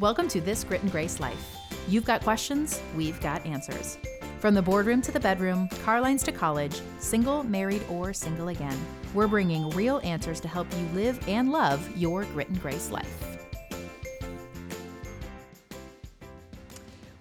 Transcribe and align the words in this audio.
Welcome 0.00 0.28
to 0.28 0.40
This 0.42 0.64
Grit 0.64 0.82
and 0.82 0.92
Grace 0.92 1.18
Life. 1.18 1.56
You've 1.88 2.04
got 2.04 2.22
questions, 2.22 2.82
we've 2.94 3.18
got 3.22 3.46
answers. 3.46 3.96
From 4.38 4.52
the 4.52 4.60
boardroom 4.60 5.00
to 5.00 5.10
the 5.10 5.18
bedroom, 5.18 5.68
car 5.82 6.00
lines 6.00 6.22
to 6.24 6.32
college, 6.32 6.82
single, 6.98 7.42
married, 7.44 7.82
or 7.88 8.12
single 8.12 8.48
again, 8.48 8.78
we're 9.14 9.28
bringing 9.28 9.70
real 9.70 10.02
answers 10.04 10.40
to 10.40 10.48
help 10.48 10.66
you 10.76 10.86
live 10.88 11.18
and 11.26 11.50
love 11.52 11.96
your 11.96 12.24
grit 12.24 12.48
and 12.50 12.60
grace 12.60 12.90
life. 12.90 13.38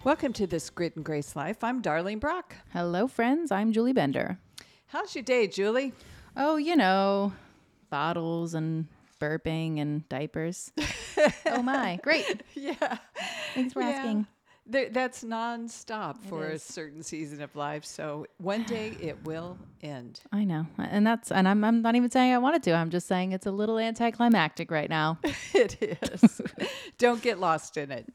Welcome 0.04 0.34
to 0.34 0.45
this 0.45 0.70
Grit 0.70 0.97
and 0.97 1.05
Grace 1.05 1.38
Life. 1.38 1.63
I'm 1.63 1.81
Darlene 1.81 2.20
Brock. 2.20 2.55
Hello, 2.73 3.07
friends. 3.07 3.54
I'm 3.54 3.71
Julie 3.71 3.93
Bender. 3.93 4.39
How's 4.94 5.16
your 5.16 5.23
day, 5.23 5.48
Julie? 5.48 5.91
Oh, 6.38 6.57
you 6.57 6.76
know, 6.76 7.34
bottles 7.90 8.54
and 8.54 8.86
burping 9.20 9.80
and 9.81 10.08
diapers. 10.08 10.72
oh, 11.48 11.63
my. 11.63 12.00
Great. 12.04 12.44
Yeah. 12.54 13.00
Thanks 13.55 13.73
for 13.73 13.81
Yeah. 13.81 13.90
asking. 13.90 14.27
Th- 14.72 14.94
That's 14.94 15.23
nonstop 15.23 16.23
It 16.23 16.30
for 16.30 16.45
a 16.45 16.59
certain 16.59 17.02
season 17.02 17.41
of 17.41 17.55
life. 17.55 17.84
So 17.86 18.27
one 18.38 18.62
day 18.66 18.90
it 19.02 19.17
will 19.26 19.58
end. 19.81 20.20
I 20.31 20.44
know. 20.44 20.67
And 20.77 21.08
that's, 21.08 21.31
and 21.31 21.48
I'm, 21.48 21.64
I'm 21.64 21.81
not 21.81 21.95
even 21.95 22.12
saying 22.12 22.31
I 22.31 22.38
wanted 22.38 22.62
to. 22.62 22.73
I'm 22.73 22.91
just 22.91 23.08
saying 23.08 23.31
it's 23.31 23.48
a 23.48 23.52
little 23.52 23.80
anticlimactic 23.80 24.70
right 24.70 24.91
now. 24.91 25.17
it 25.55 25.75
is. 25.81 26.39
Don't 27.00 27.20
get 27.23 27.39
lost 27.39 27.78
in 27.78 27.89
it. 27.91 28.14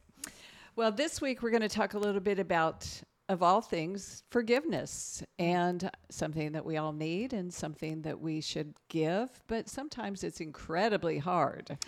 Well, 0.77 0.93
this 0.93 1.21
week 1.21 1.43
we're 1.43 1.51
going 1.51 1.63
to 1.63 1.69
talk 1.69 1.95
a 1.95 1.99
little 1.99 2.21
bit 2.21 2.38
about, 2.38 2.88
of 3.28 3.42
all 3.42 3.60
things, 3.60 4.23
forgiveness 4.30 5.23
and 5.38 5.91
something 6.10 6.52
that 6.52 6.64
we 6.64 6.77
all 6.77 6.92
need 6.92 7.32
and 7.32 7.52
something 7.52 8.02
that 8.02 8.20
we 8.20 8.41
should 8.41 8.74
give, 8.88 9.28
but 9.46 9.68
sometimes 9.68 10.24
it's 10.24 10.41
incredibly 10.41 11.18
hard. 11.18 11.79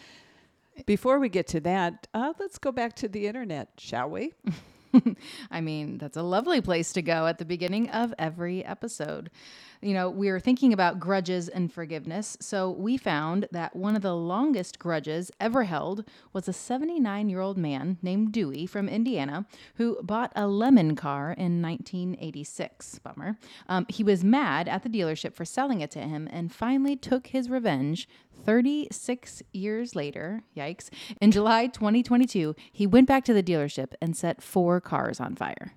Before 0.86 1.19
we 1.19 1.28
get 1.28 1.47
to 1.48 1.60
that, 1.60 2.06
uh, 2.14 2.32
let's 2.38 2.58
go 2.58 2.72
back 2.72 2.94
to 2.97 3.08
the 3.08 3.27
internet, 3.27 3.69
shall 3.78 4.10
we? 4.10 4.32
I 5.50 5.60
mean, 5.60 5.98
that's 5.98 6.16
a 6.16 6.22
lovely 6.22 6.60
place 6.60 6.92
to 6.94 7.02
go 7.02 7.27
at 7.27 7.38
the 7.38 7.44
beginning 7.44 7.91
of 7.91 8.14
every 8.19 8.64
episode. 8.64 9.30
You 9.83 9.95
know, 9.95 10.11
we 10.11 10.31
were 10.31 10.41
thinking 10.41 10.75
about 10.75 11.00
grudges 11.00 11.48
and 11.48 11.73
forgiveness. 11.73 12.36
So 12.41 12.70
we 12.70 12.98
found 12.98 13.48
that 13.50 13.75
one 13.75 13.97
of 13.97 14.03
the 14.03 14.14
longest 14.14 14.78
grudges 14.78 15.31
ever 15.41 15.64
held 15.64 16.05
was 16.34 16.47
a 16.48 16.53
79 16.53 17.31
year 17.31 17.41
old 17.41 17.56
man 17.56 17.97
named 18.03 18.33
Dewey 18.33 18.67
from 18.67 18.89
Indiana 18.89 19.47
who 19.77 19.98
bought 20.03 20.33
a 20.37 20.47
lemon 20.47 20.97
car 20.97 21.33
in 21.33 21.62
1986. 21.62 22.98
Bummer. 22.98 23.39
Um, 23.69 23.87
he 23.89 24.05
was 24.05 24.22
mad 24.22 24.69
at 24.69 24.83
the 24.83 24.91
dealership 24.91 25.34
for 25.34 25.47
selling 25.47 25.81
it 25.81 25.91
to 25.92 26.00
him 26.00 26.28
and 26.31 26.53
finally 26.53 26.97
took 26.97 27.28
his 27.28 27.48
revenge 27.48 28.06
36 28.44 29.42
years 29.53 29.94
later, 29.94 30.42
yikes, 30.56 30.89
in 31.20 31.31
July 31.31 31.67
2022, 31.67 32.55
he 32.72 32.87
went 32.87 33.06
back 33.06 33.25
to 33.25 33.34
the 33.34 33.42
dealership 33.42 33.92
and 34.00 34.17
set 34.17 34.42
four 34.42 34.81
cars 34.81 35.20
on 35.20 35.34
fire. 35.34 35.75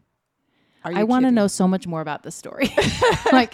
I 0.83 1.03
want 1.03 1.25
to 1.25 1.31
know 1.31 1.47
so 1.47 1.67
much 1.67 1.87
more 1.87 2.01
about 2.01 2.23
this 2.23 2.35
story. 2.35 2.73
like, 3.31 3.53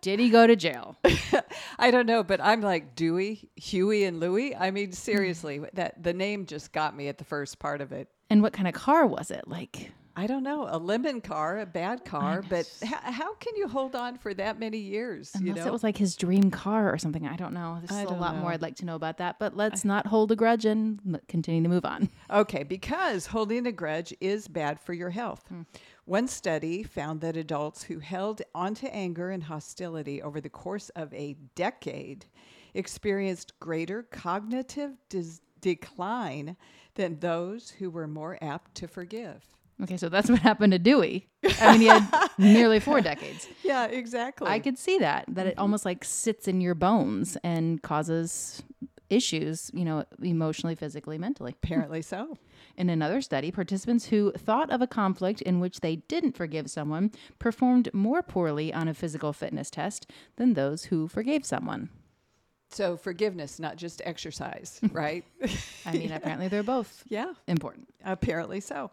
did 0.00 0.18
he 0.18 0.30
go 0.30 0.46
to 0.46 0.56
jail? 0.56 0.96
I 1.78 1.90
don't 1.90 2.06
know, 2.06 2.22
but 2.22 2.40
I'm 2.40 2.60
like 2.60 2.94
Dewey, 2.94 3.48
Huey, 3.56 4.04
and 4.04 4.20
Louie. 4.20 4.54
I 4.54 4.70
mean, 4.70 4.92
seriously, 4.92 5.60
that 5.74 6.02
the 6.02 6.12
name 6.12 6.46
just 6.46 6.72
got 6.72 6.96
me 6.96 7.08
at 7.08 7.18
the 7.18 7.24
first 7.24 7.58
part 7.58 7.80
of 7.80 7.92
it. 7.92 8.08
And 8.30 8.42
what 8.42 8.52
kind 8.52 8.68
of 8.68 8.74
car 8.74 9.06
was 9.06 9.30
it? 9.30 9.48
Like, 9.48 9.90
I 10.18 10.26
don't 10.26 10.42
know, 10.42 10.66
a 10.68 10.78
lemon 10.78 11.20
car, 11.20 11.60
a 11.60 11.66
bad 11.66 12.04
car, 12.04 12.42
but 12.48 12.68
how, 12.84 13.12
how 13.12 13.34
can 13.36 13.54
you 13.54 13.68
hold 13.68 13.94
on 13.94 14.18
for 14.18 14.34
that 14.34 14.58
many 14.58 14.78
years? 14.78 15.30
unless 15.34 15.46
you 15.46 15.54
know, 15.54 15.64
it 15.64 15.72
was 15.72 15.84
like 15.84 15.96
his 15.96 16.16
dream 16.16 16.50
car 16.50 16.92
or 16.92 16.98
something. 16.98 17.24
I 17.24 17.36
don't 17.36 17.54
know. 17.54 17.80
There's 17.84 18.10
a 18.10 18.14
lot 18.14 18.34
more. 18.36 18.50
I'd 18.50 18.60
like 18.60 18.74
to 18.76 18.84
know 18.84 18.96
about 18.96 19.18
that, 19.18 19.38
but 19.38 19.56
let's 19.56 19.84
not 19.84 20.08
hold 20.08 20.32
a 20.32 20.36
grudge 20.36 20.64
and 20.64 21.20
continue 21.28 21.62
to 21.62 21.68
move 21.68 21.84
on. 21.84 22.10
okay, 22.30 22.64
because 22.64 23.26
holding 23.26 23.64
a 23.68 23.72
grudge 23.72 24.12
is 24.20 24.48
bad 24.48 24.80
for 24.80 24.92
your 24.92 25.10
health. 25.10 25.44
Hmm. 25.48 25.62
One 26.08 26.26
study 26.26 26.84
found 26.84 27.20
that 27.20 27.36
adults 27.36 27.82
who 27.82 27.98
held 27.98 28.40
onto 28.54 28.86
anger 28.86 29.28
and 29.28 29.42
hostility 29.42 30.22
over 30.22 30.40
the 30.40 30.48
course 30.48 30.88
of 30.96 31.12
a 31.12 31.36
decade 31.54 32.24
experienced 32.72 33.60
greater 33.60 34.04
cognitive 34.04 34.92
dis- 35.10 35.42
decline 35.60 36.56
than 36.94 37.20
those 37.20 37.68
who 37.68 37.90
were 37.90 38.08
more 38.08 38.38
apt 38.40 38.74
to 38.76 38.88
forgive. 38.88 39.44
Okay, 39.82 39.98
so 39.98 40.08
that's 40.08 40.30
what 40.30 40.38
happened 40.38 40.72
to 40.72 40.78
Dewey. 40.78 41.28
I 41.60 41.72
mean, 41.72 41.82
he 41.82 41.88
had 41.88 42.30
nearly 42.38 42.80
four 42.80 43.02
decades. 43.02 43.46
Yeah, 43.62 43.84
exactly. 43.84 44.48
I 44.48 44.60
could 44.60 44.78
see 44.78 44.96
that, 45.00 45.26
that 45.28 45.46
it 45.46 45.50
mm-hmm. 45.50 45.60
almost 45.60 45.84
like 45.84 46.06
sits 46.06 46.48
in 46.48 46.62
your 46.62 46.74
bones 46.74 47.36
and 47.44 47.82
causes 47.82 48.62
issues, 49.10 49.70
you 49.74 49.84
know, 49.84 50.06
emotionally, 50.22 50.74
physically, 50.74 51.18
mentally. 51.18 51.54
Apparently 51.62 52.00
so. 52.00 52.38
In 52.78 52.88
another 52.88 53.20
study, 53.20 53.50
participants 53.50 54.06
who 54.06 54.30
thought 54.38 54.70
of 54.70 54.80
a 54.80 54.86
conflict 54.86 55.42
in 55.42 55.58
which 55.58 55.80
they 55.80 55.96
didn't 55.96 56.36
forgive 56.36 56.70
someone 56.70 57.10
performed 57.40 57.92
more 57.92 58.22
poorly 58.22 58.72
on 58.72 58.86
a 58.86 58.94
physical 58.94 59.32
fitness 59.32 59.68
test 59.68 60.08
than 60.36 60.54
those 60.54 60.84
who 60.84 61.08
forgave 61.08 61.44
someone. 61.44 61.88
So 62.70 62.96
forgiveness, 62.96 63.58
not 63.58 63.74
just 63.78 64.00
exercise, 64.04 64.78
right? 64.92 65.24
I 65.84 65.90
mean, 65.90 66.12
apparently 66.12 66.46
they're 66.46 66.62
both 66.62 67.02
yeah, 67.08 67.32
important. 67.48 67.88
apparently 68.04 68.60
so. 68.60 68.92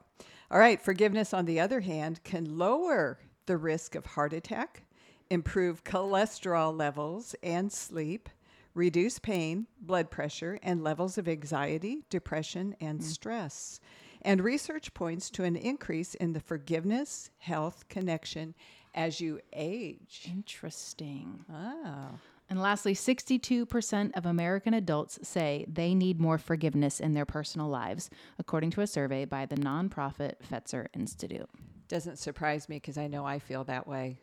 All 0.50 0.57
right, 0.57 0.81
forgiveness, 0.81 1.31
on 1.31 1.46
the 1.46 1.59
other 1.59 1.81
hand, 1.81 2.23
can 2.23 2.57
lower 2.57 3.19
the 3.46 3.56
risk 3.56 3.94
of 3.94 4.07
heart 4.07 4.34
attack, 4.34 4.81
improve 5.29 5.84
cholesterol 5.84 6.75
levels 6.75 7.35
and 7.44 7.72
sleep, 7.72 8.29
reduce 8.75 9.18
pain, 9.18 9.66
blood 9.81 10.12
pressure, 10.12 10.59
and 10.62 10.84
levels 10.84 11.18
of 11.18 11.28
anxiety, 11.28 12.03
depression, 12.09 12.75
and 12.80 13.00
mm. 13.00 13.03
stress. 13.03 13.80
And 14.22 14.44
research 14.44 14.94
points 14.94 15.30
to 15.31 15.44
an 15.44 15.56
increase 15.56 16.13
in 16.16 16.34
the 16.34 16.40
forgiveness 16.40 17.31
health 17.38 17.85
connection 17.90 18.53
as 18.94 19.19
you 19.19 19.40
age. 19.53 20.28
Interesting. 20.30 21.46
Oh. 21.52 22.19
And 22.50 22.62
lastly, 22.62 22.94
62% 22.94 24.16
of 24.16 24.25
American 24.25 24.74
adults 24.74 25.19
say 25.24 25.66
they 25.68 25.96
need 25.96 26.19
more 26.19 26.38
forgiveness 26.38 27.00
in 27.00 27.14
their 27.14 27.25
personal 27.25 27.68
lives, 27.68 28.09
according 28.38 28.72
to 28.72 28.81
a 28.81 28.88
survey 28.88 29.25
by 29.25 29.46
the 29.46 29.56
nonprofit 29.56 30.35
Fetzer 30.52 30.88
Institute. 30.94 31.50
doesn't 31.88 32.18
surprise 32.18 32.69
me 32.69 32.78
because 32.78 32.97
I 32.97 33.08
know 33.08 33.25
I 33.25 33.40
feel 33.40 33.64
that 33.66 33.88
way. 33.88 34.19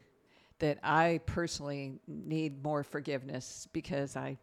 That 0.62 0.78
I 0.84 1.21
personally 1.27 1.99
need 2.06 2.62
more 2.62 2.84
forgiveness 2.84 3.67
because 3.73 4.15
I 4.17 4.39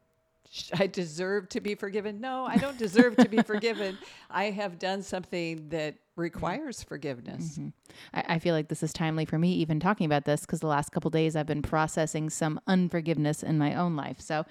I 0.74 0.88
deserve 0.88 1.50
to 1.50 1.62
be 1.62 1.76
forgiven. 1.76 2.20
No, 2.20 2.46
I 2.46 2.58
don't 2.58 2.78
deserve 2.78 3.16
to 3.18 3.30
be 3.30 3.38
forgiven. 3.46 3.98
I 4.32 4.46
have 4.46 4.80
done 4.80 5.04
something 5.04 5.70
that 5.70 5.94
mm-hmm. 5.94 6.22
requires 6.22 6.82
forgiveness. 6.82 7.60
Mm-hmm. 7.60 7.70
I, 8.16 8.36
I 8.36 8.40
feel 8.40 8.56
like 8.56 8.68
this 8.68 8.82
is 8.82 8.92
timely 8.92 9.26
for 9.26 9.38
me 9.38 9.54
even 9.54 9.80
talking 9.80 10.08
about 10.08 10.26
this 10.26 10.42
because 10.42 10.60
the 10.60 10.68
last 10.68 10.92
couple 10.92 11.12
days 11.12 11.36
I've 11.36 11.46
been 11.46 11.62
processing 11.62 12.32
some 12.32 12.60
unforgiveness 12.66 13.44
in 13.44 13.60
my 13.60 13.76
own 13.76 13.96
life. 13.96 14.20
So 14.20 14.44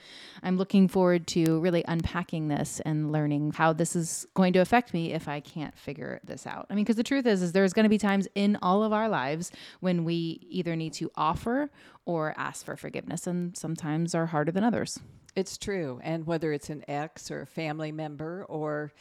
I'm 0.44 0.56
looking 0.56 0.86
forward 0.86 1.26
to 1.28 1.58
really 1.58 1.84
unpacking 1.88 2.46
this 2.46 2.80
and 2.84 3.10
learning 3.10 3.52
how 3.52 3.72
this 3.72 3.96
is 3.96 4.24
going 4.34 4.52
to 4.52 4.60
affect 4.60 4.94
me 4.94 5.12
if 5.12 5.26
I 5.26 5.40
can't 5.40 5.76
figure 5.76 6.20
this 6.22 6.46
out. 6.46 6.66
I 6.70 6.74
mean, 6.74 6.84
because 6.84 6.96
the 6.96 7.02
truth 7.02 7.26
is, 7.26 7.42
is 7.42 7.50
there's 7.50 7.72
going 7.72 7.84
to 7.84 7.90
be 7.90 7.98
times 7.98 8.28
in 8.36 8.56
all 8.62 8.84
of 8.84 8.92
our 8.92 9.08
lives 9.08 9.50
when 9.80 10.04
we 10.04 10.46
either 10.48 10.76
need 10.76 10.92
to 10.94 11.10
offer 11.16 11.70
or 12.04 12.34
ask 12.38 12.64
for 12.64 12.74
forgiveness, 12.74 13.26
and 13.26 13.54
sometimes 13.54 14.14
are 14.14 14.26
harder 14.26 14.50
than 14.50 14.64
others. 14.64 14.98
It's 15.38 15.56
true. 15.56 16.00
And 16.02 16.26
whether 16.26 16.52
it's 16.52 16.68
an 16.68 16.84
ex 16.88 17.30
or 17.30 17.42
a 17.42 17.46
family 17.46 17.92
member 17.92 18.44
or 18.48 18.92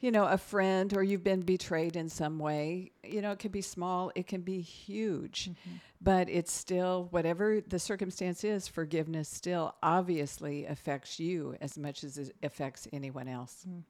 you 0.00 0.10
know, 0.10 0.26
a 0.26 0.36
friend 0.36 0.94
or 0.94 1.02
you've 1.02 1.24
been 1.24 1.40
betrayed 1.40 1.96
in 1.96 2.10
some 2.10 2.38
way, 2.38 2.90
you 3.02 3.22
know, 3.22 3.32
it 3.32 3.38
can 3.38 3.50
be 3.50 3.62
small, 3.62 4.12
it 4.14 4.26
can 4.26 4.42
be 4.42 4.60
huge. 4.60 5.48
Mm-hmm. 5.48 5.76
But 6.02 6.28
it's 6.28 6.52
still 6.52 7.08
whatever 7.10 7.62
the 7.66 7.78
circumstance 7.78 8.44
is, 8.44 8.68
forgiveness 8.68 9.30
still 9.30 9.74
obviously 9.82 10.66
affects 10.66 11.18
you 11.18 11.56
as 11.62 11.78
much 11.78 12.04
as 12.04 12.18
it 12.18 12.36
affects 12.42 12.86
anyone 12.92 13.28
else. 13.28 13.64
Mm. 13.66 13.84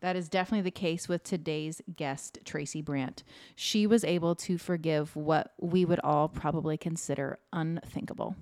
That 0.00 0.16
is 0.16 0.28
definitely 0.28 0.64
the 0.64 0.70
case 0.70 1.08
with 1.08 1.24
today's 1.24 1.80
guest, 1.96 2.40
Tracy 2.44 2.82
Brandt. 2.82 3.24
She 3.54 3.86
was 3.86 4.04
able 4.04 4.34
to 4.34 4.58
forgive 4.58 5.16
what 5.16 5.54
we 5.58 5.86
would 5.86 6.00
all 6.00 6.28
probably 6.28 6.76
consider 6.76 7.38
unthinkable. 7.54 8.36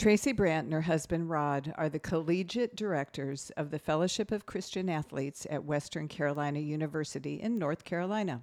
Tracy 0.00 0.32
Brandt 0.32 0.64
and 0.64 0.72
her 0.72 0.80
husband 0.80 1.28
Rod 1.28 1.74
are 1.76 1.90
the 1.90 1.98
collegiate 1.98 2.74
directors 2.74 3.52
of 3.58 3.70
the 3.70 3.78
Fellowship 3.78 4.32
of 4.32 4.46
Christian 4.46 4.88
Athletes 4.88 5.46
at 5.50 5.66
Western 5.66 6.08
Carolina 6.08 6.58
University 6.58 7.38
in 7.38 7.58
North 7.58 7.84
Carolina. 7.84 8.40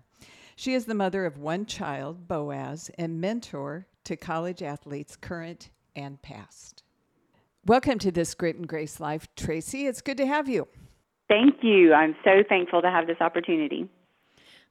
She 0.56 0.76
is 0.76 0.86
the 0.86 0.94
mother 0.94 1.26
of 1.26 1.40
one 1.40 1.66
child, 1.66 2.28
Boaz, 2.28 2.92
and 3.00 3.20
mentor 3.20 3.88
to 4.04 4.16
college 4.16 4.62
athletes 4.62 5.16
current 5.16 5.72
and 5.96 6.22
past. 6.22 6.84
Welcome 7.66 7.98
to 8.00 8.12
this 8.12 8.36
Grit 8.36 8.58
and 8.58 8.68
Grace 8.68 9.00
Life, 9.00 9.28
Tracy. 9.36 9.88
It's 9.88 10.04
good 10.04 10.18
to 10.18 10.28
have 10.28 10.48
you. 10.48 10.68
Thank 11.28 11.64
you. 11.64 11.92
I'm 11.92 12.16
so 12.24 12.44
thankful 12.48 12.84
to 12.84 12.92
have 12.92 13.08
this 13.08 13.20
opportunity. 13.20 13.90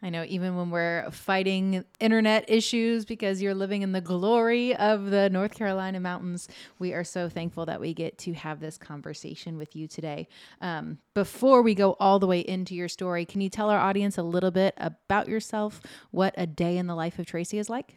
I 0.02 0.10
know 0.10 0.25
even 0.28 0.56
when 0.56 0.70
we're 0.70 1.10
fighting 1.10 1.84
internet 2.00 2.44
issues 2.48 3.04
because 3.04 3.40
you're 3.40 3.54
living 3.54 3.82
in 3.82 3.93
the 3.93 4.00
glory 4.00 4.76
of 4.76 5.10
the 5.10 5.31
North 5.31 5.54
Carolina 5.54 6.00
mountains, 6.00 6.48
we 6.78 6.93
are 6.93 7.04
so 7.04 7.28
thankful 7.28 7.64
that 7.66 7.81
we 7.81 7.94
get 7.94 8.19
to 8.19 8.34
have 8.34 8.60
this 8.60 8.76
conversation 8.76 9.56
with 9.56 9.75
you 9.75 9.88
today. 9.88 10.28
Um, 10.60 10.98
before 11.14 11.62
we 11.62 11.75
go 11.75 11.96
all 11.98 12.19
the 12.19 12.26
way 12.26 12.40
into 12.40 12.75
your 12.75 12.88
story, 12.88 13.25
can 13.25 13.40
you 13.40 13.48
tell 13.48 13.70
our 13.70 13.81
audience 13.81 14.19
a 14.19 14.22
little 14.22 14.50
bit 14.50 14.75
about 14.76 15.28
yourself, 15.28 15.81
what 16.10 16.34
a 16.37 16.46
day 16.46 16.76
in 16.76 16.87
the 16.87 16.94
life 16.94 17.19
of 17.19 17.26
Tracy 17.26 17.58
is 17.58 17.70
like? 17.70 17.96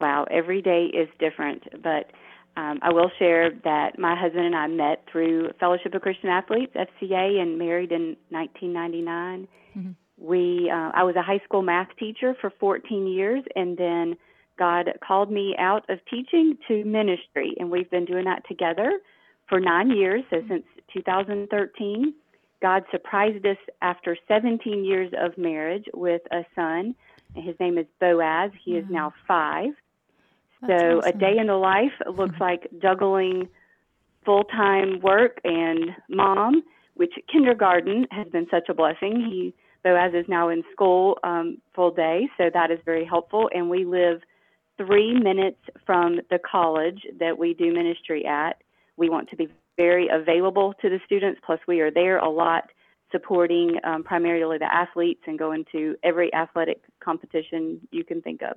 Wow, 0.00 0.26
every 0.30 0.62
day 0.62 0.86
is 0.86 1.08
different, 1.18 1.62
but 1.82 2.10
um, 2.56 2.78
I 2.80 2.92
will 2.92 3.10
share 3.18 3.50
that 3.64 3.98
my 3.98 4.18
husband 4.18 4.46
and 4.46 4.56
I 4.56 4.66
met 4.66 5.04
through 5.12 5.50
Fellowship 5.60 5.94
of 5.94 6.00
Christian 6.00 6.30
Athletes 6.30 6.72
(FCA) 6.74 7.38
and 7.38 7.58
married 7.58 7.92
in 7.92 8.16
1999. 8.30 9.48
Mm-hmm. 9.76 9.90
We 10.18 10.70
uh, 10.72 10.92
I 10.94 11.02
was 11.04 11.16
a 11.16 11.22
high 11.22 11.40
school 11.44 11.62
math 11.62 11.88
teacher 11.98 12.34
for 12.40 12.50
14 12.58 13.06
years, 13.06 13.44
and 13.54 13.76
then 13.76 14.16
God 14.58 14.90
called 15.06 15.30
me 15.30 15.54
out 15.58 15.88
of 15.90 15.98
teaching 16.10 16.56
to 16.68 16.84
ministry, 16.84 17.54
and 17.58 17.70
we've 17.70 17.90
been 17.90 18.06
doing 18.06 18.24
that 18.24 18.46
together 18.48 19.00
for 19.48 19.60
nine 19.60 19.90
years. 19.90 20.24
So 20.30 20.42
since 20.48 20.64
2013, 20.94 22.14
God 22.62 22.84
surprised 22.90 23.44
us 23.44 23.58
after 23.82 24.16
17 24.26 24.84
years 24.84 25.12
of 25.20 25.36
marriage 25.36 25.84
with 25.92 26.22
a 26.32 26.44
son. 26.54 26.94
His 27.34 27.54
name 27.60 27.76
is 27.76 27.86
Boaz. 28.00 28.50
He 28.64 28.72
is 28.72 28.86
now 28.88 29.12
five 29.28 29.72
so 30.66 30.98
awesome. 30.98 31.14
a 31.14 31.18
day 31.18 31.38
in 31.38 31.46
the 31.46 31.56
life 31.56 31.92
looks 32.14 32.36
like 32.40 32.68
juggling 32.80 33.48
full 34.24 34.44
time 34.44 35.00
work 35.00 35.40
and 35.44 35.90
mom, 36.08 36.62
which 36.94 37.12
kindergarten 37.30 38.06
has 38.10 38.26
been 38.28 38.46
such 38.50 38.68
a 38.68 38.74
blessing. 38.74 39.26
He 39.30 39.54
Boaz 39.86 40.14
is 40.14 40.24
now 40.26 40.48
in 40.48 40.64
school 40.72 41.16
um, 41.22 41.58
full 41.72 41.92
day, 41.92 42.28
so 42.36 42.50
that 42.52 42.72
is 42.72 42.80
very 42.84 43.04
helpful. 43.04 43.48
And 43.54 43.70
we 43.70 43.84
live 43.84 44.20
three 44.76 45.14
minutes 45.14 45.60
from 45.86 46.18
the 46.28 46.40
college 46.40 47.02
that 47.20 47.38
we 47.38 47.54
do 47.54 47.72
ministry 47.72 48.26
at. 48.26 48.54
We 48.96 49.08
want 49.08 49.30
to 49.30 49.36
be 49.36 49.48
very 49.76 50.08
available 50.12 50.74
to 50.82 50.88
the 50.88 50.98
students, 51.06 51.40
plus, 51.46 51.60
we 51.68 51.82
are 51.82 51.92
there 51.92 52.18
a 52.18 52.28
lot 52.28 52.64
supporting 53.12 53.76
um, 53.84 54.02
primarily 54.02 54.58
the 54.58 54.74
athletes 54.74 55.20
and 55.28 55.38
going 55.38 55.64
to 55.70 55.94
every 56.02 56.34
athletic 56.34 56.82
competition 56.98 57.80
you 57.92 58.02
can 58.02 58.20
think 58.20 58.42
of. 58.42 58.56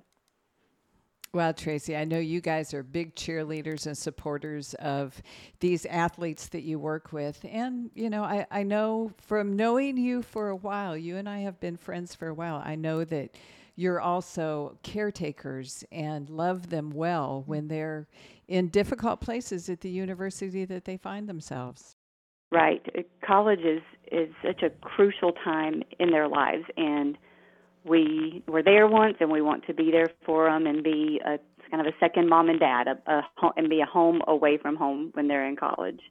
Well, 1.31 1.53
Tracy, 1.53 1.95
I 1.95 2.05
know 2.05 2.17
you 2.17 2.41
guys 2.41 2.73
are 2.73 2.81
big 2.81 3.13
cheerleaders 3.15 3.85
and 3.85 3.95
supporters 3.95 4.73
of 4.75 5.21
these 5.59 5.85
athletes 5.85 6.47
that 6.47 6.61
you 6.61 6.79
work 6.79 7.13
with. 7.13 7.45
And, 7.47 7.91
you 7.93 8.09
know, 8.09 8.23
I, 8.23 8.47
I 8.49 8.63
know 8.63 9.11
from 9.17 9.55
knowing 9.55 9.97
you 9.97 10.23
for 10.23 10.49
a 10.49 10.55
while, 10.55 10.97
you 10.97 11.17
and 11.17 11.29
I 11.29 11.39
have 11.39 11.59
been 11.59 11.77
friends 11.77 12.15
for 12.15 12.29
a 12.29 12.33
while, 12.33 12.63
I 12.65 12.73
know 12.73 13.03
that 13.03 13.35
you're 13.75 14.01
also 14.01 14.77
caretakers 14.81 15.83
and 15.91 16.29
love 16.31 16.69
them 16.71 16.89
well 16.89 17.43
when 17.45 17.67
they're 17.67 18.07
in 18.47 18.69
difficult 18.69 19.21
places 19.21 19.69
at 19.69 19.81
the 19.81 19.89
university 19.89 20.65
that 20.65 20.83
they 20.83 20.97
find 20.97 21.29
themselves. 21.29 21.95
Right. 22.51 22.83
College 23.23 23.61
is, 23.61 23.81
is 24.11 24.29
such 24.43 24.63
a 24.63 24.71
crucial 24.81 25.33
time 25.33 25.83
in 25.99 26.09
their 26.09 26.27
lives. 26.27 26.63
And 26.75 27.19
we 27.83 28.43
were 28.47 28.63
there 28.63 28.87
once 28.87 29.17
and 29.19 29.31
we 29.31 29.41
want 29.41 29.65
to 29.67 29.73
be 29.73 29.91
there 29.91 30.09
for 30.25 30.49
them 30.49 30.67
and 30.67 30.83
be 30.83 31.19
a 31.25 31.39
kind 31.69 31.85
of 31.85 31.93
a 31.93 31.95
second 31.99 32.27
mom 32.27 32.49
and 32.49 32.59
dad 32.59 32.87
a, 32.87 33.11
a, 33.11 33.23
and 33.55 33.69
be 33.69 33.81
a 33.81 33.85
home 33.85 34.21
away 34.27 34.57
from 34.57 34.75
home 34.75 35.11
when 35.13 35.27
they're 35.27 35.47
in 35.47 35.55
college 35.55 36.01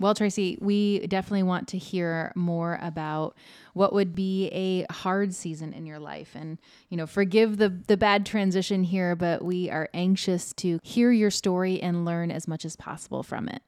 well, 0.00 0.14
Tracy, 0.14 0.56
we 0.60 1.06
definitely 1.06 1.42
want 1.42 1.68
to 1.68 1.78
hear 1.78 2.32
more 2.36 2.78
about 2.80 3.36
what 3.74 3.92
would 3.92 4.14
be 4.14 4.48
a 4.48 4.92
hard 4.92 5.34
season 5.34 5.72
in 5.72 5.86
your 5.86 5.98
life. 5.98 6.34
And, 6.34 6.58
you 6.88 6.96
know, 6.96 7.06
forgive 7.06 7.56
the, 7.56 7.68
the 7.68 7.96
bad 7.96 8.24
transition 8.24 8.84
here, 8.84 9.16
but 9.16 9.44
we 9.44 9.70
are 9.70 9.88
anxious 9.92 10.52
to 10.54 10.78
hear 10.82 11.10
your 11.10 11.30
story 11.30 11.82
and 11.82 12.04
learn 12.04 12.30
as 12.30 12.46
much 12.46 12.64
as 12.64 12.76
possible 12.76 13.22
from 13.22 13.48
it. 13.48 13.62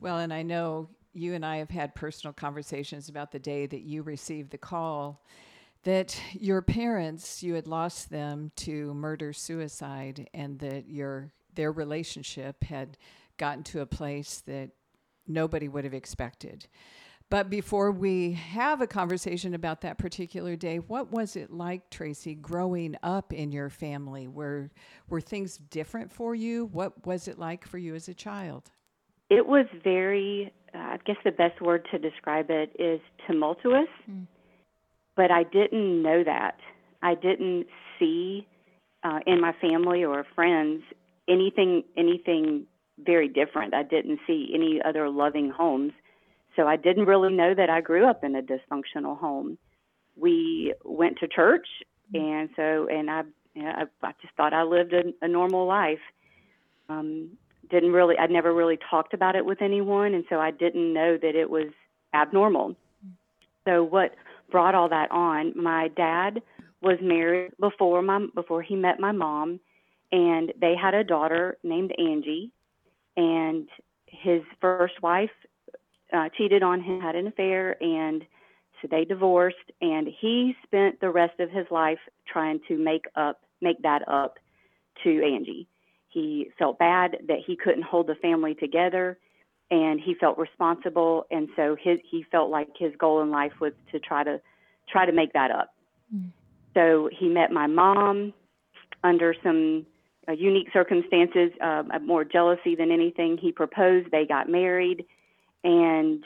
Well, 0.00 0.18
and 0.18 0.32
I 0.32 0.42
know 0.42 0.88
you 1.14 1.34
and 1.34 1.44
I 1.44 1.56
have 1.56 1.70
had 1.70 1.94
personal 1.94 2.34
conversations 2.34 3.08
about 3.08 3.32
the 3.32 3.38
day 3.38 3.66
that 3.66 3.80
you 3.80 4.02
received 4.02 4.50
the 4.50 4.58
call 4.58 5.22
that 5.84 6.20
your 6.32 6.60
parents 6.62 7.42
you 7.42 7.54
had 7.54 7.66
lost 7.66 8.10
them 8.10 8.52
to 8.54 8.92
murder 8.94 9.32
suicide 9.32 10.28
and 10.34 10.58
that 10.58 10.88
your 10.88 11.32
their 11.54 11.72
relationship 11.72 12.62
had 12.64 12.96
gotten 13.36 13.64
to 13.64 13.80
a 13.80 13.86
place 13.86 14.42
that 14.46 14.70
nobody 15.26 15.68
would 15.68 15.84
have 15.84 15.94
expected. 15.94 16.66
But 17.28 17.48
before 17.48 17.92
we 17.92 18.32
have 18.32 18.80
a 18.80 18.86
conversation 18.86 19.54
about 19.54 19.80
that 19.82 19.98
particular 19.98 20.56
day 20.56 20.78
what 20.78 21.10
was 21.10 21.36
it 21.36 21.50
like 21.50 21.88
tracy 21.88 22.34
growing 22.34 22.96
up 23.02 23.32
in 23.32 23.50
your 23.50 23.70
family? 23.70 24.28
Were 24.28 24.70
were 25.08 25.20
things 25.20 25.56
different 25.56 26.12
for 26.12 26.34
you? 26.34 26.66
What 26.66 27.06
was 27.06 27.26
it 27.26 27.38
like 27.38 27.66
for 27.66 27.78
you 27.78 27.94
as 27.94 28.08
a 28.08 28.14
child? 28.14 28.70
It 29.30 29.46
was 29.46 29.66
very 29.82 30.52
uh, 30.74 30.78
i 30.78 30.98
guess 31.04 31.16
the 31.24 31.32
best 31.32 31.60
word 31.60 31.86
to 31.90 31.98
describe 31.98 32.50
it 32.50 32.76
is 32.78 33.00
tumultuous. 33.26 33.88
Mm 34.08 34.26
but 35.16 35.30
I 35.30 35.42
didn't 35.44 36.02
know 36.02 36.24
that. 36.24 36.58
I 37.02 37.14
didn't 37.14 37.66
see 37.98 38.46
uh, 39.02 39.20
in 39.26 39.40
my 39.40 39.52
family 39.60 40.04
or 40.04 40.24
friends 40.34 40.82
anything 41.28 41.84
anything 41.96 42.66
very 42.98 43.28
different. 43.28 43.74
I 43.74 43.82
didn't 43.82 44.20
see 44.26 44.50
any 44.54 44.80
other 44.84 45.08
loving 45.08 45.50
homes, 45.50 45.92
so 46.56 46.66
I 46.66 46.76
didn't 46.76 47.06
really 47.06 47.32
know 47.32 47.54
that 47.54 47.70
I 47.70 47.80
grew 47.80 48.06
up 48.06 48.24
in 48.24 48.36
a 48.36 48.42
dysfunctional 48.42 49.18
home. 49.18 49.58
We 50.16 50.74
went 50.84 51.18
to 51.20 51.28
church, 51.28 51.66
and 52.12 52.50
so 52.56 52.88
and 52.90 53.10
I 53.10 53.22
you 53.54 53.62
know, 53.62 53.70
I, 53.70 54.06
I 54.06 54.12
just 54.20 54.34
thought 54.36 54.52
I 54.52 54.62
lived 54.62 54.92
a, 54.92 55.02
a 55.22 55.28
normal 55.28 55.66
life. 55.66 56.00
Um, 56.88 57.30
didn't 57.70 57.92
really 57.92 58.18
I 58.18 58.26
never 58.26 58.52
really 58.52 58.78
talked 58.90 59.14
about 59.14 59.36
it 59.36 59.44
with 59.44 59.62
anyone, 59.62 60.14
and 60.14 60.24
so 60.28 60.38
I 60.38 60.50
didn't 60.50 60.92
know 60.92 61.16
that 61.16 61.34
it 61.34 61.48
was 61.48 61.68
abnormal. 62.12 62.76
So 63.66 63.84
what 63.84 64.14
brought 64.50 64.74
all 64.74 64.88
that 64.88 65.10
on. 65.10 65.52
My 65.56 65.88
dad 65.88 66.42
was 66.82 66.98
married 67.02 67.52
before 67.60 68.02
my 68.02 68.26
before 68.34 68.62
he 68.62 68.76
met 68.76 69.00
my 69.00 69.12
mom, 69.12 69.60
and 70.12 70.52
they 70.60 70.74
had 70.80 70.94
a 70.94 71.04
daughter 71.04 71.58
named 71.62 71.92
Angie, 71.98 72.50
and 73.16 73.68
his 74.06 74.42
first 74.60 75.00
wife 75.02 75.30
uh, 76.12 76.28
cheated 76.36 76.62
on 76.62 76.80
him, 76.82 77.00
had 77.00 77.16
an 77.16 77.26
affair, 77.26 77.82
and 77.82 78.24
so 78.80 78.88
they 78.90 79.04
divorced. 79.04 79.56
And 79.80 80.08
he 80.20 80.54
spent 80.64 81.00
the 81.00 81.10
rest 81.10 81.38
of 81.40 81.50
his 81.50 81.66
life 81.70 81.98
trying 82.26 82.60
to 82.68 82.76
make 82.76 83.06
up 83.14 83.40
make 83.60 83.82
that 83.82 84.08
up 84.08 84.38
to 85.04 85.22
Angie. 85.22 85.66
He 86.08 86.50
felt 86.58 86.78
bad 86.78 87.18
that 87.28 87.38
he 87.46 87.56
couldn't 87.56 87.84
hold 87.84 88.08
the 88.08 88.16
family 88.16 88.54
together 88.54 89.18
and 89.70 90.00
he 90.00 90.14
felt 90.14 90.36
responsible 90.38 91.26
and 91.30 91.48
so 91.56 91.76
his, 91.80 91.98
he 92.08 92.24
felt 92.30 92.50
like 92.50 92.68
his 92.76 92.92
goal 92.98 93.22
in 93.22 93.30
life 93.30 93.52
was 93.60 93.72
to 93.92 93.98
try 93.98 94.24
to 94.24 94.40
try 94.88 95.06
to 95.06 95.12
make 95.12 95.32
that 95.32 95.50
up 95.50 95.74
mm. 96.14 96.30
so 96.74 97.08
he 97.16 97.28
met 97.28 97.52
my 97.52 97.66
mom 97.66 98.32
under 99.04 99.34
some 99.42 99.86
uh, 100.28 100.32
unique 100.32 100.68
circumstances 100.72 101.50
uh, 101.62 101.82
more 102.04 102.24
jealousy 102.24 102.74
than 102.74 102.90
anything 102.90 103.38
he 103.40 103.52
proposed 103.52 104.10
they 104.10 104.26
got 104.26 104.48
married 104.48 105.04
and 105.64 106.24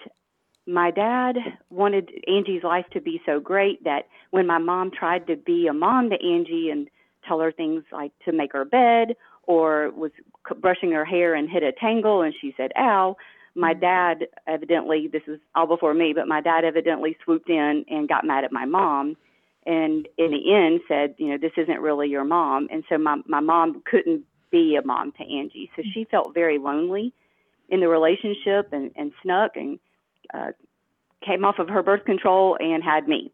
my 0.66 0.90
dad 0.90 1.36
wanted 1.68 2.10
angie's 2.26 2.62
life 2.62 2.86
to 2.92 3.00
be 3.00 3.20
so 3.26 3.38
great 3.38 3.84
that 3.84 4.06
when 4.30 4.46
my 4.46 4.58
mom 4.58 4.90
tried 4.90 5.26
to 5.26 5.36
be 5.36 5.66
a 5.66 5.72
mom 5.72 6.10
to 6.10 6.16
angie 6.16 6.70
and 6.70 6.88
tell 7.26 7.40
her 7.40 7.52
things 7.52 7.82
like 7.92 8.12
to 8.24 8.32
make 8.32 8.52
her 8.52 8.64
bed 8.64 9.14
or 9.46 9.90
was 9.90 10.10
brushing 10.60 10.92
her 10.92 11.04
hair 11.04 11.34
and 11.34 11.50
hit 11.50 11.62
a 11.62 11.72
tangle 11.72 12.22
and 12.22 12.34
she 12.40 12.54
said 12.56 12.72
ow 12.78 13.16
my 13.54 13.72
mm-hmm. 13.72 13.80
dad 13.80 14.26
evidently 14.46 15.08
this 15.10 15.22
is 15.26 15.38
all 15.54 15.66
before 15.66 15.94
me 15.94 16.12
but 16.14 16.28
my 16.28 16.40
dad 16.40 16.64
evidently 16.64 17.16
swooped 17.24 17.48
in 17.48 17.84
and 17.88 18.08
got 18.08 18.24
mad 18.24 18.44
at 18.44 18.52
my 18.52 18.64
mom 18.64 19.16
and 19.66 20.08
in 20.18 20.30
the 20.30 20.54
end 20.54 20.80
said 20.88 21.14
you 21.18 21.28
know 21.28 21.38
this 21.38 21.52
isn't 21.56 21.80
really 21.80 22.08
your 22.08 22.24
mom 22.24 22.68
and 22.70 22.84
so 22.88 22.98
my 22.98 23.16
my 23.26 23.40
mom 23.40 23.82
couldn't 23.84 24.24
be 24.50 24.76
a 24.76 24.86
mom 24.86 25.12
to 25.12 25.22
angie 25.22 25.70
so 25.76 25.82
she 25.92 26.04
felt 26.04 26.34
very 26.34 26.58
lonely 26.58 27.12
in 27.68 27.80
the 27.80 27.88
relationship 27.88 28.72
and 28.72 28.90
and 28.96 29.12
snuck 29.22 29.52
and 29.56 29.78
uh 30.32 30.52
came 31.24 31.44
off 31.44 31.58
of 31.58 31.68
her 31.68 31.82
birth 31.82 32.04
control 32.04 32.56
and 32.60 32.82
had 32.84 33.08
me 33.08 33.32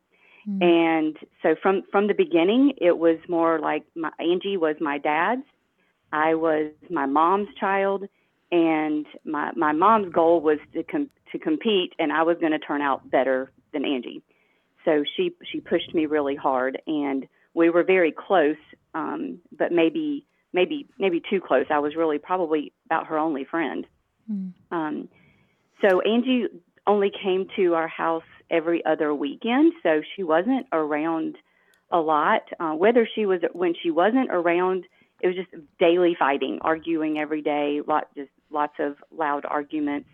mm-hmm. 0.49 0.63
and 0.63 1.17
so 1.43 1.57
from 1.61 1.83
from 1.91 2.07
the 2.07 2.15
beginning 2.15 2.73
it 2.81 2.97
was 2.99 3.19
more 3.29 3.59
like 3.59 3.85
my 3.95 4.11
angie 4.19 4.57
was 4.57 4.77
my 4.81 4.99
dad's 4.99 5.43
i 6.13 6.35
was 6.35 6.71
my 6.89 7.07
mom's 7.07 7.49
child 7.59 8.05
and 8.53 9.07
my 9.25 9.53
my 9.57 9.73
mom's 9.73 10.13
goal 10.13 10.41
was 10.41 10.59
to 10.75 10.83
com- 10.83 11.11
to 11.33 11.39
compete, 11.39 11.95
and 11.99 12.13
I 12.13 12.23
was 12.23 12.37
going 12.41 12.53
to 12.53 12.59
turn 12.59 12.83
out 12.83 13.11
better 13.11 13.51
than 13.73 13.85
Angie. 13.85 14.23
So 14.85 15.05
she 15.17 15.33
she 15.51 15.61
pushed 15.61 15.95
me 15.95 16.07
really 16.07 16.37
hard, 16.37 16.81
and 16.87 17.27
we 17.55 17.71
were 17.71 17.85
very 17.85 18.13
close, 18.13 18.57
um, 18.95 19.39
but 19.57 19.73
maybe 19.73 20.27
maybe 20.53 20.89
maybe 20.99 21.23
too 21.29 21.41
close. 21.41 21.67
I 21.71 21.79
was 21.79 21.95
really 21.97 22.19
probably 22.19 22.73
about 22.87 23.07
her 23.07 23.19
only 23.19 23.45
friend. 23.45 23.87
Mm. 24.31 24.53
Um, 24.71 25.09
so 25.81 26.01
Angie 26.01 26.47
only 26.87 27.11
came 27.11 27.47
to 27.57 27.75
our 27.75 27.89
house 27.89 28.25
every 28.51 28.85
other 28.85 29.15
weekend, 29.15 29.73
so 29.83 30.03
she 30.17 30.23
wasn't 30.23 30.67
around 30.73 31.37
a 31.91 31.99
lot. 31.99 32.43
Uh, 32.59 32.73
whether 32.73 33.09
she 33.15 33.27
was 33.27 33.41
when 33.53 33.75
she 33.81 33.91
wasn't 33.91 34.31
around, 34.31 34.85
it 35.21 35.27
was 35.27 35.37
just 35.37 35.51
daily 35.79 36.17
fighting, 36.19 36.59
arguing 36.63 37.19
every 37.19 37.43
day, 37.43 37.81
lot 37.87 38.09
just 38.17 38.31
lots 38.51 38.75
of 38.79 38.97
loud 39.17 39.45
arguments, 39.45 40.09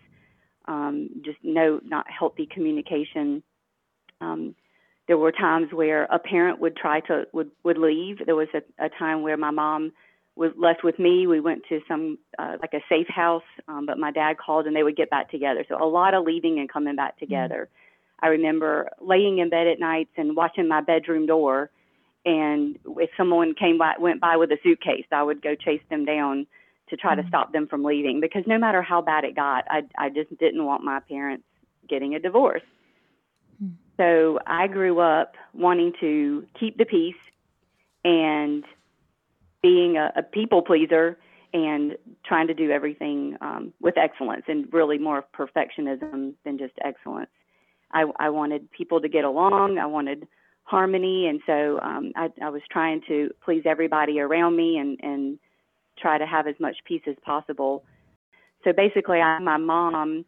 um, 0.67 1.09
just 1.23 1.37
no 1.43 1.79
not 1.83 2.05
healthy 2.09 2.47
communication. 2.51 3.43
Um, 4.21 4.55
there 5.07 5.17
were 5.17 5.31
times 5.31 5.71
where 5.71 6.03
a 6.05 6.19
parent 6.19 6.59
would 6.59 6.75
try 6.75 6.99
to 7.01 7.25
would 7.33 7.51
would 7.63 7.77
leave. 7.77 8.17
There 8.25 8.35
was 8.35 8.49
a, 8.53 8.85
a 8.85 8.89
time 8.89 9.21
where 9.21 9.37
my 9.37 9.51
mom 9.51 9.93
was 10.35 10.51
left 10.57 10.83
with 10.83 10.99
me. 10.99 11.25
We 11.25 11.39
went 11.39 11.63
to 11.69 11.79
some 11.87 12.17
uh, 12.37 12.57
like 12.61 12.73
a 12.73 12.83
safe 12.89 13.07
house, 13.07 13.43
um, 13.67 13.85
but 13.85 13.97
my 13.97 14.11
dad 14.11 14.37
called 14.37 14.67
and 14.67 14.75
they 14.75 14.83
would 14.83 14.95
get 14.95 15.09
back 15.09 15.31
together. 15.31 15.65
So 15.67 15.81
a 15.81 15.87
lot 15.87 16.13
of 16.13 16.25
leaving 16.25 16.59
and 16.59 16.71
coming 16.71 16.95
back 16.95 17.17
together. 17.17 17.69
Mm-hmm. 17.69 18.25
I 18.25 18.27
remember 18.29 18.89
laying 18.99 19.37
in 19.39 19.49
bed 19.49 19.67
at 19.67 19.79
nights 19.79 20.09
and 20.17 20.35
watching 20.35 20.67
my 20.67 20.81
bedroom 20.81 21.27
door, 21.27 21.69
and 22.25 22.77
if 22.97 23.09
someone 23.15 23.53
came 23.53 23.77
by, 23.77 23.93
went 23.99 24.21
by 24.21 24.37
with 24.37 24.51
a 24.51 24.57
suitcase, 24.63 25.05
I 25.11 25.23
would 25.23 25.41
go 25.41 25.55
chase 25.55 25.81
them 25.89 26.03
down 26.03 26.47
to 26.89 26.97
try 26.97 27.13
mm-hmm. 27.13 27.23
to 27.23 27.27
stop 27.27 27.53
them 27.53 27.67
from 27.67 27.83
leaving 27.83 28.19
because 28.21 28.43
no 28.47 28.57
matter 28.57 28.81
how 28.81 29.01
bad 29.01 29.23
it 29.23 29.35
got, 29.35 29.65
I 29.69 29.83
I 29.97 30.09
just 30.09 30.35
didn't 30.37 30.65
want 30.65 30.83
my 30.83 30.99
parents 30.99 31.45
getting 31.89 32.15
a 32.15 32.19
divorce. 32.19 32.63
Mm-hmm. 33.63 33.73
So 33.97 34.39
I 34.45 34.67
grew 34.67 34.99
up 34.99 35.33
wanting 35.53 35.93
to 35.99 36.45
keep 36.59 36.77
the 36.77 36.85
peace 36.85 37.15
and 38.03 38.63
being 39.61 39.97
a, 39.97 40.11
a 40.15 40.23
people 40.23 40.61
pleaser 40.61 41.17
and 41.53 41.97
trying 42.25 42.47
to 42.47 42.53
do 42.53 42.71
everything 42.71 43.37
um, 43.41 43.73
with 43.81 43.97
excellence 43.97 44.43
and 44.47 44.71
really 44.71 44.97
more 44.97 45.25
perfectionism 45.37 46.33
than 46.45 46.57
just 46.57 46.73
excellence. 46.83 47.29
I, 47.91 48.05
I 48.19 48.29
wanted 48.29 48.69
people 48.71 49.01
to 49.01 49.09
get 49.09 49.23
along. 49.23 49.77
I 49.77 49.85
wanted 49.85 50.27
harmony, 50.63 51.27
and 51.27 51.39
so 51.45 51.79
um, 51.81 52.11
I, 52.15 52.29
I 52.43 52.49
was 52.49 52.61
trying 52.69 53.01
to 53.07 53.31
please 53.43 53.63
everybody 53.65 54.19
around 54.19 54.55
me 54.57 54.77
and, 54.77 54.99
and 55.01 55.39
try 55.97 56.17
to 56.17 56.25
have 56.25 56.47
as 56.47 56.55
much 56.59 56.77
peace 56.85 57.01
as 57.07 57.15
possible. 57.23 57.83
So 58.63 58.73
basically, 58.73 59.19
I, 59.19 59.39
my 59.39 59.57
mom, 59.57 60.25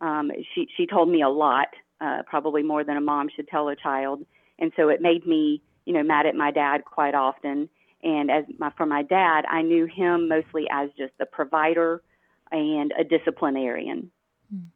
um, 0.00 0.30
she 0.54 0.68
she 0.76 0.86
told 0.86 1.08
me 1.08 1.22
a 1.22 1.28
lot, 1.28 1.68
uh, 2.00 2.22
probably 2.26 2.62
more 2.62 2.84
than 2.84 2.96
a 2.96 3.00
mom 3.00 3.28
should 3.34 3.48
tell 3.48 3.68
a 3.68 3.76
child, 3.76 4.24
and 4.58 4.72
so 4.76 4.88
it 4.88 5.00
made 5.00 5.26
me, 5.26 5.62
you 5.84 5.92
know, 5.92 6.02
mad 6.02 6.26
at 6.26 6.34
my 6.34 6.50
dad 6.50 6.84
quite 6.84 7.14
often. 7.14 7.68
And 8.02 8.30
as 8.30 8.44
my, 8.58 8.70
for 8.76 8.86
my 8.86 9.02
dad, 9.02 9.44
I 9.50 9.62
knew 9.62 9.86
him 9.86 10.28
mostly 10.28 10.66
as 10.70 10.88
just 10.96 11.14
a 11.20 11.26
provider 11.26 12.00
and 12.52 12.92
a 12.98 13.02
disciplinarian. 13.02 14.10
Hmm. 14.50 14.66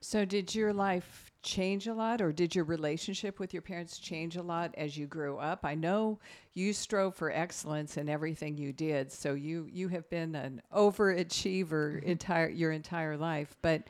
So, 0.00 0.24
did 0.24 0.54
your 0.54 0.72
life 0.72 1.29
change 1.42 1.86
a 1.86 1.94
lot, 1.94 2.20
or 2.20 2.32
did 2.32 2.54
your 2.54 2.64
relationship 2.64 3.38
with 3.38 3.52
your 3.52 3.62
parents 3.62 3.98
change 3.98 4.36
a 4.36 4.42
lot 4.42 4.74
as 4.76 4.96
you 4.96 5.06
grew 5.06 5.38
up? 5.38 5.64
I 5.64 5.74
know 5.74 6.18
you 6.54 6.72
strove 6.72 7.14
for 7.14 7.30
excellence 7.30 7.96
in 7.96 8.08
everything 8.08 8.56
you 8.56 8.72
did, 8.72 9.10
so 9.12 9.34
you 9.34 9.68
you 9.70 9.88
have 9.88 10.08
been 10.10 10.34
an 10.34 10.62
overachiever 10.74 11.96
mm-hmm. 11.96 12.08
entire 12.08 12.48
your 12.48 12.72
entire 12.72 13.16
life. 13.16 13.56
But 13.62 13.84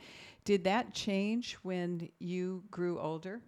did 0.44 0.64
that 0.64 0.94
change 0.94 1.54
when 1.62 2.08
you 2.18 2.62
grew 2.70 2.98
older? 2.98 3.40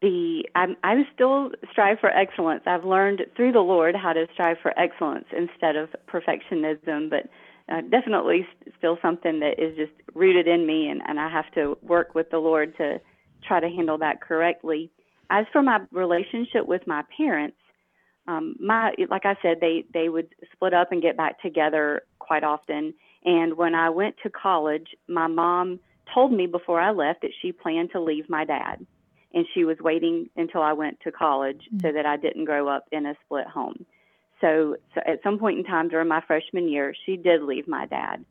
the 0.00 0.44
I'm 0.54 0.76
I'm 0.84 1.06
still 1.14 1.50
strive 1.72 1.98
for 2.00 2.10
excellence. 2.10 2.62
I've 2.66 2.84
learned 2.84 3.22
through 3.36 3.52
the 3.52 3.60
Lord 3.60 3.94
how 3.96 4.12
to 4.12 4.26
strive 4.32 4.58
for 4.62 4.78
excellence 4.78 5.26
instead 5.36 5.76
of 5.76 5.90
perfectionism, 6.08 7.10
but 7.10 7.28
uh, 7.68 7.82
definitely 7.82 8.46
still 8.78 8.98
something 9.02 9.40
that 9.40 9.58
is 9.58 9.76
just 9.76 9.92
rooted 10.14 10.46
in 10.46 10.66
me, 10.66 10.88
and, 10.88 11.02
and 11.06 11.20
I 11.20 11.28
have 11.28 11.50
to 11.54 11.76
work 11.82 12.14
with 12.14 12.30
the 12.30 12.38
Lord 12.38 12.76
to 12.78 13.00
try 13.46 13.60
to 13.60 13.68
handle 13.68 13.98
that 13.98 14.20
correctly. 14.20 14.90
As 15.30 15.46
for 15.52 15.62
my 15.62 15.80
relationship 15.92 16.66
with 16.66 16.86
my 16.86 17.02
parents, 17.16 17.56
um, 18.26 18.56
my 18.60 18.92
like 19.10 19.24
I 19.24 19.36
said, 19.42 19.58
they 19.60 19.84
they 19.92 20.08
would 20.08 20.34
split 20.52 20.74
up 20.74 20.92
and 20.92 21.02
get 21.02 21.16
back 21.16 21.40
together 21.40 22.02
quite 22.18 22.44
often. 22.44 22.94
And 23.24 23.56
when 23.56 23.74
I 23.74 23.90
went 23.90 24.16
to 24.22 24.30
college, 24.30 24.88
my 25.08 25.26
mom 25.26 25.80
told 26.14 26.32
me 26.32 26.46
before 26.46 26.80
I 26.80 26.90
left 26.90 27.22
that 27.22 27.32
she 27.40 27.52
planned 27.52 27.90
to 27.92 28.00
leave 28.00 28.28
my 28.28 28.44
dad 28.44 28.86
and 29.34 29.46
she 29.54 29.64
was 29.64 29.76
waiting 29.80 30.28
until 30.36 30.62
I 30.62 30.72
went 30.72 31.00
to 31.00 31.12
college 31.12 31.62
mm-hmm. 31.66 31.80
so 31.80 31.92
that 31.92 32.06
I 32.06 32.16
didn't 32.16 32.44
grow 32.44 32.68
up 32.68 32.86
in 32.92 33.06
a 33.06 33.14
split 33.24 33.46
home. 33.46 33.84
So, 34.40 34.76
so 34.94 35.00
at 35.06 35.22
some 35.22 35.38
point 35.38 35.58
in 35.58 35.64
time 35.64 35.88
during 35.88 36.08
my 36.08 36.22
freshman 36.26 36.68
year, 36.68 36.94
she 37.04 37.16
did 37.16 37.42
leave 37.42 37.66
my 37.66 37.86
dad, 37.86 38.24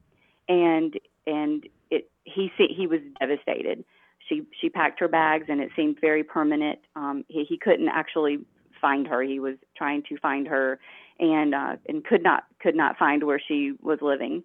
and 0.47 0.97
and 1.25 1.67
it 1.91 2.09
he 2.23 2.49
he 2.57 2.87
was 2.87 3.01
devastated. 3.19 3.83
She 4.27 4.43
she 4.59 4.69
packed 4.69 4.99
her 4.99 5.07
bags, 5.07 5.45
and 5.49 5.61
it 5.61 5.69
seemed 5.75 5.99
very 6.01 6.23
permanent. 6.23 6.79
Um, 6.95 7.25
he 7.27 7.43
he 7.43 7.57
couldn't 7.57 7.89
actually 7.89 8.39
find 8.81 9.07
her. 9.07 9.21
He 9.21 9.39
was 9.39 9.55
trying 9.75 10.03
to 10.09 10.17
find 10.17 10.47
her, 10.47 10.79
and 11.19 11.55
uh, 11.55 11.75
and 11.87 12.03
could 12.03 12.23
not 12.23 12.45
could 12.61 12.75
not 12.75 12.97
find 12.97 13.23
where 13.23 13.41
she 13.45 13.73
was 13.81 13.99
living. 14.01 14.43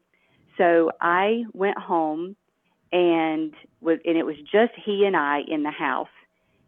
So 0.58 0.92
I 1.00 1.44
went 1.52 1.78
home, 1.78 2.36
and 2.92 3.52
was 3.80 3.98
and 4.04 4.16
it 4.16 4.24
was 4.24 4.36
just 4.40 4.72
he 4.84 5.04
and 5.04 5.16
I 5.16 5.40
in 5.46 5.62
the 5.62 5.70
house 5.70 6.08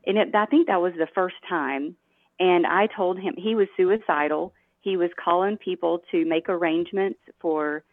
and 0.07 0.19
it, 0.19 0.35
I 0.35 0.47
think 0.47 0.67
that 0.67 0.81
was 0.81 0.93
the 0.97 1.09
first 1.15 1.37
time. 1.49 1.97
And 2.41 2.67
I 2.67 2.89
told 2.89 3.19
him 3.19 3.35
he 3.37 3.55
was 3.55 3.69
suicidal. 3.77 4.53
He 4.81 4.97
was 4.97 5.11
calling 5.23 5.57
people 5.57 6.03
to 6.11 6.25
make 6.25 6.49
arrangements 6.49 7.21
for 7.41 7.85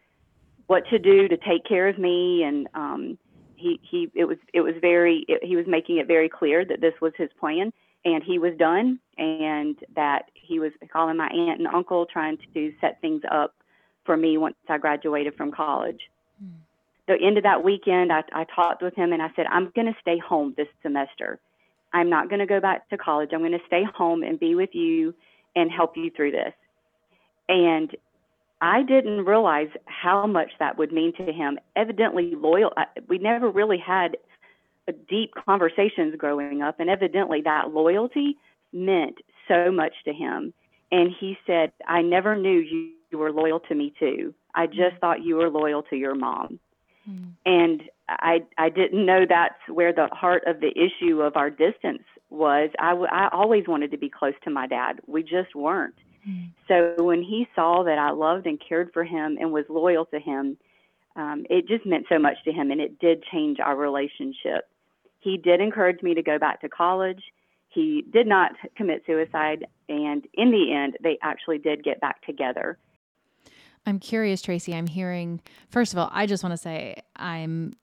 what 0.66 0.84
to 0.90 0.98
do 0.98 1.28
to 1.28 1.36
take 1.36 1.64
care 1.66 1.88
of 1.88 1.98
me, 1.98 2.42
and 2.42 2.68
um, 2.74 3.18
he 3.62 3.80
he 3.82 4.10
it 4.14 4.24
was 4.24 4.38
it 4.52 4.60
was 4.60 4.74
very 4.80 5.24
it, 5.28 5.44
he 5.44 5.56
was 5.56 5.66
making 5.66 5.98
it 5.98 6.06
very 6.06 6.28
clear 6.28 6.64
that 6.64 6.80
this 6.80 6.94
was 7.00 7.12
his 7.16 7.30
plan, 7.38 7.72
and 8.04 8.22
he 8.22 8.38
was 8.38 8.52
done, 8.58 8.98
and 9.16 9.76
that 9.94 10.30
he 10.34 10.58
was 10.58 10.72
calling 10.92 11.16
my 11.16 11.28
aunt 11.28 11.60
and 11.60 11.68
uncle 11.68 12.06
trying 12.06 12.38
to 12.54 12.72
set 12.80 13.00
things 13.00 13.22
up 13.30 13.54
for 14.04 14.16
me 14.16 14.36
once 14.36 14.56
I 14.68 14.78
graduated 14.78 15.36
from 15.36 15.52
college. 15.52 16.00
Hmm. 16.38 16.56
The 17.06 17.16
end 17.24 17.36
of 17.36 17.44
that 17.44 17.64
weekend, 17.64 18.12
I, 18.12 18.22
I 18.32 18.44
talked 18.44 18.82
with 18.82 18.94
him 18.94 19.12
and 19.12 19.20
I 19.20 19.28
said, 19.34 19.46
I'm 19.46 19.72
going 19.74 19.86
to 19.86 19.96
stay 20.00 20.18
home 20.18 20.54
this 20.56 20.68
semester 20.82 21.40
I'm 21.92 22.08
not 22.08 22.28
going 22.28 22.40
to 22.40 22.46
go 22.46 22.60
back 22.60 22.88
to 22.90 22.98
college. 22.98 23.30
I'm 23.32 23.40
going 23.40 23.52
to 23.52 23.66
stay 23.66 23.84
home 23.94 24.22
and 24.22 24.38
be 24.40 24.54
with 24.54 24.70
you 24.72 25.14
and 25.54 25.70
help 25.70 25.96
you 25.96 26.10
through 26.10 26.32
this. 26.32 26.54
And 27.48 27.94
I 28.62 28.84
didn't 28.84 29.24
realize 29.24 29.68
how 29.86 30.24
much 30.26 30.52
that 30.60 30.78
would 30.78 30.92
mean 30.92 31.12
to 31.16 31.32
him. 31.32 31.58
Evidently, 31.74 32.34
loyal. 32.36 32.72
We 33.08 33.18
never 33.18 33.50
really 33.50 33.76
had 33.76 34.16
deep 35.08 35.32
conversations 35.34 36.14
growing 36.16 36.62
up, 36.62 36.78
and 36.78 36.88
evidently, 36.88 37.42
that 37.44 37.70
loyalty 37.72 38.38
meant 38.72 39.18
so 39.48 39.72
much 39.72 39.92
to 40.04 40.12
him. 40.12 40.54
And 40.92 41.10
he 41.18 41.36
said, 41.44 41.72
I 41.88 42.02
never 42.02 42.36
knew 42.36 42.60
you, 42.60 42.92
you 43.10 43.18
were 43.18 43.32
loyal 43.32 43.58
to 43.60 43.74
me 43.74 43.92
too. 43.98 44.32
I 44.54 44.68
just 44.68 44.96
thought 45.00 45.24
you 45.24 45.36
were 45.36 45.50
loyal 45.50 45.82
to 45.84 45.96
your 45.96 46.14
mom. 46.14 46.60
Mm. 47.08 47.32
And 47.44 47.82
I 48.08 48.44
I 48.58 48.68
didn't 48.68 49.04
know 49.04 49.26
that's 49.28 49.58
where 49.68 49.92
the 49.92 50.08
heart 50.12 50.44
of 50.46 50.60
the 50.60 50.70
issue 50.70 51.20
of 51.20 51.36
our 51.36 51.50
distance 51.50 52.04
was. 52.30 52.70
I, 52.78 52.90
w- 52.90 53.08
I 53.10 53.28
always 53.32 53.64
wanted 53.66 53.90
to 53.90 53.98
be 53.98 54.08
close 54.08 54.34
to 54.44 54.50
my 54.50 54.68
dad. 54.68 55.00
We 55.06 55.22
just 55.22 55.54
weren't. 55.56 55.94
Mm. 56.28 56.50
So 56.68 57.04
when 57.04 57.22
he 57.22 57.48
saw 57.54 57.82
that 57.84 57.98
I 57.98 58.10
loved 58.10 58.46
and 58.46 58.60
cared 58.60 58.92
for 58.92 59.04
him 59.04 59.36
and 59.40 59.52
was 59.52 59.64
loyal 59.68 60.06
to 60.06 60.20
him, 60.20 60.56
um, 61.16 61.44
it 61.50 61.68
just 61.68 61.84
meant 61.84 62.06
so 62.08 62.18
much 62.18 62.36
to 62.44 62.52
him, 62.52 62.70
and 62.70 62.80
it 62.80 62.98
did 62.98 63.22
change 63.30 63.58
our 63.60 63.76
relationship. 63.76 64.68
He 65.20 65.36
did 65.36 65.60
encourage 65.60 66.02
me 66.02 66.14
to 66.14 66.22
go 66.22 66.38
back 66.38 66.60
to 66.62 66.68
college. 66.68 67.22
He 67.68 68.04
did 68.12 68.26
not 68.26 68.52
commit 68.76 69.02
suicide, 69.06 69.66
and 69.88 70.26
in 70.34 70.50
the 70.50 70.72
end, 70.72 70.96
they 71.02 71.18
actually 71.22 71.58
did 71.58 71.84
get 71.84 72.00
back 72.00 72.24
together. 72.24 72.78
I'm 73.84 73.98
curious, 73.98 74.42
Tracy. 74.42 74.74
I'm 74.74 74.86
hearing, 74.86 75.40
first 75.70 75.92
of 75.92 75.98
all, 75.98 76.08
I 76.12 76.26
just 76.26 76.42
want 76.42 76.52
to 76.52 76.56
say 76.56 77.02
I'm 77.16 77.74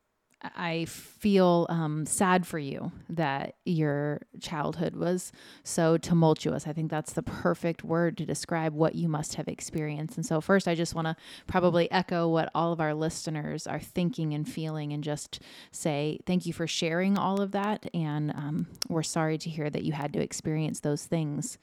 I 0.41 0.85
feel 0.85 1.65
um, 1.69 2.05
sad 2.05 2.47
for 2.47 2.59
you 2.59 2.93
that 3.09 3.55
your 3.65 4.21
childhood 4.39 4.95
was 4.95 5.33
so 5.63 5.97
tumultuous. 5.97 6.65
I 6.65 6.71
think 6.71 6.89
that's 6.89 7.11
the 7.11 7.23
perfect 7.23 7.83
word 7.83 8.17
to 8.17 8.25
describe 8.25 8.73
what 8.73 8.95
you 8.95 9.09
must 9.09 9.35
have 9.35 9.49
experienced. 9.49 10.15
And 10.15 10.25
so, 10.25 10.39
first, 10.39 10.67
I 10.67 10.75
just 10.75 10.95
want 10.95 11.07
to 11.07 11.17
probably 11.45 11.91
echo 11.91 12.27
what 12.29 12.49
all 12.55 12.71
of 12.71 12.79
our 12.79 12.93
listeners 12.93 13.67
are 13.67 13.79
thinking 13.79 14.33
and 14.33 14.47
feeling 14.47 14.93
and 14.93 15.03
just 15.03 15.41
say 15.71 16.19
thank 16.25 16.45
you 16.45 16.53
for 16.53 16.67
sharing 16.67 17.17
all 17.17 17.41
of 17.41 17.51
that. 17.51 17.89
And 17.93 18.31
um, 18.31 18.67
we're 18.87 19.03
sorry 19.03 19.37
to 19.39 19.49
hear 19.49 19.69
that 19.69 19.83
you 19.83 19.91
had 19.91 20.13
to 20.13 20.21
experience 20.21 20.79
those 20.79 21.05
things. 21.05 21.57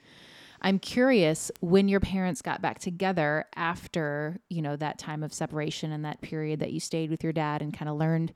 I'm 0.61 0.79
curious 0.79 1.51
when 1.59 1.87
your 1.87 1.99
parents 1.99 2.41
got 2.41 2.61
back 2.61 2.79
together 2.79 3.45
after, 3.55 4.39
you 4.49 4.61
know, 4.61 4.75
that 4.75 4.97
time 4.97 5.23
of 5.23 5.33
separation 5.33 5.91
and 5.91 6.03
that 6.05 6.21
period 6.21 6.59
that 6.59 6.71
you 6.71 6.79
stayed 6.79 7.09
with 7.09 7.23
your 7.23 7.33
dad 7.33 7.61
and 7.61 7.73
kind 7.73 7.89
of 7.89 7.97
learned 7.97 8.33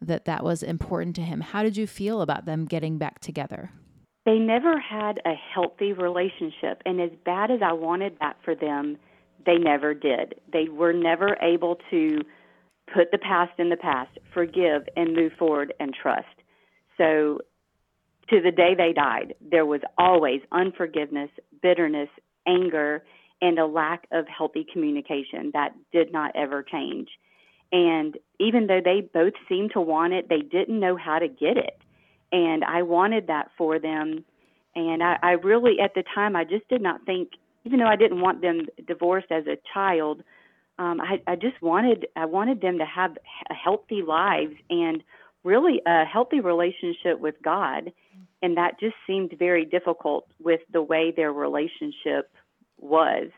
that 0.00 0.24
that 0.26 0.44
was 0.44 0.62
important 0.62 1.16
to 1.16 1.22
him. 1.22 1.40
How 1.40 1.62
did 1.62 1.76
you 1.76 1.86
feel 1.86 2.20
about 2.20 2.44
them 2.44 2.66
getting 2.66 2.98
back 2.98 3.20
together? 3.20 3.70
They 4.24 4.38
never 4.38 4.78
had 4.78 5.20
a 5.26 5.34
healthy 5.34 5.92
relationship. 5.92 6.82
And 6.86 7.00
as 7.00 7.10
bad 7.24 7.50
as 7.50 7.60
I 7.62 7.72
wanted 7.72 8.16
that 8.20 8.36
for 8.44 8.54
them, 8.54 8.96
they 9.44 9.56
never 9.56 9.92
did. 9.92 10.36
They 10.52 10.68
were 10.68 10.92
never 10.92 11.36
able 11.42 11.78
to 11.90 12.20
put 12.92 13.10
the 13.12 13.18
past 13.18 13.52
in 13.58 13.68
the 13.68 13.76
past, 13.76 14.18
forgive, 14.32 14.82
and 14.96 15.14
move 15.14 15.32
forward 15.38 15.74
and 15.80 15.94
trust. 15.94 16.26
So 16.96 17.40
to 18.30 18.40
the 18.40 18.50
day 18.50 18.74
they 18.76 18.92
died, 18.92 19.34
there 19.40 19.66
was 19.66 19.80
always 19.98 20.40
unforgiveness, 20.52 21.30
bitterness, 21.62 22.08
anger, 22.46 23.04
and 23.40 23.58
a 23.58 23.66
lack 23.66 24.06
of 24.12 24.26
healthy 24.26 24.66
communication 24.72 25.50
that 25.52 25.74
did 25.92 26.12
not 26.12 26.34
ever 26.34 26.62
change. 26.62 27.08
And 27.72 28.16
even 28.38 28.66
though 28.66 28.80
they 28.82 29.00
both 29.00 29.34
seemed 29.48 29.72
to 29.72 29.80
want 29.80 30.12
it, 30.12 30.28
they 30.28 30.40
didn't 30.40 30.78
know 30.78 30.96
how 30.96 31.18
to 31.18 31.28
get 31.28 31.56
it. 31.56 31.78
And 32.32 32.64
I 32.64 32.82
wanted 32.82 33.26
that 33.26 33.50
for 33.58 33.78
them. 33.78 34.24
And 34.74 35.02
I, 35.02 35.18
I 35.22 35.30
really, 35.32 35.76
at 35.82 35.94
the 35.94 36.04
time, 36.14 36.36
I 36.36 36.44
just 36.44 36.68
did 36.68 36.82
not 36.82 37.04
think, 37.04 37.30
even 37.64 37.78
though 37.78 37.86
I 37.86 37.96
didn't 37.96 38.20
want 38.20 38.42
them 38.42 38.66
divorced 38.86 39.30
as 39.30 39.46
a 39.46 39.56
child, 39.72 40.22
um, 40.78 41.00
I, 41.00 41.20
I 41.26 41.36
just 41.36 41.60
wanted 41.62 42.06
I 42.16 42.24
wanted 42.26 42.60
them 42.60 42.78
to 42.78 42.84
have 42.84 43.16
healthy 43.48 44.02
lives 44.02 44.54
and 44.70 45.02
really 45.44 45.80
a 45.86 46.04
healthy 46.04 46.40
relationship 46.40 47.20
with 47.20 47.36
God, 47.42 47.92
and 48.42 48.56
that 48.56 48.80
just 48.80 48.96
seemed 49.06 49.34
very 49.38 49.64
difficult 49.64 50.26
with 50.42 50.60
the 50.72 50.82
way 50.82 51.12
their 51.14 51.32
relationship 51.32 52.30
was. 52.80 53.28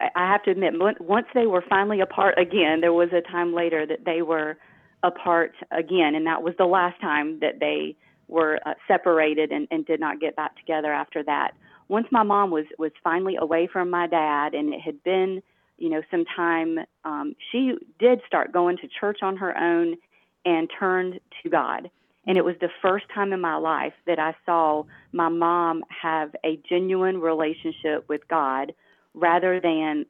I 0.00 0.26
have 0.32 0.42
to 0.44 0.50
admit, 0.50 0.74
once 1.00 1.26
they 1.32 1.46
were 1.46 1.64
finally 1.68 2.00
apart 2.00 2.36
again, 2.36 2.80
there 2.80 2.92
was 2.92 3.10
a 3.12 3.20
time 3.20 3.54
later 3.54 3.86
that 3.86 4.04
they 4.04 4.22
were 4.22 4.58
apart 5.04 5.54
again, 5.70 6.14
and 6.14 6.26
that 6.26 6.42
was 6.42 6.54
the 6.58 6.66
last 6.66 7.00
time 7.00 7.38
that 7.40 7.60
they 7.60 7.96
were 8.28 8.58
uh, 8.66 8.74
separated 8.88 9.52
and, 9.52 9.68
and 9.70 9.86
did 9.86 10.00
not 10.00 10.20
get 10.20 10.34
back 10.34 10.56
together 10.56 10.92
after 10.92 11.22
that. 11.22 11.52
Once 11.88 12.06
my 12.10 12.22
mom 12.22 12.50
was 12.50 12.64
was 12.78 12.92
finally 13.04 13.36
away 13.36 13.68
from 13.72 13.90
my 13.90 14.06
dad, 14.06 14.54
and 14.54 14.74
it 14.74 14.80
had 14.80 15.02
been, 15.04 15.42
you 15.78 15.88
know, 15.88 16.02
some 16.10 16.24
time, 16.24 16.78
um, 17.04 17.34
she 17.50 17.74
did 17.98 18.20
start 18.26 18.52
going 18.52 18.76
to 18.78 18.88
church 18.88 19.18
on 19.22 19.36
her 19.36 19.56
own 19.56 19.96
and 20.44 20.70
turned 20.78 21.20
to 21.42 21.50
God. 21.50 21.90
And 22.26 22.38
it 22.38 22.44
was 22.44 22.54
the 22.60 22.68
first 22.80 23.06
time 23.12 23.32
in 23.32 23.40
my 23.40 23.56
life 23.56 23.94
that 24.06 24.18
I 24.18 24.34
saw 24.46 24.84
my 25.12 25.28
mom 25.28 25.82
have 25.88 26.34
a 26.44 26.58
genuine 26.68 27.20
relationship 27.20 28.08
with 28.08 28.26
God 28.28 28.72
rather 29.14 29.60
than 29.60 30.06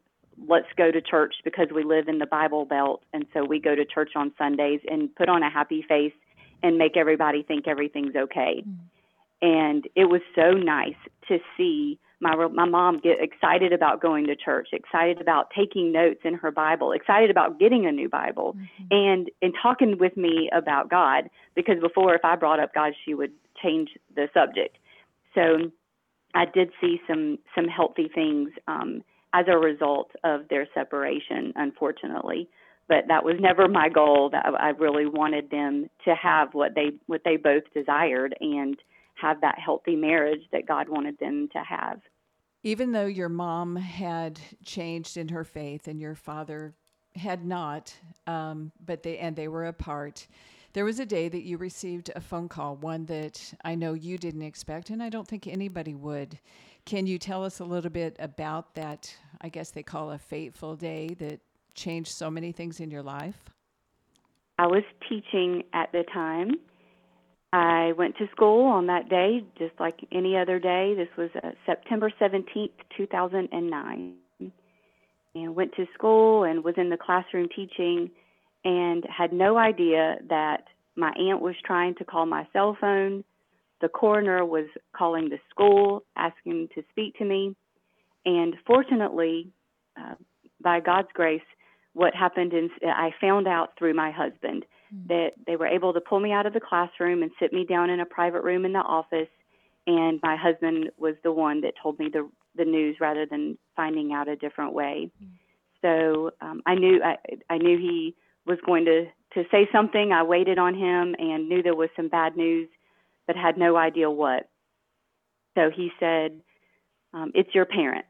let's 0.47 0.67
go 0.77 0.91
to 0.91 1.01
church 1.01 1.35
because 1.45 1.69
we 1.75 1.85
live 1.85 2.09
in 2.09 2.19
the 2.19 2.27
Bible 2.27 2.65
Belt. 2.65 3.03
And 3.13 3.25
so 3.33 3.45
we 3.45 3.61
go 3.61 3.75
to 3.75 3.85
church 3.85 4.11
on 4.15 4.33
Sundays 4.37 4.81
and 4.91 5.15
put 5.15 5.29
on 5.29 5.43
a 5.43 5.51
happy 5.51 5.85
face 5.89 6.13
and 6.63 6.79
make 6.79 6.97
everybody 6.97 7.43
think 7.43 7.67
everything's 7.67 8.15
okay. 8.15 8.63
Mm. 8.67 8.77
And 9.43 9.89
it 9.97 10.05
was 10.05 10.21
so 10.35 10.53
nice 10.53 10.95
to 11.29 11.39
see 11.57 11.99
my 12.23 12.35
my 12.47 12.65
mom 12.65 13.01
get 13.01 13.21
excited 13.21 13.73
about 13.73 14.01
going 14.01 14.27
to 14.29 14.37
church, 14.37 14.69
excited 14.73 15.21
about 15.21 15.51
taking 15.55 15.93
notes 15.93 16.21
in 16.25 16.35
her 16.35 16.53
Bible, 16.53 16.93
excited 16.93 17.31
about 17.31 17.59
getting 17.59 17.85
a 17.85 17.93
new 17.93 18.09
Bible, 18.09 18.55
mm-hmm. 18.57 18.85
and 18.91 19.31
and 19.43 19.53
talking 19.61 19.99
with 19.99 20.17
me 20.17 20.49
about 20.57 20.89
God. 20.89 21.29
Because 21.55 21.81
before, 21.81 22.15
if 22.15 22.25
I 22.25 22.37
brought 22.37 22.61
up 22.61 22.73
God, 22.75 22.93
she 23.05 23.13
would 23.13 23.33
change 23.61 23.91
the 24.15 24.29
subject. 24.33 24.79
So 25.35 25.73
I 26.35 26.45
did 26.47 26.71
see 26.81 27.01
some 27.09 27.39
some 27.57 27.67
healthy 27.67 28.09
things 28.15 28.51
um, 28.69 29.03
as 29.35 29.47
a 29.49 29.59
result 29.59 30.13
of 30.23 30.49
their 30.49 30.69
separation, 30.73 31.53
unfortunately. 31.57 32.49
But 32.89 33.09
that 33.09 33.25
was 33.25 33.37
never 33.41 33.67
my 33.67 33.89
goal. 33.89 34.31
That 34.31 34.47
I 34.47 34.71
really 34.71 35.07
wanted 35.07 35.51
them 35.51 35.91
to 36.05 36.15
have 36.15 36.55
what 36.55 36.77
they 36.77 36.93
what 37.07 37.23
they 37.25 37.37
both 37.37 37.65
desired 37.75 38.37
and 38.41 38.77
have 39.15 39.41
that 39.41 39.59
healthy 39.59 39.97
marriage 39.97 40.43
that 40.53 40.67
God 40.67 40.89
wanted 40.89 41.19
them 41.19 41.49
to 41.53 41.59
have. 41.59 42.01
Even 42.63 42.93
though 42.93 43.07
your 43.07 43.29
mom 43.29 43.77
had 43.77 44.39
changed 44.65 45.17
in 45.17 45.29
her 45.29 45.45
faith 45.45 45.89
and 45.89 46.01
your 46.01 46.15
father 46.15 46.75
had 47.17 47.45
not, 47.45 47.95
um, 48.27 48.73
but 48.85 49.03
they 49.03 49.19
and 49.19 49.37
they 49.37 49.49
were 49.49 49.67
apart. 49.67 50.27
There 50.73 50.85
was 50.85 51.01
a 51.01 51.07
day 51.07 51.29
that 51.29 51.43
you 51.43 51.59
received 51.59 52.11
a 52.17 52.21
phone 52.21 52.49
call, 52.49 52.77
one 52.77 53.05
that 53.07 53.53
I 53.63 53.75
know 53.75 53.93
you 53.93 54.17
didn't 54.17 54.43
expect, 54.43 54.89
and 54.89 55.03
I 55.03 55.11
don't 55.11 55.29
think 55.29 55.47
anybody 55.47 55.95
would. 55.95 56.39
Can 56.87 57.07
you 57.07 57.19
tell 57.19 57.45
us 57.45 57.61
a 57.61 57.65
little 57.65 57.91
bit 57.91 58.17
about 58.19 58.75
that? 58.75 59.15
I 59.43 59.51
guess 59.51 59.71
they 59.71 59.83
call 59.83 60.13
a 60.13 60.19
fateful 60.19 60.77
day 60.77 61.15
that 61.19 61.41
changed 61.75 62.13
so 62.13 62.31
many 62.31 62.53
things 62.53 62.81
in 62.81 62.91
your 62.91 63.03
life. 63.03 63.51
I 64.59 64.67
was 64.67 64.83
teaching 65.09 65.65
at 65.75 65.93
the 65.93 66.05
time, 66.13 66.53
I 67.53 67.93
went 67.99 68.17
to 68.17 68.27
school 68.31 68.65
on 68.65 68.87
that 68.87 69.11
day, 69.11 69.45
just 69.59 69.75
like 69.79 70.01
any 70.11 70.37
other 70.37 70.59
day. 70.59 70.95
This 70.97 71.09
was 71.19 71.29
uh, 71.43 71.51
September 71.67 72.11
17th, 72.21 72.71
2009. 72.97 74.15
And 75.35 75.57
went 75.57 75.75
to 75.77 75.87
school 75.95 76.45
and 76.45 76.65
was 76.65 76.75
in 76.77 76.91
the 76.91 76.97
classroom 76.97 77.49
teaching 77.55 78.11
and 78.65 79.05
had 79.05 79.33
no 79.33 79.57
idea 79.57 80.17
that 80.29 80.65
my 80.95 81.11
aunt 81.19 81.41
was 81.41 81.55
trying 81.65 81.95
to 81.97 82.05
call 82.05 82.27
my 82.27 82.47
cell 82.53 82.77
phone. 82.81 83.25
The 83.81 83.89
coroner 83.89 84.45
was 84.45 84.67
calling 84.95 85.29
the 85.29 85.39
school 85.51 86.05
asking 86.17 86.69
to 86.75 86.83
speak 86.91 87.17
to 87.19 87.25
me. 87.25 87.57
And 88.25 88.55
fortunately, 88.67 89.49
uh, 89.99 90.15
by 90.63 90.81
God's 90.81 91.09
grace, 91.15 91.43
what 91.95 92.15
happened 92.15 92.53
is 92.55 92.71
I 92.83 93.11
found 93.21 93.49
out 93.49 93.71
through 93.79 93.95
my 93.95 94.11
husband 94.11 94.65
mm. 94.95 95.09
that 95.09 95.33
they 95.47 95.57
were 95.57 95.67
able 95.67 95.93
to 95.93 96.01
pull 96.01 96.21
me 96.21 96.33
out 96.33 96.47
of 96.47 96.53
the 96.53 96.61
classroom 96.61 97.23
and 97.23 97.31
sit 97.41 97.53
me 97.53 97.65
down 97.65 97.91
in 97.91 98.01
a 98.01 98.07
private 98.07 98.43
room 98.43 98.65
in 98.65 98.73
the 98.73 98.81
office. 98.81 99.29
And 99.87 100.21
my 100.23 100.37
husband 100.37 100.91
was 100.97 101.15
the 101.23 101.33
one 101.33 101.61
that 101.63 101.75
told 101.83 101.99
me 101.99 102.09
the 102.13 102.29
the 102.55 102.65
news 102.65 102.97
rather 103.01 103.25
than 103.25 103.57
finding 103.75 104.13
out 104.13 104.29
a 104.29 104.37
different 104.37 104.75
way. 104.75 105.11
Mm. 105.23 105.29
So 105.81 106.31
um, 106.41 106.63
I 106.67 106.75
knew 106.75 107.03
I, 107.03 107.17
I 107.51 107.59
knew 107.59 107.79
he 107.79 108.15
was 108.47 108.59
going 108.65 108.85
to 108.85 109.07
to 109.35 109.45
say 109.51 109.69
something. 109.73 110.13
I 110.13 110.23
waited 110.23 110.59
on 110.59 110.75
him 110.75 111.17
and 111.19 111.49
knew 111.49 111.63
there 111.63 111.75
was 111.75 111.89
some 111.97 112.09
bad 112.09 112.37
news, 112.37 112.69
but 113.27 113.37
had 113.37 113.57
no 113.57 113.77
idea 113.77 114.11
what. 114.11 114.49
So 115.57 115.71
he 115.75 115.91
said, 115.99 116.41
um, 117.13 117.33
"It's 117.35 117.55
your 117.55 117.67
parents," 117.67 118.09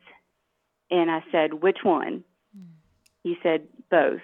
and 0.91 1.11
I 1.11 1.25
said, 1.33 1.55
"Which 1.55 1.79
one?" 1.83 2.25
Mm. 2.57 2.67
He 3.23 3.37
said, 3.43 3.67
"Both." 3.91 4.21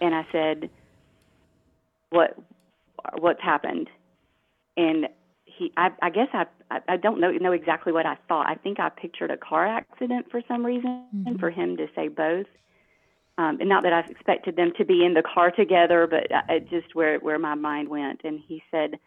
And 0.00 0.16
I 0.16 0.26
said, 0.32 0.68
what 2.12 2.38
what's 3.18 3.42
happened 3.42 3.88
and 4.76 5.06
he 5.44 5.72
I, 5.76 5.90
I 6.00 6.10
guess 6.10 6.28
I, 6.32 6.46
I 6.88 6.96
don't 6.96 7.20
know 7.20 7.30
know 7.30 7.52
exactly 7.52 7.92
what 7.92 8.06
I 8.06 8.16
thought. 8.28 8.46
I 8.46 8.54
think 8.54 8.80
I 8.80 8.88
pictured 8.88 9.30
a 9.30 9.36
car 9.36 9.66
accident 9.66 10.26
for 10.30 10.42
some 10.48 10.64
reason 10.64 11.06
mm-hmm. 11.14 11.36
for 11.36 11.50
him 11.50 11.76
to 11.76 11.86
say 11.94 12.08
both. 12.08 12.46
Um, 13.38 13.58
and 13.60 13.68
not 13.68 13.82
that 13.84 13.92
I 13.92 14.00
expected 14.00 14.56
them 14.56 14.72
to 14.76 14.84
be 14.84 15.04
in 15.04 15.14
the 15.14 15.22
car 15.22 15.50
together, 15.50 16.06
but 16.06 16.30
I, 16.32 16.58
just 16.58 16.94
where 16.94 17.18
where 17.18 17.38
my 17.38 17.54
mind 17.54 17.88
went. 17.88 18.22
And 18.24 18.40
he 18.46 18.62
said, 18.70 18.98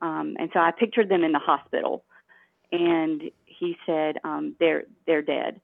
um, 0.00 0.36
and 0.38 0.50
so 0.52 0.60
I 0.60 0.70
pictured 0.70 1.08
them 1.08 1.22
in 1.22 1.32
the 1.32 1.38
hospital, 1.38 2.04
and 2.72 3.22
he 3.44 3.76
said 3.86 4.16
um, 4.24 4.56
they're 4.58 4.84
they're 5.06 5.22
dead. 5.22 5.60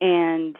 And 0.00 0.56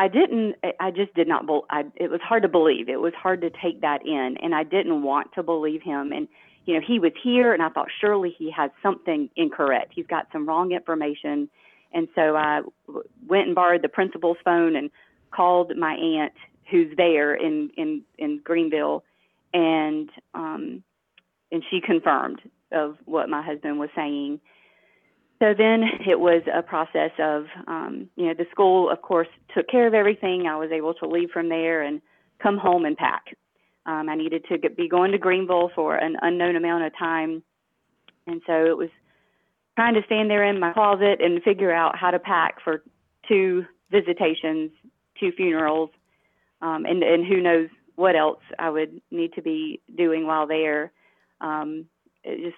I 0.00 0.08
didn't. 0.08 0.54
I 0.80 0.90
just 0.90 1.12
did 1.12 1.28
not. 1.28 1.44
I, 1.68 1.82
it 1.94 2.10
was 2.10 2.22
hard 2.22 2.44
to 2.44 2.48
believe. 2.48 2.88
It 2.88 3.00
was 3.00 3.12
hard 3.12 3.42
to 3.42 3.50
take 3.50 3.82
that 3.82 4.00
in, 4.06 4.36
and 4.42 4.54
I 4.54 4.62
didn't 4.62 5.02
want 5.02 5.34
to 5.34 5.42
believe 5.42 5.82
him. 5.82 6.10
And 6.10 6.26
you 6.64 6.72
know, 6.72 6.80
he 6.80 6.98
was 6.98 7.12
here, 7.22 7.52
and 7.52 7.62
I 7.62 7.68
thought 7.68 7.88
surely 8.00 8.34
he 8.38 8.50
has 8.50 8.70
something 8.82 9.28
incorrect. 9.36 9.92
He's 9.94 10.06
got 10.06 10.26
some 10.32 10.48
wrong 10.48 10.72
information, 10.72 11.50
and 11.92 12.08
so 12.14 12.34
I 12.34 12.62
went 13.28 13.48
and 13.48 13.54
borrowed 13.54 13.82
the 13.82 13.90
principal's 13.90 14.38
phone 14.42 14.74
and 14.74 14.90
called 15.32 15.76
my 15.76 15.92
aunt, 15.92 16.32
who's 16.70 16.96
there 16.96 17.34
in 17.34 17.68
in 17.76 18.00
in 18.16 18.40
Greenville, 18.42 19.04
and 19.52 20.08
um, 20.32 20.82
and 21.52 21.62
she 21.70 21.82
confirmed 21.82 22.40
of 22.72 22.96
what 23.04 23.28
my 23.28 23.42
husband 23.42 23.78
was 23.78 23.90
saying 23.94 24.40
so 25.40 25.54
then 25.56 25.84
it 26.06 26.20
was 26.20 26.42
a 26.52 26.62
process 26.62 27.12
of, 27.18 27.46
um, 27.66 28.08
you 28.14 28.26
know, 28.26 28.34
the 28.34 28.44
school, 28.50 28.90
of 28.90 29.00
course, 29.00 29.28
took 29.54 29.66
care 29.68 29.86
of 29.86 29.94
everything. 29.94 30.46
I 30.46 30.56
was 30.56 30.70
able 30.70 30.92
to 30.94 31.08
leave 31.08 31.30
from 31.30 31.48
there 31.48 31.82
and 31.82 32.02
come 32.42 32.58
home 32.58 32.84
and 32.84 32.96
pack. 32.96 33.36
Um, 33.86 34.10
I 34.10 34.16
needed 34.16 34.44
to 34.50 34.58
get, 34.58 34.76
be 34.76 34.88
going 34.88 35.12
to 35.12 35.18
Greenville 35.18 35.70
for 35.74 35.96
an 35.96 36.16
unknown 36.20 36.56
amount 36.56 36.84
of 36.84 36.96
time. 36.98 37.42
And 38.26 38.42
so 38.46 38.66
it 38.66 38.76
was 38.76 38.90
trying 39.76 39.94
to 39.94 40.02
stand 40.04 40.28
there 40.28 40.44
in 40.44 40.60
my 40.60 40.74
closet 40.74 41.20
and 41.20 41.42
figure 41.42 41.72
out 41.72 41.96
how 41.96 42.10
to 42.10 42.18
pack 42.18 42.62
for 42.62 42.82
two 43.26 43.64
visitations, 43.90 44.70
two 45.18 45.32
funerals, 45.32 45.88
um, 46.60 46.84
and, 46.84 47.02
and 47.02 47.26
who 47.26 47.40
knows 47.40 47.68
what 47.96 48.14
else 48.14 48.40
I 48.58 48.68
would 48.68 49.00
need 49.10 49.32
to 49.34 49.42
be 49.42 49.80
doing 49.96 50.26
while 50.26 50.46
there. 50.46 50.92
Um, 51.40 51.86
just 52.24 52.56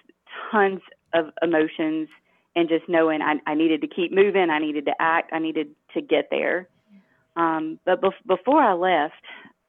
tons 0.51 0.81
of 1.13 1.27
emotions 1.41 2.09
and 2.55 2.69
just 2.69 2.87
knowing 2.87 3.21
I, 3.21 3.35
I 3.47 3.55
needed 3.55 3.81
to 3.81 3.87
keep 3.87 4.11
moving, 4.13 4.49
I 4.49 4.59
needed 4.59 4.85
to 4.85 4.93
act, 4.99 5.31
I 5.33 5.39
needed 5.39 5.69
to 5.93 6.01
get 6.01 6.27
there. 6.29 6.67
Um, 7.35 7.79
but 7.85 8.01
bef- 8.01 8.27
before 8.27 8.61
I 8.61 8.73
left, 8.73 9.23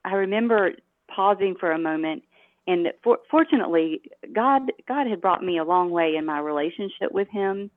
I 0.05 0.15
remember 0.15 0.73
pausing 1.09 1.55
for 1.59 1.73
a 1.73 1.79
moment, 1.79 2.25
and 2.67 2.89
for- 3.03 3.21
fortunately, 3.31 4.03
God 4.35 4.71
God 4.87 5.07
had 5.07 5.21
brought 5.21 5.43
me 5.43 5.59
a 5.59 5.65
long 5.65 5.91
way 5.91 6.17
in 6.17 6.27
my 6.27 6.41
relationship 6.41 7.11
with 7.11 7.29
Him, 7.29 7.71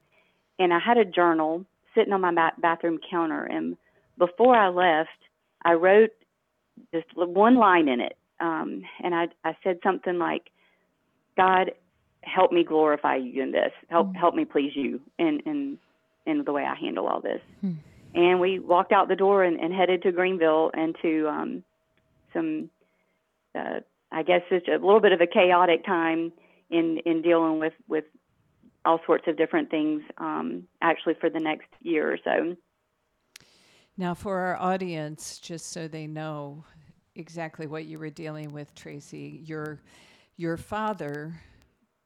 and 0.60 0.74
I 0.74 0.80
had 0.80 0.98
a 0.98 1.06
journal 1.06 1.66
sitting 1.96 2.14
on 2.14 2.22
my 2.22 2.34
ba- 2.34 2.60
bathroom 2.60 3.00
counter, 3.10 3.44
and 3.46 3.78
before 4.18 4.56
I 4.56 4.68
left, 4.70 5.10
I 5.64 5.74
wrote 5.74 6.12
just 6.94 7.08
one 7.16 7.56
line 7.56 7.88
in 7.88 8.02
it, 8.02 8.18
um, 8.42 8.84
and 9.02 9.16
I 9.16 9.28
I 9.46 9.56
said 9.64 9.80
something 9.84 10.18
like, 10.18 10.50
God 11.38 11.72
help 12.28 12.52
me 12.52 12.64
glorify 12.64 13.16
you 13.16 13.42
in 13.42 13.52
this. 13.52 13.72
Help 13.90 14.16
help 14.16 14.36
me 14.36 14.46
please 14.46 14.72
you 14.76 15.02
in 15.18 15.40
in 15.46 15.78
in 16.26 16.44
the 16.44 16.52
way 16.52 16.64
I 16.64 16.76
handle 16.76 17.08
all 17.08 17.22
this. 17.22 17.42
And 18.14 18.40
we 18.40 18.60
walked 18.60 18.92
out 18.92 19.08
the 19.08 19.16
door 19.16 19.44
and, 19.44 19.60
and 19.60 19.74
headed 19.74 20.02
to 20.04 20.12
Greenville 20.12 20.72
and 20.74 20.96
to 21.02 21.28
um, 21.28 21.64
some, 22.34 22.70
uh, 23.54 23.82
I 24.12 24.24
guess 24.24 24.42
it's 24.50 24.68
a 24.68 24.72
little 24.72 25.00
bit 25.00 25.12
of 25.12 25.22
a 25.22 25.28
chaotic 25.28 25.86
time 25.86 26.32
in 26.70 27.00
in 27.06 27.22
dealing 27.22 27.60
with 27.60 27.74
with 27.88 28.06
all 28.86 29.00
sorts 29.06 29.26
of 29.28 29.38
different 29.38 29.70
things. 29.70 30.04
Um, 30.18 30.68
actually, 30.82 31.16
for 31.20 31.30
the 31.30 31.40
next 31.40 31.68
year 31.82 32.12
or 32.12 32.18
so. 32.24 32.56
Now, 33.98 34.14
for 34.14 34.38
our 34.38 34.58
audience, 34.58 35.40
just 35.40 35.72
so 35.72 35.88
they 35.88 36.08
know 36.08 36.64
exactly 37.16 37.66
what 37.66 37.86
you 37.86 37.98
were 37.98 38.12
dealing 38.12 38.52
with, 38.52 38.74
Tracy, 38.76 39.42
your 39.46 39.82
your 40.38 40.58
father 40.58 41.34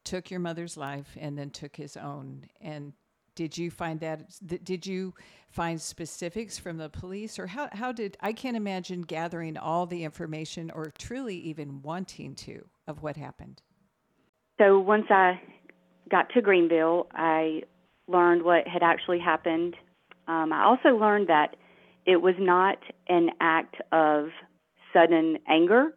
took 0.04 0.32
your 0.32 0.40
mother's 0.40 0.78
life 0.78 1.18
and 1.20 1.38
then 1.38 1.50
took 1.50 1.76
his 1.76 1.98
own. 1.98 2.46
And 2.60 2.94
did 3.36 3.58
you 3.58 3.72
find 3.72 4.00
that? 4.02 4.26
Did 4.46 4.86
you 4.86 5.14
find 5.50 5.82
specifics 5.82 6.58
from 6.58 6.78
the 6.78 6.90
police, 6.90 7.40
or 7.40 7.48
how 7.48 7.70
how 7.72 7.92
did 7.92 8.18
I 8.20 8.34
can't 8.34 8.58
imagine 8.58 9.02
gathering 9.02 9.58
all 9.58 9.86
the 9.86 10.04
information 10.04 10.72
or 10.72 10.92
truly 10.98 11.38
even 11.38 11.82
wanting 11.82 12.36
to 12.36 12.66
of 12.88 13.02
what 13.02 13.18
happened. 13.18 13.62
So 14.60 14.80
once 14.80 15.06
I 15.10 15.42
got 16.10 16.30
to 16.36 16.42
Greenville, 16.42 17.08
I 17.14 17.64
learned 18.08 18.44
what 18.44 18.68
had 18.68 18.84
actually 18.84 19.20
happened. 19.20 19.76
Um, 20.28 20.54
I 20.54 20.66
also 20.66 20.90
learned 20.90 21.28
that 21.30 21.56
it 22.06 22.22
was 22.22 22.36
not 22.38 22.78
an 23.08 23.30
act 23.40 23.78
of 23.92 24.28
sudden 24.94 25.40
anger. 25.48 25.96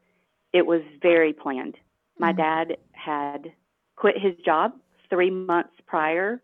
It 0.53 0.65
was 0.65 0.81
very 1.03 1.33
planned. 1.33 1.77
My 2.19 2.33
mm-hmm. 2.33 2.41
dad 2.71 2.77
had 2.93 3.53
quit 3.97 4.19
his 4.19 4.35
job 4.45 4.73
three 5.11 5.31
months 5.31 5.75
prior 5.87 6.41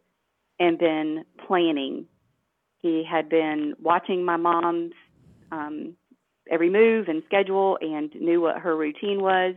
and 0.59 0.79
been 0.79 1.25
planning. 1.47 2.07
He 2.79 3.05
had 3.09 3.29
been 3.29 3.75
watching 3.81 4.25
my 4.25 4.37
mom's 4.37 4.93
um, 5.53 5.95
every 6.51 6.71
move 6.71 7.09
and 7.09 7.23
schedule 7.27 7.79
and 7.81 8.15
knew 8.15 8.41
what 8.41 8.59
her 8.59 8.77
routine 8.77 9.21
was. 9.21 9.55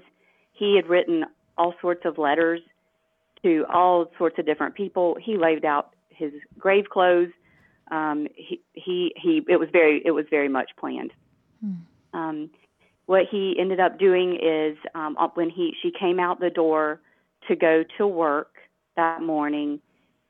He 0.53 0.75
had 0.75 0.87
written 0.87 1.25
all 1.57 1.73
sorts 1.81 2.01
of 2.05 2.17
letters 2.17 2.61
to 3.43 3.65
all 3.73 4.11
sorts 4.17 4.39
of 4.39 4.45
different 4.45 4.75
people. 4.75 5.17
He 5.21 5.37
laid 5.37 5.65
out 5.65 5.93
his 6.09 6.31
grave 6.57 6.85
clothes 6.89 7.31
um, 7.91 8.27
he, 8.35 8.61
he 8.73 9.13
he 9.15 9.41
it 9.47 9.59
was 9.59 9.69
very 9.71 10.01
it 10.05 10.11
was 10.11 10.25
very 10.29 10.49
much 10.49 10.71
planned. 10.79 11.11
Hmm. 11.61 12.17
Um, 12.17 12.49
what 13.05 13.23
he 13.29 13.55
ended 13.59 13.79
up 13.79 13.99
doing 13.99 14.39
is 14.41 14.77
um, 14.95 15.17
when 15.35 15.49
he 15.49 15.73
she 15.81 15.91
came 15.97 16.19
out 16.19 16.39
the 16.39 16.49
door 16.49 17.01
to 17.47 17.55
go 17.55 17.83
to 17.97 18.07
work 18.07 18.55
that 18.95 19.21
morning, 19.21 19.79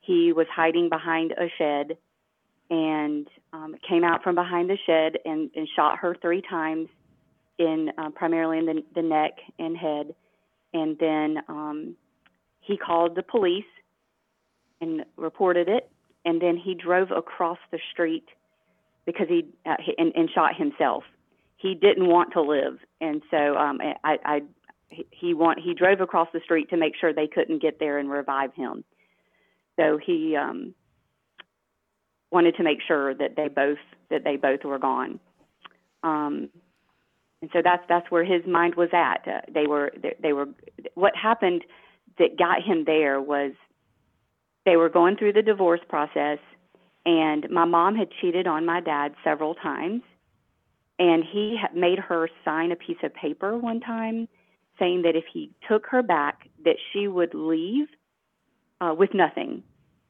he 0.00 0.32
was 0.32 0.46
hiding 0.54 0.88
behind 0.88 1.32
a 1.32 1.50
shed 1.58 1.96
and 2.70 3.28
um, 3.52 3.74
came 3.88 4.04
out 4.04 4.22
from 4.22 4.34
behind 4.34 4.70
the 4.70 4.78
shed 4.86 5.18
and, 5.24 5.50
and 5.54 5.68
shot 5.76 5.98
her 5.98 6.16
three 6.20 6.42
times 6.42 6.88
in 7.58 7.90
uh, 7.98 8.10
primarily 8.10 8.58
in 8.58 8.66
the, 8.66 8.82
the 8.94 9.02
neck 9.02 9.32
and 9.58 9.76
head, 9.76 10.14
and 10.72 10.98
then 10.98 11.38
um, 11.48 11.96
he 12.60 12.76
called 12.76 13.14
the 13.14 13.22
police 13.22 13.64
and 14.80 15.04
reported 15.16 15.68
it. 15.68 15.88
And 16.26 16.40
then 16.40 16.56
he 16.56 16.74
drove 16.74 17.10
across 17.10 17.58
the 17.70 17.78
street 17.92 18.24
because 19.04 19.28
he 19.28 19.46
uh, 19.66 19.76
and, 19.98 20.12
and 20.16 20.30
shot 20.34 20.56
himself. 20.56 21.04
He 21.58 21.74
didn't 21.74 22.08
want 22.08 22.32
to 22.32 22.42
live, 22.42 22.78
and 23.00 23.22
so 23.30 23.56
um, 23.56 23.78
I, 24.02 24.16
I 24.24 24.40
he 25.10 25.34
want 25.34 25.60
he 25.60 25.74
drove 25.74 26.00
across 26.00 26.28
the 26.32 26.40
street 26.40 26.70
to 26.70 26.76
make 26.76 26.94
sure 27.00 27.12
they 27.12 27.26
couldn't 27.26 27.62
get 27.62 27.78
there 27.78 27.98
and 27.98 28.10
revive 28.10 28.54
him. 28.54 28.84
So 29.76 29.98
he 30.04 30.36
um, 30.36 30.74
wanted 32.30 32.56
to 32.56 32.62
make 32.62 32.78
sure 32.86 33.14
that 33.14 33.36
they 33.36 33.48
both 33.48 33.78
that 34.10 34.24
they 34.24 34.36
both 34.36 34.64
were 34.64 34.78
gone. 34.78 35.20
Um, 36.02 36.50
and 37.40 37.50
so 37.52 37.60
that's 37.62 37.82
that's 37.88 38.10
where 38.10 38.24
his 38.24 38.46
mind 38.46 38.74
was 38.74 38.90
at. 38.92 39.26
Uh, 39.26 39.40
they 39.52 39.66
were 39.66 39.92
they, 40.00 40.14
they 40.22 40.32
were 40.32 40.46
what 40.94 41.14
happened 41.16 41.64
that 42.18 42.38
got 42.38 42.62
him 42.62 42.84
there 42.84 43.20
was 43.20 43.52
they 44.64 44.76
were 44.76 44.88
going 44.88 45.16
through 45.16 45.34
the 45.34 45.42
divorce 45.42 45.80
process, 45.88 46.38
and 47.04 47.48
my 47.50 47.64
mom 47.64 47.96
had 47.96 48.08
cheated 48.20 48.46
on 48.46 48.64
my 48.64 48.80
dad 48.80 49.14
several 49.22 49.54
times. 49.54 50.02
And 50.96 51.24
he 51.24 51.58
made 51.74 51.98
her 51.98 52.28
sign 52.44 52.70
a 52.70 52.76
piece 52.76 52.98
of 53.02 53.12
paper 53.14 53.58
one 53.58 53.80
time 53.80 54.28
saying 54.78 55.02
that 55.02 55.16
if 55.16 55.24
he 55.32 55.50
took 55.68 55.86
her 55.86 56.02
back, 56.02 56.48
that 56.64 56.76
she 56.92 57.08
would 57.08 57.34
leave 57.34 57.86
uh, 58.80 58.94
with 58.96 59.14
nothing. 59.14 59.62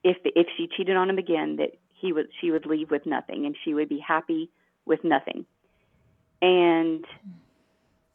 If 0.02 0.18
if 0.24 0.46
she 0.56 0.68
cheated 0.76 0.96
on 0.96 1.08
him 1.08 1.18
again, 1.18 1.56
that 1.56 1.70
he 1.92 2.12
would 2.12 2.28
she 2.40 2.50
would 2.50 2.66
leave 2.66 2.90
with 2.90 3.06
nothing, 3.06 3.46
and 3.46 3.56
she 3.64 3.74
would 3.74 3.88
be 3.88 3.98
happy 3.98 4.50
with 4.86 5.04
nothing. 5.04 5.46
And 6.42 7.04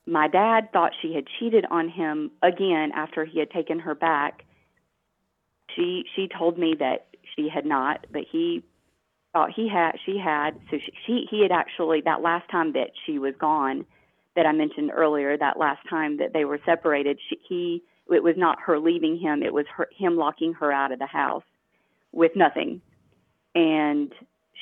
my 0.06 0.28
dad 0.28 0.72
thought 0.72 0.92
she 1.02 1.14
had 1.14 1.26
cheated 1.40 1.66
on 1.70 1.90
him 1.90 2.32
again 2.42 2.92
after 2.94 3.26
he 3.26 3.40
had 3.40 3.52
taken 3.52 3.80
her 3.80 3.96
back, 3.96 4.44
she 5.76 6.04
she 6.16 6.28
told 6.28 6.58
me 6.58 6.76
that 6.80 7.08
she 7.36 7.50
had 7.50 7.66
not, 7.66 8.08
but 8.12 8.24
he 8.30 8.64
thought 9.34 9.52
he 9.56 9.70
had. 9.70 9.94
She 10.06 10.18
had. 10.18 10.52
So 10.72 10.78
she, 10.78 10.94
she 11.06 11.28
he 11.30 11.42
had 11.42 11.52
actually 11.52 12.02
that 12.02 12.22
last 12.22 12.50
time 12.50 12.74
that 12.74 12.92
she 13.06 13.20
was 13.20 13.34
gone, 13.40 13.86
that 14.40 14.48
I 14.48 14.54
mentioned 14.54 14.92
earlier. 14.96 15.38
That 15.38 15.60
last 15.60 15.82
time 15.90 16.18
that 16.18 16.34
they 16.34 16.46
were 16.46 16.60
separated, 16.66 17.20
she, 17.30 17.38
he 17.48 17.84
it 18.12 18.24
was 18.24 18.36
not 18.38 18.58
her 18.66 18.80
leaving 18.80 19.20
him. 19.20 19.44
It 19.44 19.54
was 19.54 19.66
her, 19.76 19.88
him 19.96 20.16
locking 20.16 20.54
her 20.54 20.72
out 20.72 20.92
of 20.92 21.00
the 21.00 21.06
house 21.06 21.44
with 22.12 22.32
nothing, 22.36 22.82
and 23.54 24.12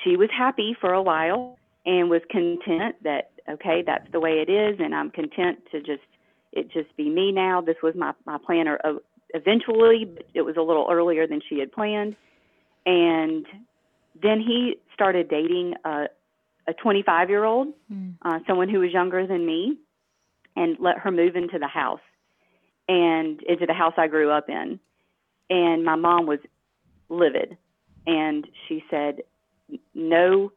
she 0.04 0.18
was 0.18 0.30
happy 0.36 0.76
for 0.80 0.94
a 0.94 1.02
while 1.02 1.58
and 1.86 2.10
was 2.10 2.22
content 2.30 2.96
that 3.04 3.32
okay 3.50 3.84
that's 3.86 4.12
the 4.12 4.20
way 4.20 4.44
it 4.46 4.52
is 4.52 4.78
and 4.82 4.94
i'm 4.94 5.10
content 5.10 5.58
to 5.72 5.80
just 5.80 6.04
it 6.52 6.70
just 6.70 6.94
be 6.98 7.10
me 7.10 7.32
now 7.32 7.62
this 7.62 7.78
was 7.82 7.96
my 7.96 8.12
my 8.26 8.38
plan 8.38 8.68
er, 8.68 8.78
or 8.84 9.00
eventually. 9.34 10.10
It 10.34 10.42
was 10.42 10.56
a 10.58 10.62
little 10.62 10.88
earlier 10.90 11.28
than 11.28 11.42
she 11.48 11.60
had 11.60 11.72
planned. 11.72 12.16
And 12.86 13.46
then 14.22 14.40
he 14.40 14.78
started 14.94 15.30
dating 15.30 15.76
a, 15.86 16.06
a 16.68 16.74
25 16.74 17.30
year 17.30 17.44
old, 17.44 17.70
mm. 17.92 18.14
uh, 18.22 18.40
someone 18.48 18.70
who 18.70 18.80
was 18.80 18.92
younger 18.92 19.26
than 19.26 19.46
me, 19.46 19.78
and 20.56 20.78
let 20.80 21.00
her 21.00 21.12
move 21.12 21.36
into 21.36 21.60
the 21.60 21.68
house 21.68 22.02
and 22.88 23.42
into 23.44 23.66
the 23.66 23.74
house 23.74 23.94
I 23.98 24.08
grew 24.08 24.32
up 24.32 24.50
in. 24.50 24.80
And 25.50 25.86
my 25.86 25.96
mom 25.96 26.26
was 26.26 26.40
livid. 27.10 27.58
And 28.06 28.48
she 28.68 28.84
said, 28.90 29.22
No 29.94 30.52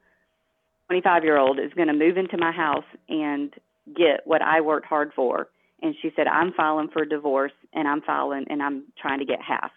25 0.88 1.25
year 1.25 1.38
old 1.38 1.59
is 1.59 1.73
going 1.75 1.88
to 1.88 1.94
move 1.94 2.16
into 2.16 2.37
my 2.37 2.51
house 2.51 2.85
and 3.09 3.53
get 3.94 4.23
what 4.25 4.42
I 4.42 4.61
worked 4.61 4.87
hard 4.87 5.12
for 5.14 5.49
and 5.83 5.94
she 6.01 6.12
said, 6.14 6.27
I'm 6.27 6.53
filing 6.53 6.88
for 6.92 7.05
divorce 7.05 7.53
and 7.73 7.88
I'm 7.88 8.03
filing 8.03 8.46
and 8.51 8.62
I'm 8.62 8.85
trying 9.01 9.20
to 9.20 9.25
get 9.25 9.40
half. 9.40 9.70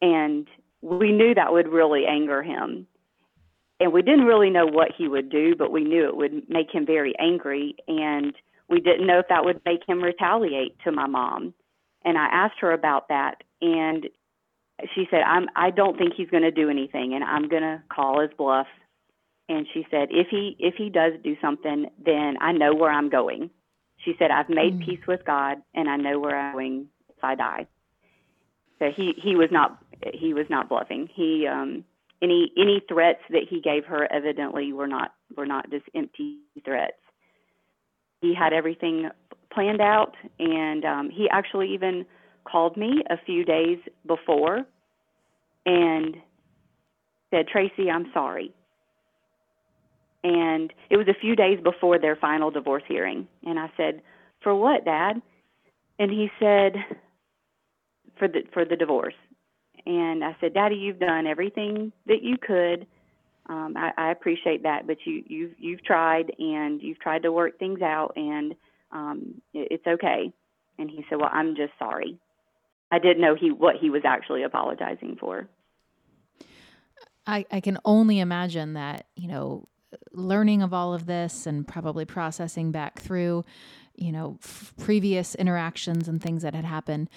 And 0.00 0.46
we 0.80 1.12
knew 1.12 1.34
that 1.34 1.52
would 1.52 1.68
really 1.68 2.06
anger 2.06 2.42
him. 2.42 2.86
And 3.80 3.92
we 3.92 4.02
didn't 4.02 4.26
really 4.26 4.50
know 4.50 4.66
what 4.66 4.88
he 4.96 5.06
would 5.06 5.30
do, 5.30 5.54
but 5.56 5.70
we 5.70 5.84
knew 5.84 6.06
it 6.08 6.16
would 6.16 6.48
make 6.48 6.70
him 6.72 6.84
very 6.84 7.14
angry. 7.18 7.76
And 7.86 8.34
we 8.68 8.80
didn't 8.80 9.06
know 9.06 9.20
if 9.20 9.28
that 9.28 9.44
would 9.44 9.60
make 9.64 9.80
him 9.86 10.02
retaliate 10.02 10.78
to 10.84 10.92
my 10.92 11.06
mom. 11.06 11.54
And 12.04 12.18
I 12.18 12.26
asked 12.26 12.60
her 12.60 12.72
about 12.72 13.08
that. 13.08 13.42
And 13.60 14.08
she 14.94 15.06
said, 15.10 15.20
I'm, 15.20 15.46
I 15.54 15.70
don't 15.70 15.96
think 15.96 16.14
he's 16.16 16.30
going 16.30 16.42
to 16.42 16.50
do 16.50 16.68
anything 16.68 17.14
and 17.14 17.24
I'm 17.24 17.48
going 17.48 17.62
to 17.62 17.82
call 17.88 18.20
his 18.20 18.30
bluff. 18.36 18.66
And 19.48 19.66
she 19.72 19.86
said, 19.90 20.08
if 20.10 20.28
he, 20.28 20.56
if 20.58 20.74
he 20.76 20.90
does 20.90 21.12
do 21.22 21.36
something, 21.40 21.86
then 22.04 22.36
I 22.40 22.52
know 22.52 22.74
where 22.74 22.90
I'm 22.90 23.08
going 23.08 23.50
she 24.04 24.14
said, 24.18 24.30
I've 24.30 24.48
made 24.48 24.78
mm. 24.78 24.84
peace 24.84 25.06
with 25.06 25.24
God 25.24 25.58
and 25.74 25.88
I 25.88 25.96
know 25.96 26.18
where 26.18 26.38
I'm 26.38 26.52
going 26.52 26.86
if 27.08 27.22
I 27.22 27.34
die. 27.34 27.66
So 28.78 28.90
he, 28.94 29.14
he 29.20 29.34
was 29.34 29.48
not 29.50 29.78
he 30.14 30.32
was 30.32 30.46
not 30.48 30.68
bluffing. 30.68 31.08
He 31.12 31.46
um 31.48 31.84
any 32.22 32.52
any 32.56 32.82
threats 32.88 33.20
that 33.30 33.42
he 33.48 33.60
gave 33.60 33.84
her 33.86 34.10
evidently 34.12 34.72
were 34.72 34.86
not 34.86 35.12
were 35.36 35.46
not 35.46 35.70
just 35.70 35.84
empty 35.94 36.38
threats. 36.64 36.96
He 38.20 38.34
had 38.34 38.52
everything 38.52 39.10
planned 39.52 39.80
out 39.80 40.14
and 40.38 40.84
um 40.84 41.10
he 41.10 41.28
actually 41.30 41.74
even 41.74 42.04
called 42.44 42.76
me 42.76 43.02
a 43.10 43.16
few 43.24 43.44
days 43.44 43.78
before 44.06 44.64
and 45.66 46.16
said, 47.30 47.46
Tracy, 47.48 47.90
I'm 47.90 48.10
sorry 48.14 48.54
and 50.24 50.72
it 50.90 50.96
was 50.96 51.08
a 51.08 51.14
few 51.20 51.36
days 51.36 51.60
before 51.62 51.98
their 51.98 52.16
final 52.16 52.50
divorce 52.50 52.82
hearing. 52.88 53.28
And 53.44 53.58
I 53.58 53.70
said, 53.76 54.02
"For 54.40 54.54
what, 54.54 54.84
Dad?" 54.84 55.22
And 55.98 56.10
he 56.10 56.30
said, 56.38 56.74
"For 58.16 58.28
the 58.28 58.42
for 58.52 58.64
the 58.64 58.76
divorce." 58.76 59.14
And 59.88 60.22
I 60.22 60.36
said, 60.40 60.52
"Daddy, 60.52 60.76
you've 60.76 61.00
done 61.00 61.26
everything 61.26 61.92
that 62.06 62.22
you 62.22 62.36
could. 62.36 62.86
Um, 63.46 63.74
I, 63.74 63.92
I 63.96 64.10
appreciate 64.12 64.62
that, 64.64 64.86
but 64.86 64.98
you 65.06 65.24
you've 65.26 65.54
you've 65.58 65.82
tried 65.82 66.30
and 66.38 66.82
you've 66.82 67.00
tried 67.00 67.22
to 67.22 67.32
work 67.32 67.58
things 67.58 67.80
out, 67.80 68.12
and 68.14 68.54
um, 68.92 69.40
it, 69.54 69.68
it's 69.70 69.86
okay." 69.86 70.30
And 70.78 70.90
he 70.90 71.04
said, 71.08 71.18
"Well, 71.18 71.30
I'm 71.32 71.56
just 71.56 71.72
sorry." 71.78 72.18
I 72.90 72.98
didn't 72.98 73.22
know 73.22 73.34
he 73.34 73.50
what 73.50 73.76
he 73.76 73.88
was 73.88 74.02
actually 74.04 74.42
apologizing 74.42 75.16
for. 75.18 75.48
I, 77.26 77.44
I 77.50 77.60
can 77.60 77.78
only 77.84 78.20
imagine 78.20 78.74
that, 78.74 79.06
you 79.14 79.28
know, 79.28 79.68
learning 80.12 80.62
of 80.62 80.72
all 80.72 80.94
of 80.94 81.06
this 81.06 81.46
and 81.46 81.66
probably 81.66 82.06
processing 82.06 82.72
back 82.72 82.98
through, 82.98 83.44
you 83.98 84.12
know, 84.12 84.38
f- 84.42 84.72
previous 84.78 85.34
interactions 85.34 86.08
and 86.08 86.22
things 86.22 86.42
that 86.42 86.54
had 86.54 86.64
happened, 86.64 87.08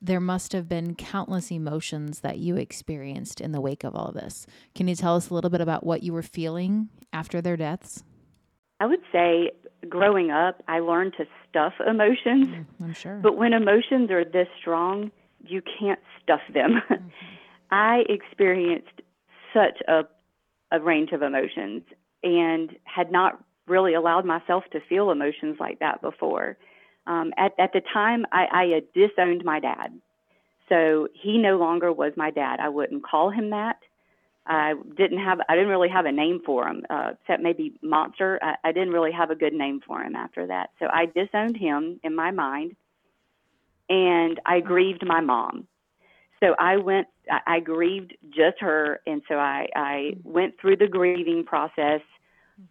there 0.00 0.20
must 0.20 0.52
have 0.52 0.68
been 0.68 0.94
countless 0.94 1.50
emotions 1.50 2.20
that 2.20 2.38
you 2.38 2.56
experienced 2.56 3.40
in 3.40 3.52
the 3.52 3.60
wake 3.60 3.84
of 3.84 3.94
all 3.94 4.08
of 4.08 4.14
this. 4.14 4.46
Can 4.74 4.88
you 4.88 4.94
tell 4.94 5.16
us 5.16 5.30
a 5.30 5.34
little 5.34 5.50
bit 5.50 5.60
about 5.60 5.84
what 5.84 6.02
you 6.02 6.12
were 6.12 6.22
feeling 6.22 6.88
after 7.12 7.40
their 7.40 7.56
deaths? 7.56 8.04
I 8.80 8.86
would 8.86 9.00
say 9.10 9.52
growing 9.88 10.30
up, 10.30 10.62
I 10.68 10.80
learned 10.80 11.14
to 11.18 11.24
stuff 11.48 11.72
emotions. 11.86 12.48
Mm, 12.48 12.66
I'm 12.82 12.94
sure. 12.94 13.16
But 13.22 13.36
when 13.36 13.52
emotions 13.52 14.10
are 14.10 14.24
this 14.24 14.48
strong, 14.60 15.10
you 15.40 15.62
can't 15.78 16.00
stuff 16.22 16.40
them. 16.52 16.82
Mm-hmm. 16.90 17.74
I 17.74 18.04
experienced 18.08 19.02
such 19.52 19.80
a, 19.88 20.02
a 20.70 20.80
range 20.80 21.10
of 21.10 21.22
emotions 21.22 21.82
and 22.22 22.70
had 22.84 23.10
not 23.10 23.42
really 23.66 23.94
allowed 23.94 24.24
myself 24.24 24.64
to 24.72 24.80
feel 24.88 25.10
emotions 25.10 25.56
like 25.58 25.78
that 25.80 26.00
before. 26.02 26.56
Um, 27.06 27.32
at, 27.36 27.52
at 27.58 27.72
the 27.72 27.82
time, 27.92 28.26
I, 28.32 28.46
I 28.52 28.64
had 28.74 28.92
disowned 28.92 29.44
my 29.44 29.60
dad. 29.60 30.00
So 30.68 31.08
he 31.12 31.38
no 31.38 31.56
longer 31.56 31.92
was 31.92 32.12
my 32.16 32.30
dad. 32.30 32.58
I 32.60 32.68
wouldn't 32.68 33.04
call 33.04 33.30
him 33.30 33.50
that. 33.50 33.78
I 34.46 34.74
didn't 34.96 35.18
have 35.18 35.40
I 35.48 35.54
didn't 35.54 35.70
really 35.70 35.88
have 35.88 36.06
a 36.06 36.12
name 36.12 36.40
for 36.44 36.68
him 36.68 36.84
uh, 36.88 37.12
except 37.20 37.42
maybe 37.42 37.74
monster. 37.82 38.38
I, 38.40 38.68
I 38.68 38.72
didn't 38.72 38.90
really 38.90 39.12
have 39.12 39.30
a 39.30 39.34
good 39.34 39.52
name 39.52 39.80
for 39.84 40.00
him 40.00 40.14
after 40.14 40.46
that. 40.46 40.70
So 40.78 40.86
I 40.86 41.06
disowned 41.06 41.56
him 41.56 41.98
in 42.04 42.14
my 42.14 42.30
mind, 42.30 42.76
and 43.88 44.40
I 44.46 44.60
grieved 44.60 45.04
my 45.04 45.20
mom. 45.20 45.66
So 46.40 46.54
I 46.58 46.76
went 46.76 47.08
I, 47.30 47.56
I 47.56 47.60
grieved 47.60 48.16
just 48.28 48.60
her, 48.60 49.00
and 49.06 49.22
so 49.28 49.34
I 49.34 49.66
I 49.74 50.12
went 50.22 50.60
through 50.60 50.76
the 50.76 50.86
grieving 50.86 51.44
process 51.44 52.02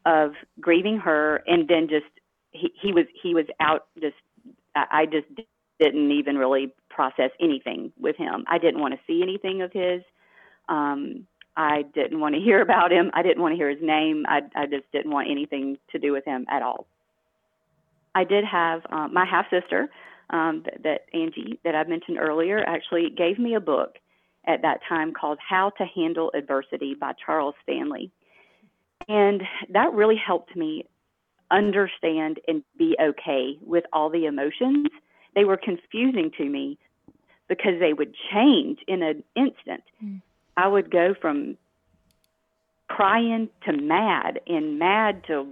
of 0.05 0.31
grieving 0.59 0.97
her, 0.97 1.43
and 1.47 1.67
then 1.67 1.87
just 1.87 2.05
he 2.51 2.71
he 2.81 2.91
was 2.91 3.05
he 3.21 3.33
was 3.33 3.45
out 3.59 3.87
just 3.99 4.15
I, 4.75 5.05
just 5.05 5.27
didn't 5.79 6.11
even 6.11 6.37
really 6.37 6.73
process 6.89 7.31
anything 7.39 7.91
with 7.99 8.15
him. 8.17 8.45
I 8.47 8.57
didn't 8.57 8.81
want 8.81 8.93
to 8.93 8.99
see 9.07 9.21
anything 9.21 9.61
of 9.61 9.71
his. 9.71 10.01
Um, 10.67 11.27
I 11.55 11.83
didn't 11.93 12.19
want 12.19 12.35
to 12.35 12.41
hear 12.41 12.61
about 12.69 12.91
him. 12.91 13.11
I 13.13 13.21
didn't 13.23 13.41
want 13.41 13.53
to 13.53 13.57
hear 13.57 13.69
his 13.69 13.81
name. 13.81 14.25
I, 14.27 14.41
I 14.55 14.65
just 14.65 14.91
didn't 14.91 15.11
want 15.11 15.29
anything 15.29 15.77
to 15.91 15.99
do 15.99 16.11
with 16.11 16.25
him 16.25 16.45
at 16.49 16.61
all. 16.61 16.87
I 18.13 18.23
did 18.23 18.45
have 18.45 18.81
um, 18.89 19.13
my 19.13 19.25
half 19.25 19.45
sister, 19.49 19.89
um, 20.29 20.63
that, 20.65 20.83
that 20.83 21.01
Angie 21.13 21.59
that 21.63 21.75
I 21.75 21.83
mentioned 21.83 22.17
earlier, 22.17 22.59
actually 22.65 23.09
gave 23.15 23.37
me 23.37 23.55
a 23.55 23.59
book 23.59 23.95
at 24.47 24.61
that 24.61 24.79
time 24.87 25.13
called 25.13 25.37
How 25.47 25.71
to 25.77 25.85
Handle 25.85 26.31
Adversity 26.33 26.95
by 26.99 27.13
Charles 27.25 27.55
Stanley. 27.63 28.11
And 29.07 29.43
that 29.69 29.93
really 29.93 30.15
helped 30.15 30.55
me 30.55 30.85
understand 31.51 32.39
and 32.47 32.63
be 32.77 32.95
okay 32.99 33.57
with 33.61 33.83
all 33.93 34.09
the 34.09 34.25
emotions. 34.25 34.87
They 35.35 35.45
were 35.45 35.57
confusing 35.57 36.31
to 36.37 36.45
me 36.45 36.77
because 37.47 37.79
they 37.79 37.93
would 37.93 38.15
change 38.33 38.79
in 38.87 39.03
an 39.03 39.23
instant. 39.35 39.83
Mm. 40.03 40.21
I 40.57 40.67
would 40.67 40.89
go 40.89 41.13
from 41.19 41.57
crying 42.87 43.49
to 43.65 43.73
mad 43.73 44.39
and 44.47 44.79
mad 44.79 45.23
to 45.27 45.47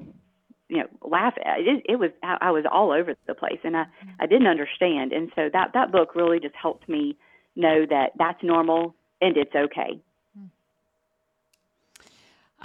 you 0.69 0.77
know 0.77 0.87
laugh 1.01 1.33
it, 1.37 1.83
it 1.89 1.95
was 1.97 2.11
I 2.21 2.51
was 2.51 2.63
all 2.71 2.91
over 2.91 3.15
the 3.27 3.33
place 3.33 3.59
and 3.63 3.75
I 3.75 3.85
I 4.19 4.27
didn't 4.27 4.47
understand 4.47 5.11
and 5.11 5.31
so 5.35 5.49
that 5.51 5.71
that 5.73 5.91
book 5.91 6.15
really 6.15 6.39
just 6.39 6.55
helped 6.55 6.87
me 6.87 7.17
know 7.55 7.85
that 7.89 8.11
that's 8.17 8.41
normal 8.43 8.95
and 9.19 9.35
it's 9.35 9.55
okay. 9.55 9.99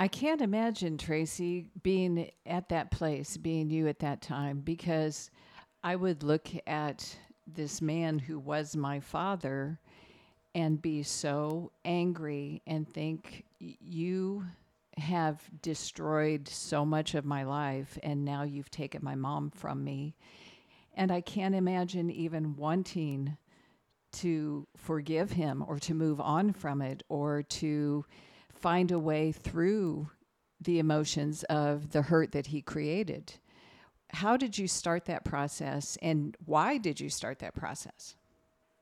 I 0.01 0.07
can't 0.07 0.41
imagine 0.41 0.97
Tracy 0.97 1.71
being 1.83 2.31
at 2.47 2.69
that 2.69 2.93
place, 2.93 3.37
being 3.37 3.69
you 3.69 3.89
at 3.89 3.99
that 3.99 4.23
time 4.23 4.61
because 4.61 5.29
I 5.83 5.97
would 5.97 6.23
look 6.23 6.47
at 6.69 7.19
this 7.49 7.83
man 7.83 8.21
who 8.21 8.39
was 8.39 8.77
my 8.77 9.01
father 9.01 9.81
and 10.55 10.81
be 10.81 11.03
so 11.03 11.73
angry 11.85 12.63
and 12.65 12.89
think 12.89 13.45
you 13.59 14.45
have 14.99 15.43
destroyed 15.63 16.47
so 16.47 16.85
much 16.85 17.17
of 17.17 17.25
my 17.25 17.43
life 17.43 17.99
and 18.05 18.25
now 18.25 18.45
you've 18.45 18.71
taken 18.71 19.03
my 19.03 19.17
mom 19.17 19.51
from 19.51 19.83
me. 19.83 20.15
And 20.95 21.11
i 21.11 21.21
can't 21.21 21.55
imagine 21.55 22.11
even 22.11 22.57
wanting 22.57 23.37
to 24.11 24.67
forgive 24.77 25.33
him 25.33 25.65
or 25.67 25.79
to 25.81 25.95
move 25.95 26.21
on 26.21 26.53
from 26.53 26.83
it 26.83 27.03
or 27.09 27.43
to 27.43 28.05
find 28.59 28.90
a 28.90 28.99
way 28.99 29.33
through 29.33 30.11
the 30.61 30.79
emotions 30.79 31.44
of 31.44 31.92
the 31.92 32.03
hurt 32.03 32.33
that 32.33 32.49
he 32.49 32.61
created 32.61 33.35
how 34.11 34.37
did 34.37 34.57
you 34.57 34.66
start 34.66 35.05
that 35.05 35.25
process 35.25 35.99
and 36.01 36.37
why 36.47 36.79
did 36.79 36.99
you 36.99 37.09
start 37.09 37.38
that 37.38 37.55
process 37.55 38.16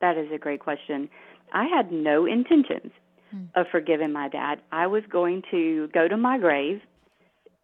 that 0.01 0.17
is 0.17 0.31
a 0.31 0.37
great 0.37 0.59
question 0.59 1.09
I 1.53 1.65
had 1.65 1.91
no 1.91 2.25
intentions 2.25 2.91
hmm. 3.31 3.45
of 3.55 3.67
forgiving 3.71 4.11
my 4.11 4.29
dad. 4.29 4.61
I 4.71 4.87
was 4.87 5.03
going 5.09 5.43
to 5.51 5.87
go 5.93 6.07
to 6.07 6.17
my 6.17 6.37
grave, 6.37 6.81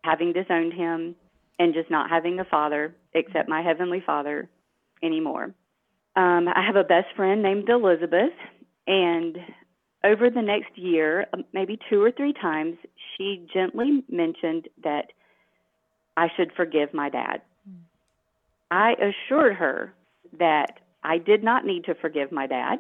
having 0.04 0.34
disowned 0.34 0.74
him 0.74 1.16
and 1.60 1.74
just 1.74 1.90
not 1.90 2.10
having 2.10 2.40
a 2.40 2.46
father 2.46 2.96
except 3.14 3.50
my 3.50 3.62
heavenly 3.62 4.02
father 4.06 4.50
anymore. 5.02 5.54
Um, 6.16 6.48
I 6.48 6.64
have 6.66 6.76
a 6.76 6.84
best 6.84 7.08
friend 7.16 7.42
named 7.42 7.70
Elizabeth, 7.70 8.34
and 8.86 9.38
over 10.04 10.30
the 10.30 10.42
next 10.42 10.78
year, 10.78 11.28
um, 11.34 11.44
maybe 11.54 11.80
two 11.90 12.02
or 12.02 12.12
three 12.12 12.34
times, 12.34 12.78
she 13.18 13.48
gently 13.54 14.04
mentioned 14.10 14.68
that 14.84 15.08
I 16.18 16.28
should 16.36 16.52
forgive 16.56 16.94
my 16.94 17.10
dad. 17.10 17.42
Hmm. 17.66 17.76
I 18.72 18.94
assured 18.94 19.56
her 19.56 19.94
that 20.40 20.80
I 21.04 21.18
did 21.18 21.44
not 21.44 21.66
need 21.66 21.86
to 21.86 21.96
forgive 21.96 22.32
my 22.32 22.48
dad 22.48 22.80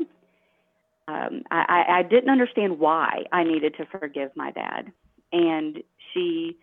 um, 1.08 1.44
I, 1.52 1.84
I 1.90 2.04
didn't 2.04 2.30
understand 2.30 2.80
why 2.80 3.24
I 3.32 3.44
needed 3.44 3.76
to 3.78 3.86
forgive 3.86 4.32
my 4.36 4.52
dad. 4.52 4.92
And 5.32 5.84
she 6.14 6.58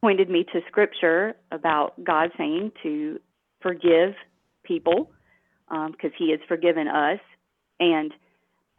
pointed 0.00 0.30
me 0.30 0.44
to 0.52 0.60
scripture 0.68 1.34
about 1.50 2.02
God 2.02 2.30
saying 2.38 2.72
to 2.82 3.20
forgive 3.60 4.14
people 4.62 5.10
because 5.68 6.10
um, 6.10 6.12
He 6.16 6.30
has 6.30 6.40
forgiven 6.48 6.88
us. 6.88 7.20
And 7.80 8.12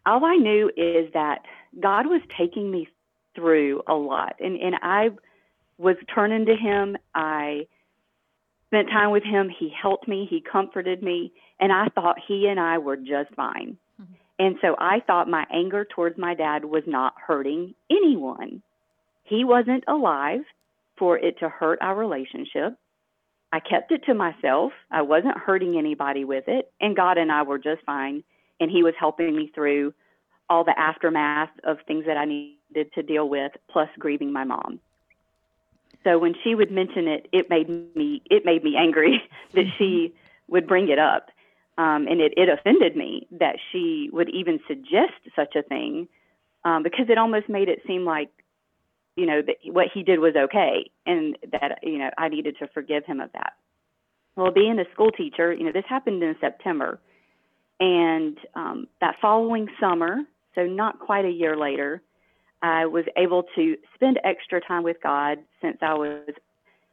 all 0.06 0.24
I 0.26 0.36
knew 0.36 0.70
is 0.76 1.12
that 1.14 1.40
God 1.80 2.08
was 2.08 2.22
taking 2.38 2.72
me 2.72 2.88
through 3.36 3.82
a 3.88 3.94
lot. 3.94 4.36
And, 4.40 4.56
and 4.60 4.76
I 4.82 5.10
was 5.78 5.96
turning 6.14 6.46
to 6.46 6.56
Him. 6.56 6.98
I 7.14 7.68
spent 8.68 8.90
time 8.90 9.12
with 9.12 9.24
Him. 9.24 9.50
He 9.50 9.70
helped 9.70 10.08
me, 10.08 10.28
He 10.30 10.42
comforted 10.42 11.04
me. 11.04 11.32
And 11.60 11.72
I 11.72 11.88
thought 11.94 12.18
He 12.28 12.48
and 12.48 12.60
I 12.60 12.78
were 12.78 12.98
just 12.98 13.34
fine. 13.36 13.78
Mm-hmm. 14.02 14.14
And 14.40 14.56
so 14.62 14.76
I 14.80 15.02
thought 15.06 15.30
my 15.30 15.46
anger 15.54 15.86
towards 15.86 16.18
my 16.18 16.34
dad 16.34 16.66
was 16.66 16.84
not 16.86 17.14
hurting 17.26 17.76
anyone. 17.90 18.62
He 19.24 19.44
wasn't 19.44 19.84
alive 19.88 20.42
for 20.98 21.18
it 21.18 21.40
to 21.40 21.50
hurt 21.50 21.80
our 21.82 21.96
relationship. 21.96 22.78
I 23.52 23.60
kept 23.60 23.92
it 23.92 24.04
to 24.06 24.14
myself. 24.14 24.74
I 24.92 25.02
wasn't 25.02 25.38
hurting 25.38 25.78
anybody 25.78 26.26
with 26.26 26.46
it. 26.48 26.72
And 26.82 26.96
God 26.96 27.18
and 27.18 27.32
I 27.32 27.44
were 27.44 27.58
just 27.58 27.82
fine. 27.86 28.24
And 28.60 28.72
He 28.72 28.84
was 28.84 28.94
helping 29.00 29.36
me 29.36 29.52
through 29.54 29.94
all 30.50 30.64
the 30.64 30.78
aftermath 30.78 31.50
of 31.64 31.78
things 31.88 32.06
that 32.06 32.18
I 32.18 32.26
needed 32.26 32.94
to 32.94 33.04
deal 33.04 33.28
with, 33.28 33.52
plus 33.70 33.90
grieving 34.00 34.32
my 34.32 34.44
mom. 34.44 34.80
So 36.04 36.20
when 36.20 36.36
she 36.44 36.54
would 36.54 36.72
mention 36.72 37.08
it, 37.08 37.28
it 37.32 37.50
made 37.50 37.68
me 37.96 38.22
it 38.30 38.46
made 38.46 38.64
me 38.64 38.76
angry 38.78 39.22
that 39.54 39.66
she 39.78 40.14
would 40.48 40.68
bring 40.68 40.90
it 40.90 41.00
up. 41.00 41.30
Um, 41.78 42.08
and 42.08 42.22
it, 42.22 42.34
it 42.38 42.48
offended 42.48 42.96
me 42.96 43.28
that 43.32 43.58
she 43.72 44.10
would 44.14 44.30
even 44.30 44.60
suggest 44.68 45.14
such 45.36 45.56
a 45.56 45.64
thing 45.64 46.08
um, 46.64 46.84
because 46.84 47.08
it 47.10 47.18
almost 47.18 47.50
made 47.50 47.68
it 47.68 47.82
seem 47.86 48.06
like, 48.06 48.30
you 49.18 49.26
know, 49.26 49.42
that 49.42 49.58
what 49.66 49.88
he 49.94 50.04
did 50.04 50.20
was 50.20 50.36
okay 50.36 50.90
and 51.06 51.38
that, 51.52 51.80
you 51.84 51.98
know, 51.98 52.12
I 52.18 52.30
needed 52.30 52.58
to 52.60 52.68
forgive 52.68 53.06
him 53.06 53.20
of 53.20 53.32
that. 53.34 53.54
Well, 54.38 54.52
being 54.52 54.80
a 54.80 54.86
school 54.94 55.12
teacher, 55.12 55.54
you 55.54 55.66
know, 55.66 55.72
this 55.74 55.86
happened 55.88 56.24
in 56.24 56.36
September. 56.40 57.00
And 57.80 58.38
um, 58.56 58.88
that 59.02 59.16
following 59.22 59.68
summer, 59.80 60.20
so 60.56 60.66
not 60.66 61.00
quite 61.00 61.26
a 61.26 61.30
year 61.30 61.58
later, 61.58 62.02
I 62.62 62.86
was 62.86 63.06
able 63.18 63.44
to 63.56 63.76
spend 63.94 64.20
extra 64.24 64.62
time 64.62 64.84
with 64.84 64.98
God 65.04 65.40
since 65.62 65.78
I 65.82 65.94
was 65.94 66.30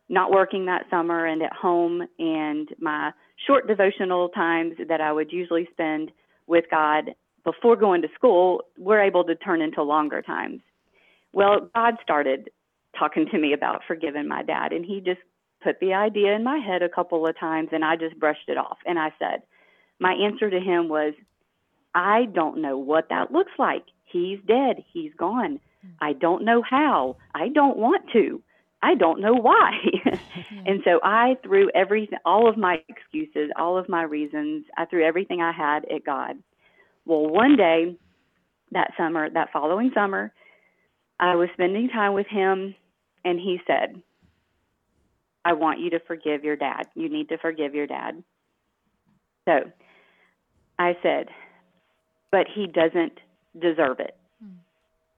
not 0.08 0.30
working 0.30 0.66
that 0.66 0.84
summer 0.90 1.24
and 1.24 1.42
at 1.42 1.52
home, 1.52 2.02
and 2.18 2.68
my 2.78 3.12
short 3.46 3.66
devotional 3.66 4.28
times 4.28 4.74
that 4.88 5.00
I 5.00 5.12
would 5.12 5.32
usually 5.32 5.68
spend 5.72 6.10
with 6.46 6.64
God 6.70 7.14
before 7.44 7.76
going 7.76 8.02
to 8.02 8.08
school 8.14 8.62
were 8.76 9.00
able 9.00 9.24
to 9.24 9.34
turn 9.34 9.62
into 9.62 9.82
longer 9.82 10.20
times. 10.20 10.60
Well, 11.32 11.70
God 11.74 11.94
started 12.02 12.50
talking 12.98 13.26
to 13.30 13.38
me 13.38 13.52
about 13.52 13.82
forgiving 13.86 14.28
my 14.28 14.42
dad, 14.42 14.72
and 14.72 14.84
he 14.84 15.00
just 15.00 15.20
put 15.62 15.80
the 15.80 15.94
idea 15.94 16.34
in 16.34 16.44
my 16.44 16.58
head 16.58 16.82
a 16.82 16.88
couple 16.88 17.26
of 17.26 17.38
times, 17.38 17.70
and 17.72 17.84
I 17.84 17.96
just 17.96 18.18
brushed 18.18 18.48
it 18.48 18.58
off. 18.58 18.78
And 18.84 18.98
I 18.98 19.12
said, 19.18 19.42
my 20.02 20.14
answer 20.14 20.50
to 20.50 20.60
him 20.60 20.88
was, 20.88 21.14
I 21.94 22.26
don't 22.32 22.60
know 22.60 22.78
what 22.78 23.08
that 23.10 23.32
looks 23.32 23.52
like. 23.58 23.84
He's 24.04 24.38
dead. 24.46 24.84
He's 24.92 25.12
gone. 25.16 25.60
I 26.00 26.12
don't 26.12 26.44
know 26.44 26.62
how. 26.62 27.16
I 27.34 27.48
don't 27.48 27.76
want 27.76 28.04
to. 28.12 28.42
I 28.82 28.94
don't 28.94 29.20
know 29.20 29.34
why. 29.34 29.72
and 30.66 30.80
so 30.84 31.00
I 31.02 31.36
threw 31.42 31.70
everything, 31.74 32.18
all 32.24 32.48
of 32.48 32.56
my 32.56 32.82
excuses, 32.88 33.50
all 33.56 33.78
of 33.78 33.88
my 33.88 34.02
reasons, 34.02 34.64
I 34.76 34.86
threw 34.86 35.04
everything 35.04 35.40
I 35.40 35.52
had 35.52 35.84
at 35.84 36.04
God. 36.04 36.36
Well, 37.04 37.28
one 37.28 37.56
day 37.56 37.96
that 38.72 38.92
summer, 38.96 39.30
that 39.30 39.52
following 39.52 39.92
summer, 39.94 40.32
I 41.20 41.36
was 41.36 41.48
spending 41.52 41.88
time 41.88 42.14
with 42.14 42.26
him, 42.26 42.74
and 43.24 43.38
he 43.38 43.60
said, 43.66 44.02
I 45.44 45.52
want 45.52 45.80
you 45.80 45.90
to 45.90 46.00
forgive 46.00 46.44
your 46.44 46.56
dad. 46.56 46.86
You 46.94 47.08
need 47.08 47.28
to 47.28 47.38
forgive 47.38 47.74
your 47.74 47.86
dad. 47.86 48.22
So 49.48 49.70
I 50.78 50.96
said, 51.02 51.28
but 52.30 52.46
he 52.52 52.66
doesn't 52.66 53.18
deserve 53.60 54.00
it. 54.00 54.16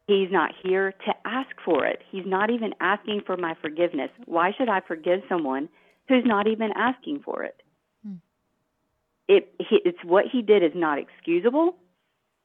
He's 0.06 0.30
not 0.30 0.50
here 0.62 0.92
to 1.06 1.14
ask 1.24 1.48
for 1.64 1.86
it. 1.86 2.00
He's 2.10 2.26
not 2.26 2.50
even 2.50 2.74
asking 2.80 3.22
for 3.24 3.36
my 3.36 3.54
forgiveness. 3.62 4.10
Why 4.26 4.52
should 4.56 4.68
I 4.68 4.80
forgive 4.86 5.20
someone 5.28 5.68
who's 6.08 6.24
not 6.26 6.46
even 6.46 6.70
asking 6.76 7.22
for 7.24 7.44
it? 7.44 7.56
It 9.26 9.54
it's 9.58 10.04
what 10.04 10.26
he 10.30 10.42
did 10.42 10.62
is 10.62 10.72
not 10.74 10.98
excusable. 10.98 11.76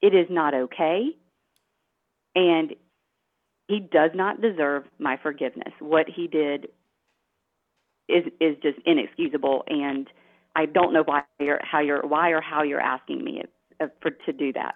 It 0.02 0.16
is 0.16 0.28
not 0.30 0.54
okay. 0.54 1.10
And 2.36 2.74
he 3.68 3.82
does 3.82 4.12
not 4.16 4.42
deserve 4.42 4.86
my 4.98 5.18
forgiveness. 5.22 5.74
What 5.80 6.06
he 6.08 6.28
did 6.28 6.70
is 8.08 8.24
is 8.40 8.56
just 8.64 8.80
inexcusable 8.86 9.64
and 9.68 10.08
I 10.60 10.66
don't 10.66 10.92
know 10.92 11.04
why 11.06 11.24
you're 11.40 11.62
how 11.64 11.80
you're 11.80 12.06
why 12.06 12.32
or 12.32 12.42
how 12.42 12.64
you're 12.64 12.82
asking 12.82 13.24
me 13.24 13.44
for 14.02 14.12
to 14.12 14.34
do 14.34 14.52
that. 14.52 14.76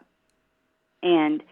And 1.01 1.43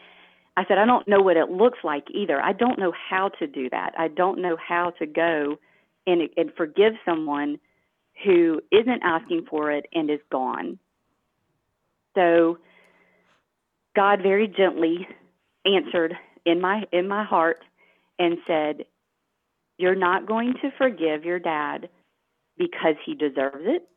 I 0.56 0.64
said, 0.66 0.78
I 0.78 0.86
don't 0.86 1.06
know 1.06 1.20
what 1.20 1.36
it 1.36 1.50
looks 1.50 1.80
like 1.84 2.06
either. 2.14 2.42
I 2.42 2.54
don't 2.54 2.80
know 2.80 2.94
how 3.10 3.28
to 3.40 3.48
do 3.48 3.70
that. 3.72 3.92
I 3.98 4.08
don't 4.08 4.42
know 4.42 4.56
how 4.56 4.92
to 5.00 5.06
go 5.06 5.58
and, 6.08 6.30
and 6.38 6.52
forgive 6.56 6.94
someone 7.04 7.60
who 8.24 8.62
isn't 8.72 9.02
asking 9.04 9.48
for 9.50 9.70
it 9.70 9.86
and 9.94 10.10
is 10.10 10.22
gone. 10.32 10.80
So 12.16 12.58
God 13.94 14.22
very 14.24 14.48
gently 14.48 15.10
answered 15.66 16.14
in 16.46 16.62
my 16.62 16.84
in 16.94 17.06
my 17.10 17.26
heart 17.26 17.66
and 18.18 18.38
said, 18.48 18.86
"You're 19.78 19.96
not 19.96 20.26
going 20.26 20.54
to 20.62 20.72
forgive 20.78 21.26
your 21.26 21.40
dad 21.40 21.90
because 22.58 22.96
he 23.06 23.14
deserves 23.14 23.66
it. 23.66 23.90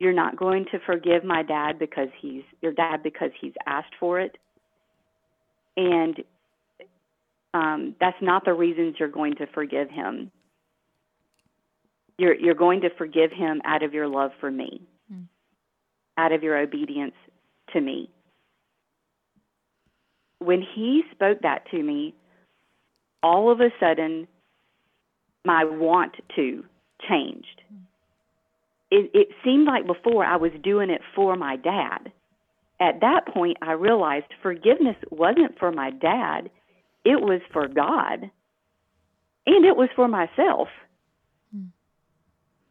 You're 0.00 0.12
not 0.12 0.36
going 0.36 0.64
to 0.72 0.80
forgive 0.84 1.22
my 1.24 1.44
dad 1.44 1.78
because 1.78 2.08
he's 2.20 2.42
your 2.60 2.72
dad 2.72 3.02
because 3.02 3.30
he's 3.40 3.52
asked 3.66 3.94
for 4.00 4.18
it 4.18 4.36
and 5.76 6.16
um, 7.54 7.94
that's 8.00 8.20
not 8.20 8.44
the 8.44 8.52
reasons 8.52 8.96
you're 8.98 9.08
going 9.08 9.36
to 9.36 9.46
forgive 9.48 9.90
him. 9.90 10.30
You're 12.18 12.34
you're 12.34 12.54
going 12.54 12.82
to 12.82 12.90
forgive 12.96 13.32
him 13.32 13.62
out 13.64 13.82
of 13.82 13.94
your 13.94 14.06
love 14.06 14.32
for 14.40 14.50
me, 14.50 14.82
mm. 15.12 15.24
out 16.18 16.32
of 16.32 16.42
your 16.42 16.58
obedience 16.58 17.14
to 17.72 17.80
me. 17.80 18.10
When 20.38 20.62
he 20.74 21.02
spoke 21.12 21.42
that 21.42 21.64
to 21.70 21.82
me, 21.82 22.14
all 23.22 23.50
of 23.50 23.60
a 23.60 23.70
sudden, 23.80 24.28
my 25.44 25.64
want 25.64 26.16
to 26.36 26.64
changed. 27.08 27.62
Mm. 27.72 27.78
It, 28.90 29.10
it 29.14 29.28
seemed 29.44 29.66
like 29.66 29.86
before 29.86 30.24
I 30.24 30.36
was 30.36 30.52
doing 30.62 30.90
it 30.90 31.00
for 31.14 31.36
my 31.36 31.56
dad 31.56 32.12
at 32.80 33.00
that 33.02 33.26
point, 33.26 33.58
I 33.60 33.72
realized 33.72 34.26
forgiveness 34.42 34.96
wasn't 35.10 35.58
for 35.58 35.70
my 35.70 35.90
dad, 35.90 36.50
it 37.04 37.20
was 37.20 37.42
for 37.52 37.68
God, 37.68 38.30
and 39.46 39.64
it 39.64 39.76
was 39.76 39.90
for 39.94 40.08
myself. 40.08 40.68
Hmm. 41.54 41.66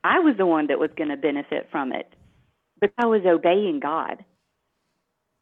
I 0.04 0.20
was 0.20 0.36
the 0.38 0.48
one 0.48 0.68
that 0.68 0.80
was 0.80 0.90
going 0.98 1.12
to 1.12 1.18
benefit 1.18 1.68
from 1.72 1.94
it, 1.94 2.12
but 2.82 2.92
I 2.98 3.06
was 3.06 3.22
obeying 3.26 3.80
God. 3.80 4.26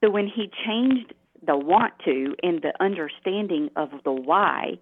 So 0.03 0.09
when 0.09 0.27
He 0.27 0.51
changed 0.65 1.13
the 1.45 1.57
want 1.57 1.93
to 2.03 2.35
and 2.43 2.61
the 2.61 2.73
understanding 2.83 3.69
of 3.77 3.91
the 4.03 4.11
why, 4.11 4.79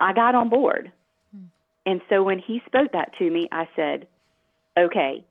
I 0.00 0.12
got 0.14 0.34
on 0.34 0.48
board. 0.48 0.90
Hmm. 1.32 1.44
And 1.86 2.00
so 2.08 2.24
when 2.24 2.40
He 2.40 2.60
spoke 2.66 2.90
that 2.92 3.12
to 3.18 3.30
me, 3.30 3.48
I 3.52 3.68
said, 3.76 4.08
okay. 4.78 5.24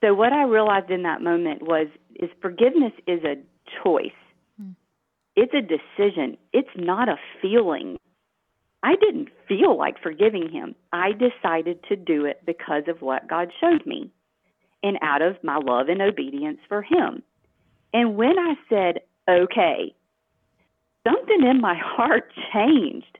So 0.00 0.14
what 0.14 0.32
I 0.32 0.44
realized 0.44 0.90
in 0.90 1.02
that 1.02 1.22
moment 1.22 1.62
was 1.62 1.88
is 2.16 2.30
forgiveness 2.40 2.92
is 3.06 3.20
a 3.24 3.36
choice. 3.82 4.10
Hmm. 4.60 4.72
It's 5.36 5.54
a 5.54 5.60
decision. 5.60 6.36
It's 6.52 6.68
not 6.76 7.08
a 7.08 7.16
feeling. 7.42 7.98
I 8.82 8.94
didn't 8.96 9.28
feel 9.46 9.76
like 9.76 10.02
forgiving 10.02 10.48
him. 10.50 10.74
I 10.92 11.10
decided 11.12 11.84
to 11.88 11.96
do 11.96 12.24
it 12.24 12.42
because 12.46 12.84
of 12.88 13.02
what 13.02 13.28
God 13.28 13.52
showed 13.60 13.84
me 13.84 14.10
and 14.82 14.98
out 15.02 15.20
of 15.20 15.36
my 15.44 15.58
love 15.58 15.88
and 15.88 16.00
obedience 16.00 16.60
for 16.68 16.82
him. 16.82 17.22
And 17.92 18.16
when 18.16 18.38
I 18.38 18.54
said, 18.70 19.00
okay, 19.28 19.94
something 21.06 21.46
in 21.48 21.60
my 21.60 21.76
heart 21.82 22.32
changed. 22.52 23.18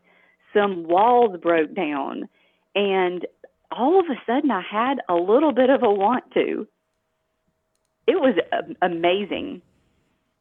Some 0.55 0.85
walls 0.85 1.37
broke 1.41 1.75
down. 1.75 2.29
And 2.75 3.27
all 3.71 4.01
of 4.01 4.07
a 4.07 4.21
sudden, 4.27 4.51
I 4.51 4.63
had 4.63 4.99
a 5.09 5.15
little 5.15 5.53
bit 5.53 5.71
of 5.71 5.83
a 5.83 5.91
want 5.91 6.25
to 6.35 6.67
it 8.11 8.17
was 8.21 8.35
amazing. 8.83 9.63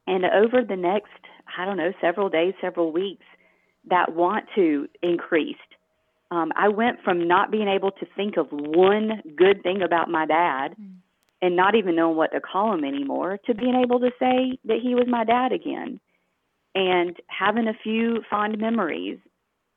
And 0.06 0.24
over 0.24 0.62
the 0.68 0.76
next, 0.76 1.20
I 1.56 1.64
don't 1.64 1.76
know, 1.76 1.92
several 2.00 2.28
days, 2.28 2.54
several 2.60 2.90
weeks, 2.90 3.24
that 3.88 4.12
want 4.12 4.46
to 4.56 4.88
increased. 5.02 5.58
Um, 6.32 6.52
I 6.56 6.68
went 6.68 6.98
from 7.04 7.28
not 7.28 7.50
being 7.50 7.68
able 7.68 7.92
to 7.92 8.06
think 8.16 8.36
of 8.36 8.48
one 8.50 9.22
good 9.36 9.62
thing 9.62 9.82
about 9.82 10.08
my 10.08 10.26
dad 10.26 10.74
mm. 10.80 10.94
and 11.42 11.56
not 11.56 11.76
even 11.76 11.96
knowing 11.96 12.16
what 12.16 12.32
to 12.32 12.40
call 12.40 12.74
him 12.74 12.84
anymore 12.84 13.38
to 13.46 13.54
being 13.54 13.74
able 13.74 14.00
to 14.00 14.10
say 14.18 14.58
that 14.64 14.78
he 14.82 14.94
was 14.94 15.06
my 15.08 15.24
dad 15.24 15.52
again 15.52 16.00
and 16.74 17.16
having 17.26 17.68
a 17.68 17.74
few 17.82 18.22
fond 18.28 18.58
memories. 18.58 19.18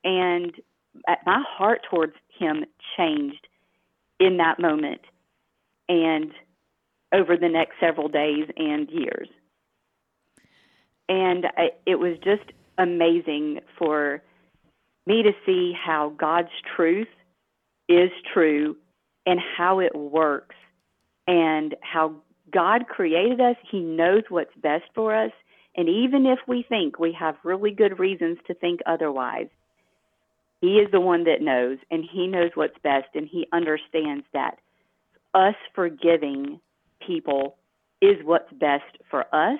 And 0.04 0.52
my 1.26 1.42
heart 1.46 1.82
towards 1.90 2.14
him 2.38 2.64
changed 2.96 3.46
in 4.18 4.38
that 4.38 4.58
moment. 4.58 5.00
And 5.88 6.32
over 7.12 7.36
the 7.36 7.48
next 7.48 7.74
several 7.80 8.08
days 8.08 8.48
and 8.56 8.90
years. 8.90 9.28
And 11.08 11.46
I, 11.56 11.70
it 11.86 11.96
was 11.96 12.16
just 12.24 12.50
amazing 12.76 13.60
for 13.78 14.22
me 15.06 15.22
to 15.22 15.32
see 15.46 15.72
how 15.72 16.12
God's 16.16 16.48
truth 16.74 17.08
is 17.88 18.10
true 18.32 18.76
and 19.26 19.38
how 19.38 19.78
it 19.78 19.94
works 19.94 20.56
and 21.26 21.74
how 21.82 22.16
God 22.50 22.88
created 22.88 23.40
us. 23.40 23.56
He 23.70 23.80
knows 23.80 24.22
what's 24.28 24.54
best 24.56 24.84
for 24.94 25.14
us. 25.14 25.32
And 25.76 25.88
even 25.88 26.26
if 26.26 26.38
we 26.46 26.64
think 26.68 26.98
we 26.98 27.12
have 27.12 27.36
really 27.44 27.72
good 27.72 27.98
reasons 27.98 28.38
to 28.46 28.54
think 28.54 28.80
otherwise, 28.86 29.48
He 30.64 30.78
is 30.78 30.90
the 30.90 31.00
one 31.00 31.24
that 31.24 31.42
knows, 31.42 31.76
and 31.90 32.04
He 32.10 32.26
knows 32.26 32.52
what's 32.54 32.78
best, 32.82 33.08
and 33.14 33.28
He 33.28 33.46
understands 33.52 34.24
that 34.32 34.58
us 35.34 35.56
forgiving 35.74 36.58
people 37.06 37.56
is 38.00 38.16
what's 38.24 38.50
best 38.52 38.96
for 39.10 39.26
us 39.34 39.58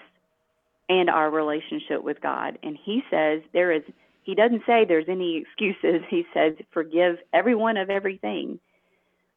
and 0.88 1.10
our 1.10 1.30
relationship 1.30 2.02
with 2.02 2.20
God. 2.22 2.58
And 2.62 2.78
he 2.82 3.02
says 3.10 3.42
there 3.52 3.72
is 3.72 3.82
he 4.22 4.34
doesn't 4.34 4.62
say 4.66 4.86
there's 4.86 5.08
any 5.08 5.36
excuses. 5.36 6.02
He 6.08 6.24
says 6.32 6.54
forgive 6.72 7.18
everyone 7.32 7.76
of 7.76 7.90
everything. 7.90 8.60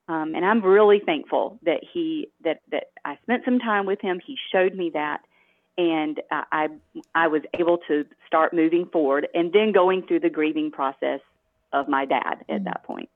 Um, 0.07 0.35
and 0.35 0.45
I'm 0.45 0.61
really 0.61 1.01
thankful 1.05 1.59
that 1.63 1.81
he 1.93 2.29
that 2.43 2.61
that 2.71 2.91
I 3.03 3.17
spent 3.23 3.43
some 3.43 3.59
time 3.59 3.85
with 3.85 3.99
him. 3.99 4.21
He 4.25 4.37
showed 4.51 4.73
me 4.73 4.91
that, 4.93 5.21
and 5.77 6.21
I 6.31 6.67
I 7.13 7.27
was 7.27 7.41
able 7.53 7.79
to 7.89 8.05
start 8.25 8.53
moving 8.53 8.87
forward, 8.91 9.27
and 9.33 9.51
then 9.51 9.71
going 9.73 10.03
through 10.07 10.21
the 10.21 10.29
grieving 10.29 10.71
process 10.71 11.19
of 11.73 11.87
my 11.87 12.05
dad 12.05 12.23
at 12.23 12.47
mm-hmm. 12.47 12.63
that 12.65 12.83
point 12.83 13.09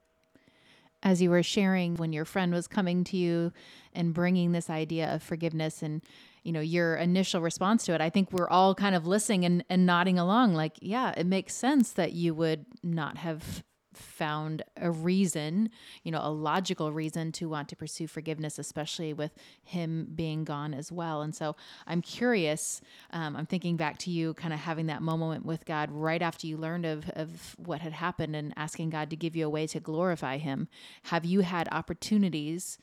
as 1.02 1.20
you 1.20 1.30
were 1.30 1.42
sharing 1.42 1.96
when 1.96 2.12
your 2.12 2.24
friend 2.24 2.52
was 2.52 2.68
coming 2.68 3.04
to 3.04 3.16
you 3.16 3.52
and 3.92 4.14
bringing 4.14 4.52
this 4.52 4.70
idea 4.70 5.12
of 5.14 5.22
forgiveness 5.22 5.82
and 5.82 6.02
you 6.44 6.52
know 6.52 6.60
your 6.60 6.96
initial 6.96 7.40
response 7.40 7.84
to 7.84 7.94
it 7.94 8.00
i 8.00 8.10
think 8.10 8.32
we're 8.32 8.48
all 8.48 8.74
kind 8.74 8.94
of 8.94 9.06
listening 9.06 9.44
and, 9.44 9.64
and 9.68 9.86
nodding 9.86 10.18
along 10.18 10.54
like 10.54 10.76
yeah 10.80 11.12
it 11.16 11.26
makes 11.26 11.54
sense 11.54 11.92
that 11.92 12.12
you 12.12 12.34
would 12.34 12.64
not 12.82 13.18
have 13.18 13.62
found 13.94 14.62
a 14.76 14.90
reason, 14.90 15.70
you 16.02 16.12
know, 16.12 16.20
a 16.22 16.30
logical 16.30 16.92
reason 16.92 17.32
to 17.32 17.48
want 17.48 17.68
to 17.68 17.76
pursue 17.76 18.06
forgiveness, 18.06 18.58
especially 18.58 19.12
with 19.12 19.32
him 19.64 20.08
being 20.14 20.44
gone 20.44 20.74
as 20.74 20.90
well. 20.90 21.22
And 21.22 21.34
so 21.34 21.56
I'm 21.86 22.02
curious, 22.02 22.80
um, 23.10 23.36
I'm 23.36 23.46
thinking 23.46 23.76
back 23.76 23.98
to 23.98 24.10
you 24.10 24.34
kind 24.34 24.52
of 24.52 24.60
having 24.60 24.86
that 24.86 25.02
moment 25.02 25.44
with 25.44 25.64
God 25.64 25.90
right 25.90 26.22
after 26.22 26.46
you 26.46 26.56
learned 26.56 26.86
of, 26.86 27.08
of 27.10 27.54
what 27.58 27.80
had 27.80 27.92
happened 27.92 28.36
and 28.36 28.52
asking 28.56 28.90
God 28.90 29.10
to 29.10 29.16
give 29.16 29.36
you 29.36 29.46
a 29.46 29.50
way 29.50 29.66
to 29.68 29.80
glorify 29.80 30.38
him. 30.38 30.68
Have 31.04 31.24
you 31.24 31.40
had 31.40 31.68
opportunities? 31.70 32.78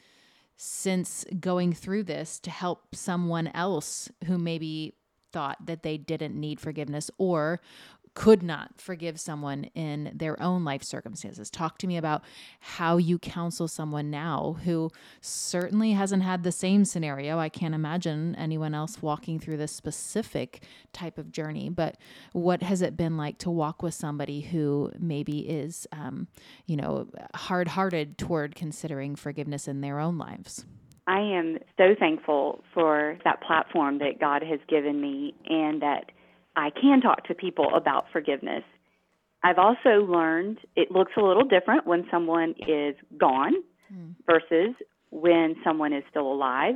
since 0.62 1.24
going 1.40 1.72
through 1.72 2.04
this 2.04 2.38
to 2.38 2.50
help 2.50 2.94
someone 2.94 3.48
else 3.54 4.12
who 4.26 4.38
maybe 4.38 4.94
thought 5.32 5.58
that 5.66 5.84
they 5.84 5.98
didn't 5.98 6.38
need 6.38 6.60
forgiveness 6.60 7.10
or 7.18 7.62
could 8.14 8.44
not 8.44 8.80
forgive 8.80 9.20
someone 9.20 9.66
in 9.76 10.12
their 10.14 10.42
own 10.42 10.64
life 10.64 10.84
circumstances. 10.84 11.50
Talk 11.50 11.78
to 11.80 11.88
me 11.88 11.98
about 11.98 12.24
how 12.60 12.98
you 12.98 13.18
counsel 13.20 13.68
someone 13.68 14.10
now 14.10 14.58
who 14.66 14.92
certainly 15.22 15.92
hasn't 15.92 16.24
had 16.24 16.44
the 16.44 16.52
same 16.52 16.86
scenario. 16.86 17.40
I 17.40 17.50
can't 17.50 17.76
imagine 17.76 18.36
anyone 18.36 18.74
else 18.74 19.02
walking 19.02 19.40
through 19.40 19.58
this 19.58 19.72
specific 19.72 20.64
type 20.94 21.18
of 21.18 21.32
journey, 21.32 21.70
but 21.70 21.98
what 22.34 22.64
has 22.64 22.82
it 22.82 22.98
been 22.98 23.18
like 23.18 23.38
to 23.40 23.50
walk 23.50 23.82
with 23.84 23.94
somebody 23.94 24.42
who 24.42 24.92
maybe 25.00 25.40
is, 25.40 25.88
um, 25.92 26.28
you 26.66 26.76
know, 26.76 27.08
hard 27.36 27.70
hearted 27.70 28.18
toward 28.18 28.56
considering 28.56 29.16
forgiveness 29.16 29.68
in 29.68 29.82
their 29.82 30.00
own 30.00 30.18
lives? 30.18 30.66
I 31.08 31.22
am 31.22 31.58
so 31.76 31.96
thankful 32.00 32.64
for 32.72 33.18
that 33.24 33.42
platform 33.42 33.98
that 33.98 34.20
God 34.20 34.44
has 34.44 34.60
given 34.68 35.02
me 35.02 35.34
and 35.48 35.82
that 35.82 36.12
I 36.60 36.72
can 36.72 37.00
talk 37.00 37.26
to 37.28 37.34
people 37.34 37.74
about 37.74 38.06
forgiveness. 38.12 38.64
I've 39.44 39.58
also 39.58 40.06
learned 40.06 40.60
it 40.76 40.92
looks 40.92 41.14
a 41.18 41.22
little 41.22 41.46
different 41.46 41.88
when 41.88 42.06
someone 42.12 42.54
is 42.68 42.96
gone 43.18 43.54
mm. 43.94 44.14
versus 44.26 44.76
when 45.10 45.56
someone 45.64 45.94
is 45.94 46.04
still 46.10 46.30
alive. 46.32 46.76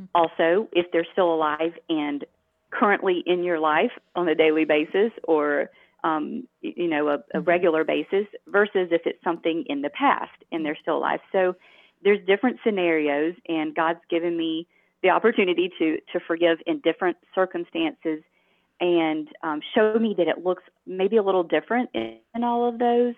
Mm. 0.00 0.08
Also, 0.14 0.68
if 0.72 0.86
they're 0.92 1.06
still 1.12 1.34
alive 1.34 1.72
and 1.88 2.24
currently 2.70 3.24
in 3.26 3.42
your 3.42 3.58
life 3.58 3.90
on 4.14 4.28
a 4.28 4.34
daily 4.36 4.64
basis 4.64 5.10
or 5.24 5.70
um, 6.04 6.46
you 6.60 6.88
know 6.88 7.08
a, 7.08 7.14
a 7.14 7.18
mm-hmm. 7.18 7.40
regular 7.40 7.84
basis 7.84 8.26
versus 8.46 8.88
if 8.90 9.02
it's 9.04 9.22
something 9.24 9.64
in 9.66 9.82
the 9.82 9.90
past 9.90 10.30
and 10.52 10.64
they're 10.64 10.78
still 10.80 10.98
alive. 10.98 11.20
So 11.32 11.56
there's 12.04 12.24
different 12.26 12.58
scenarios, 12.64 13.34
and 13.48 13.74
God's 13.74 14.00
given 14.08 14.36
me 14.36 14.66
the 15.02 15.10
opportunity 15.10 15.70
to 15.78 15.98
to 16.12 16.20
forgive 16.26 16.58
in 16.66 16.78
different 16.80 17.16
circumstances 17.34 18.22
and 18.82 19.28
um, 19.44 19.60
show 19.74 19.94
me 19.94 20.12
that 20.18 20.26
it 20.26 20.44
looks 20.44 20.64
maybe 20.86 21.16
a 21.16 21.22
little 21.22 21.44
different 21.44 21.88
in, 21.94 22.18
in 22.34 22.42
all 22.42 22.68
of 22.68 22.80
those, 22.80 23.14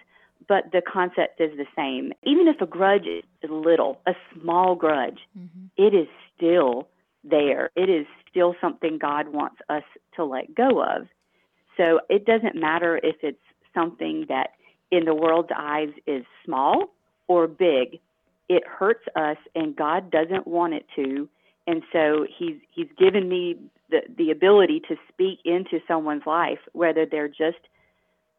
but 0.47 0.71
the 0.73 0.83
concept 0.83 1.41
is 1.41 1.57
the 1.57 1.65
same. 1.75 2.13
Even 2.23 2.49
if 2.49 2.61
a 2.61 2.67
grudge 2.67 3.07
is 3.07 3.51
little, 3.51 3.99
a 4.07 4.13
small 4.35 4.75
grudge, 4.75 5.21
mm-hmm. 5.37 5.67
it 5.79 5.95
is 5.95 6.07
still 6.37 6.87
there. 7.25 7.71
It 7.77 7.89
is 7.89 8.07
still 8.31 8.55
something 8.61 8.99
God 8.99 9.29
wants 9.29 9.57
us 9.71 9.85
to 10.17 10.25
let 10.25 10.55
go 10.55 10.83
of. 10.83 11.09
So 11.79 12.01
it 12.11 12.27
doesn't 12.27 12.55
matter 12.55 13.01
if 13.03 13.17
it's 13.23 13.39
something 13.75 14.27
that 14.29 14.51
in 14.91 15.07
the 15.07 15.15
world's 15.15 15.49
eyes 15.57 15.89
is 16.07 16.27
small 16.45 16.93
or 17.27 17.47
big. 17.49 18.01
It 18.51 18.65
hurts 18.67 19.05
us 19.17 19.39
and 19.55 19.75
God 19.75 20.11
doesn't 20.11 20.47
want 20.47 20.75
it 20.75 20.85
to. 20.97 21.27
And 21.67 21.83
so 21.93 22.27
he's 22.39 22.57
he's 22.71 22.89
given 22.99 23.29
me 23.29 23.57
the 23.91 24.01
the 24.17 24.31
ability 24.31 24.81
to 24.89 24.97
speak 25.09 25.39
into 25.45 25.81
someone's 25.89 26.27
life, 26.27 26.59
whether 26.73 27.07
they're 27.07 27.29
just 27.29 27.59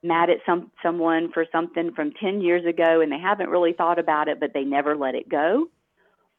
mad 0.03 0.29
at 0.29 0.37
some 0.45 0.71
someone 0.83 1.31
for 1.31 1.45
something 1.51 1.91
from 1.93 2.11
10 2.11 2.41
years 2.41 2.65
ago 2.65 3.01
and 3.01 3.11
they 3.11 3.19
haven't 3.19 3.49
really 3.49 3.73
thought 3.73 3.97
about 3.97 4.27
it 4.27 4.39
but 4.39 4.53
they 4.53 4.63
never 4.63 4.95
let 4.95 5.15
it 5.15 5.27
go. 5.27 5.67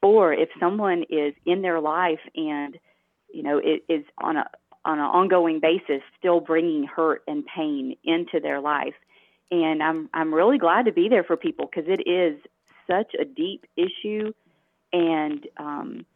Or 0.03 0.33
if 0.33 0.49
someone 0.61 1.05
is 1.11 1.35
in 1.45 1.63
their 1.63 1.81
life 1.81 2.21
and 2.37 2.79
you 3.33 3.43
know 3.43 3.59
it 3.59 3.85
is 3.89 4.05
on 4.19 4.37
a 4.37 4.49
on 4.85 5.01
an 5.01 5.05
ongoing 5.05 5.59
basis 5.59 6.03
still 6.17 6.39
bringing 6.39 6.85
hurt 6.85 7.23
and 7.27 7.45
pain 7.45 7.97
into 8.05 8.39
their 8.41 8.61
life. 8.61 8.95
And 9.51 9.83
i'm 9.83 10.09
i'm 10.15 10.33
really 10.33 10.59
glad 10.59 10.85
to 10.87 10.93
be 10.93 11.09
there 11.09 11.25
for 11.25 11.37
people 11.37 11.67
because 11.67 11.89
it 11.89 12.09
is 12.09 12.39
such 12.89 13.15
a 13.19 13.25
deep 13.25 13.67
issue. 13.77 14.33
And 14.93 15.45
um 15.57 16.07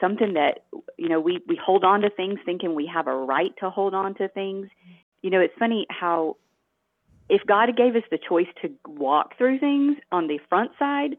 something 0.00 0.34
that 0.34 0.64
you 0.96 1.08
know 1.08 1.20
we 1.20 1.40
we 1.46 1.56
hold 1.62 1.84
on 1.84 2.00
to 2.02 2.10
things 2.10 2.38
thinking 2.44 2.74
we 2.74 2.86
have 2.92 3.06
a 3.06 3.14
right 3.14 3.52
to 3.60 3.70
hold 3.70 3.94
on 3.94 4.14
to 4.14 4.28
things. 4.28 4.68
You 5.22 5.30
know 5.30 5.40
it's 5.40 5.54
funny 5.58 5.86
how 5.90 6.36
if 7.30 7.42
god 7.46 7.74
gave 7.76 7.94
us 7.96 8.02
the 8.10 8.18
choice 8.18 8.48
to 8.60 8.70
walk 8.86 9.38
through 9.38 9.58
things 9.58 9.96
on 10.10 10.26
the 10.26 10.38
front 10.48 10.72
side 10.78 11.16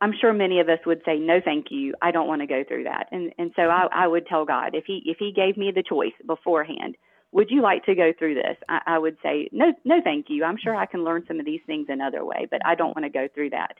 i'm 0.00 0.12
sure 0.20 0.32
many 0.32 0.58
of 0.60 0.68
us 0.68 0.80
would 0.84 1.00
say 1.06 1.16
no 1.18 1.40
thank 1.42 1.66
you. 1.70 1.94
I 2.02 2.10
don't 2.10 2.26
want 2.26 2.42
to 2.42 2.46
go 2.46 2.64
through 2.66 2.84
that. 2.84 3.06
And 3.12 3.32
and 3.38 3.52
so 3.56 3.62
i 3.62 3.86
i 3.92 4.06
would 4.06 4.26
tell 4.26 4.44
god 4.44 4.74
if 4.74 4.84
he 4.86 5.02
if 5.06 5.18
he 5.18 5.32
gave 5.32 5.56
me 5.56 5.70
the 5.70 5.82
choice 5.82 6.12
beforehand 6.26 6.96
would 7.30 7.50
you 7.50 7.62
like 7.62 7.86
to 7.86 7.94
go 7.94 8.12
through 8.18 8.34
this? 8.34 8.58
I, 8.68 8.80
I 8.86 8.98
would 8.98 9.16
say 9.22 9.48
no 9.52 9.72
no 9.84 10.00
thank 10.02 10.26
you. 10.28 10.44
I'm 10.44 10.58
sure 10.62 10.74
i 10.74 10.86
can 10.86 11.04
learn 11.04 11.24
some 11.28 11.38
of 11.38 11.46
these 11.46 11.62
things 11.66 11.86
another 11.88 12.24
way 12.24 12.46
but 12.50 12.60
i 12.66 12.74
don't 12.74 12.96
want 12.96 13.04
to 13.04 13.18
go 13.20 13.28
through 13.32 13.50
that. 13.50 13.76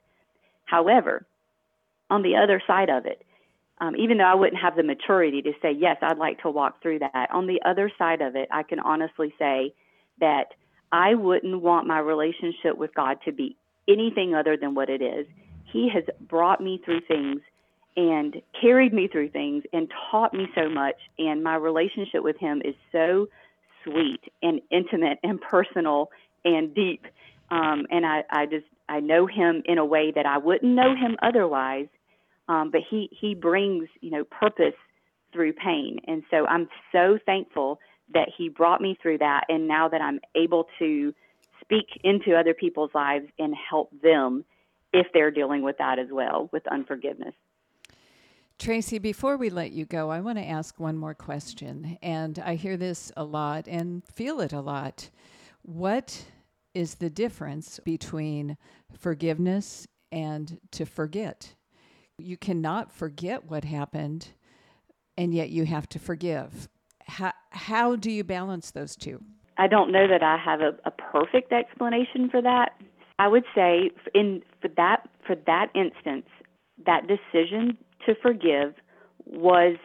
However 0.64 1.26
on 2.08 2.22
the 2.22 2.36
other 2.36 2.62
side 2.66 2.90
of 2.90 3.06
it 3.06 3.22
um, 3.82 3.96
even 3.96 4.18
though 4.18 4.24
I 4.24 4.36
wouldn't 4.36 4.62
have 4.62 4.76
the 4.76 4.84
maturity 4.84 5.42
to 5.42 5.52
say, 5.60 5.72
yes, 5.76 5.96
I'd 6.02 6.16
like 6.16 6.40
to 6.42 6.50
walk 6.50 6.80
through 6.80 7.00
that. 7.00 7.28
On 7.32 7.48
the 7.48 7.60
other 7.68 7.90
side 7.98 8.22
of 8.22 8.36
it, 8.36 8.46
I 8.52 8.62
can 8.62 8.78
honestly 8.78 9.34
say 9.40 9.74
that 10.20 10.54
I 10.92 11.14
wouldn't 11.14 11.60
want 11.60 11.88
my 11.88 11.98
relationship 11.98 12.78
with 12.78 12.94
God 12.94 13.18
to 13.24 13.32
be 13.32 13.56
anything 13.88 14.36
other 14.36 14.56
than 14.56 14.76
what 14.76 14.88
it 14.88 15.02
is. 15.02 15.26
He 15.72 15.90
has 15.92 16.04
brought 16.20 16.60
me 16.60 16.80
through 16.84 17.00
things 17.08 17.40
and 17.96 18.40
carried 18.60 18.92
me 18.92 19.08
through 19.08 19.30
things 19.30 19.64
and 19.72 19.90
taught 20.12 20.32
me 20.32 20.46
so 20.54 20.68
much. 20.68 20.96
And 21.18 21.42
my 21.42 21.56
relationship 21.56 22.22
with 22.22 22.38
Him 22.38 22.62
is 22.64 22.76
so 22.92 23.26
sweet 23.82 24.20
and 24.44 24.60
intimate 24.70 25.18
and 25.24 25.40
personal 25.40 26.10
and 26.44 26.72
deep. 26.72 27.04
Um, 27.50 27.86
and 27.90 28.06
I, 28.06 28.22
I 28.30 28.46
just, 28.46 28.66
I 28.88 29.00
know 29.00 29.26
Him 29.26 29.64
in 29.64 29.78
a 29.78 29.84
way 29.84 30.12
that 30.14 30.24
I 30.24 30.38
wouldn't 30.38 30.72
know 30.72 30.94
Him 30.94 31.16
otherwise 31.20 31.88
um, 32.48 32.70
but 32.70 32.80
he 32.88 33.08
he 33.12 33.34
brings 33.34 33.88
you 34.00 34.10
know 34.10 34.24
purpose 34.24 34.74
through 35.32 35.52
pain, 35.54 35.98
and 36.06 36.22
so 36.30 36.46
I'm 36.46 36.68
so 36.92 37.18
thankful 37.24 37.78
that 38.12 38.28
he 38.36 38.48
brought 38.48 38.80
me 38.80 38.98
through 39.00 39.18
that, 39.18 39.44
and 39.48 39.66
now 39.66 39.88
that 39.88 40.00
I'm 40.00 40.20
able 40.34 40.66
to 40.78 41.14
speak 41.62 41.86
into 42.04 42.34
other 42.34 42.54
people's 42.54 42.90
lives 42.94 43.26
and 43.38 43.54
help 43.54 43.90
them 44.02 44.44
if 44.92 45.06
they're 45.14 45.30
dealing 45.30 45.62
with 45.62 45.78
that 45.78 45.98
as 45.98 46.08
well 46.10 46.50
with 46.52 46.66
unforgiveness. 46.66 47.34
Tracy, 48.58 48.98
before 48.98 49.36
we 49.36 49.50
let 49.50 49.72
you 49.72 49.86
go, 49.86 50.10
I 50.10 50.20
want 50.20 50.38
to 50.38 50.44
ask 50.44 50.78
one 50.78 50.96
more 50.96 51.14
question. 51.14 51.98
And 52.02 52.38
I 52.38 52.54
hear 52.54 52.76
this 52.76 53.10
a 53.16 53.24
lot 53.24 53.66
and 53.66 54.04
feel 54.04 54.40
it 54.40 54.52
a 54.52 54.60
lot. 54.60 55.10
What 55.62 56.26
is 56.74 56.96
the 56.96 57.10
difference 57.10 57.80
between 57.84 58.56
forgiveness 58.96 59.88
and 60.12 60.60
to 60.72 60.84
forget? 60.84 61.54
You 62.18 62.36
cannot 62.36 62.92
forget 62.92 63.50
what 63.50 63.64
happened 63.64 64.28
and 65.16 65.34
yet 65.34 65.50
you 65.50 65.64
have 65.64 65.88
to 65.90 65.98
forgive. 65.98 66.68
How, 67.06 67.32
how 67.50 67.96
do 67.96 68.10
you 68.10 68.24
balance 68.24 68.70
those 68.70 68.96
two? 68.96 69.22
I 69.58 69.66
don't 69.68 69.92
know 69.92 70.08
that 70.08 70.22
I 70.22 70.38
have 70.42 70.60
a, 70.60 70.72
a 70.84 70.90
perfect 70.90 71.52
explanation 71.52 72.30
for 72.30 72.40
that. 72.42 72.70
I 73.18 73.28
would 73.28 73.44
say 73.54 73.90
in 74.14 74.42
for 74.60 74.68
that 74.76 75.08
for 75.26 75.36
that 75.46 75.66
instance, 75.74 76.26
that 76.86 77.02
decision 77.06 77.76
to 78.06 78.14
forgive 78.20 78.74
was 79.26 79.76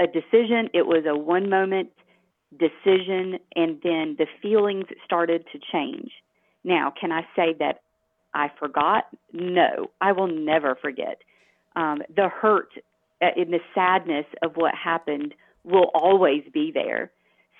a 0.00 0.06
decision. 0.06 0.68
It 0.74 0.86
was 0.86 1.04
a 1.08 1.16
one 1.16 1.48
moment 1.48 1.88
decision, 2.52 3.38
and 3.56 3.80
then 3.82 4.16
the 4.18 4.26
feelings 4.42 4.84
started 5.04 5.44
to 5.52 5.58
change. 5.72 6.10
Now, 6.62 6.92
can 7.00 7.10
I 7.10 7.22
say 7.34 7.54
that 7.58 7.80
I 8.34 8.50
forgot? 8.58 9.04
No, 9.32 9.90
I 10.00 10.12
will 10.12 10.28
never 10.28 10.76
forget 10.80 11.18
um, 11.76 12.02
the 12.14 12.28
hurt 12.28 12.70
and 13.20 13.32
uh, 13.32 13.50
the 13.50 13.60
sadness 13.74 14.26
of 14.42 14.56
what 14.56 14.74
happened 14.74 15.34
will 15.64 15.90
always 15.94 16.42
be 16.52 16.72
there. 16.72 17.10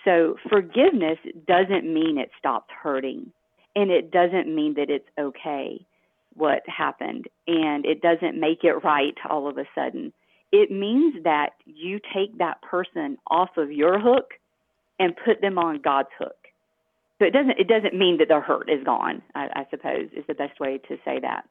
So 0.05 0.37
forgiveness 0.51 1.19
doesn't 1.47 1.93
mean 1.93 2.19
it 2.19 2.31
stopped 2.39 2.73
hurting, 2.73 3.33
and 3.77 3.91
it 3.91 4.11
doesn't 4.11 4.53
mean 4.53 4.75
that 4.75 4.91
it's 4.91 5.09
okay 5.19 5.87
what 6.35 6.63
happened, 6.67 7.29
and 7.47 7.85
it 7.85 8.01
doesn't 8.01 8.41
make 8.41 8.65
it 8.65 8.83
right 8.85 9.15
all 9.29 9.49
of 9.49 9.59
a 9.59 9.65
sudden. 9.75 10.13
It 10.51 10.71
means 10.71 11.23
that 11.25 11.51
you 11.67 12.01
take 12.15 12.39
that 12.39 12.61
person 12.63 13.19
off 13.29 13.51
of 13.57 13.71
your 13.71 13.99
hook 14.01 14.33
and 14.99 15.15
put 15.25 15.41
them 15.41 15.59
on 15.59 15.81
God's 15.81 16.09
hook. 16.19 16.37
So 17.19 17.27
it 17.27 17.33
doesn't 17.33 17.59
it 17.59 17.69
doesn't 17.69 17.95
mean 17.97 18.19
that 18.19 18.29
the 18.29 18.41
hurt 18.41 18.69
is 18.69 18.83
gone. 18.85 19.23
I, 19.35 19.49
I 19.55 19.67
suppose 19.71 20.09
is 20.17 20.25
the 20.27 20.35
best 20.35 20.59
way 20.59 20.79
to 20.89 20.97
say 21.05 21.21
that. 21.21 21.45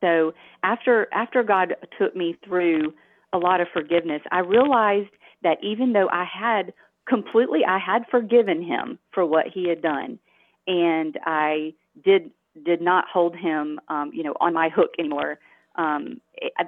So 0.00 0.32
after 0.62 1.08
after 1.12 1.42
God 1.42 1.76
took 1.98 2.16
me 2.16 2.36
through 2.44 2.92
a 3.32 3.38
lot 3.38 3.60
of 3.60 3.68
forgiveness, 3.72 4.22
I 4.32 4.40
realized 4.40 5.10
that 5.42 5.58
even 5.62 5.92
though 5.92 6.08
I 6.10 6.24
had 6.24 6.72
completely 7.08 7.60
I 7.66 7.78
had 7.78 8.04
forgiven 8.10 8.62
him 8.62 8.98
for 9.12 9.24
what 9.24 9.46
he 9.52 9.68
had 9.68 9.82
done, 9.82 10.18
and 10.66 11.18
I 11.24 11.74
did 12.04 12.30
did 12.64 12.80
not 12.80 13.04
hold 13.12 13.36
him, 13.36 13.80
um, 13.88 14.10
you 14.12 14.22
know, 14.22 14.34
on 14.40 14.52
my 14.54 14.68
hook 14.68 14.90
anymore. 14.98 15.38
Um, 15.76 16.20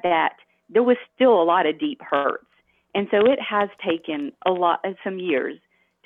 that 0.02 0.34
there 0.70 0.82
was 0.82 0.96
still 1.14 1.42
a 1.42 1.44
lot 1.44 1.66
of 1.66 1.78
deep 1.78 2.00
hurts, 2.02 2.46
and 2.94 3.08
so 3.10 3.26
it 3.26 3.38
has 3.40 3.68
taken 3.84 4.32
a 4.46 4.52
lot, 4.52 4.80
of 4.84 4.94
some 5.02 5.18
years 5.18 5.58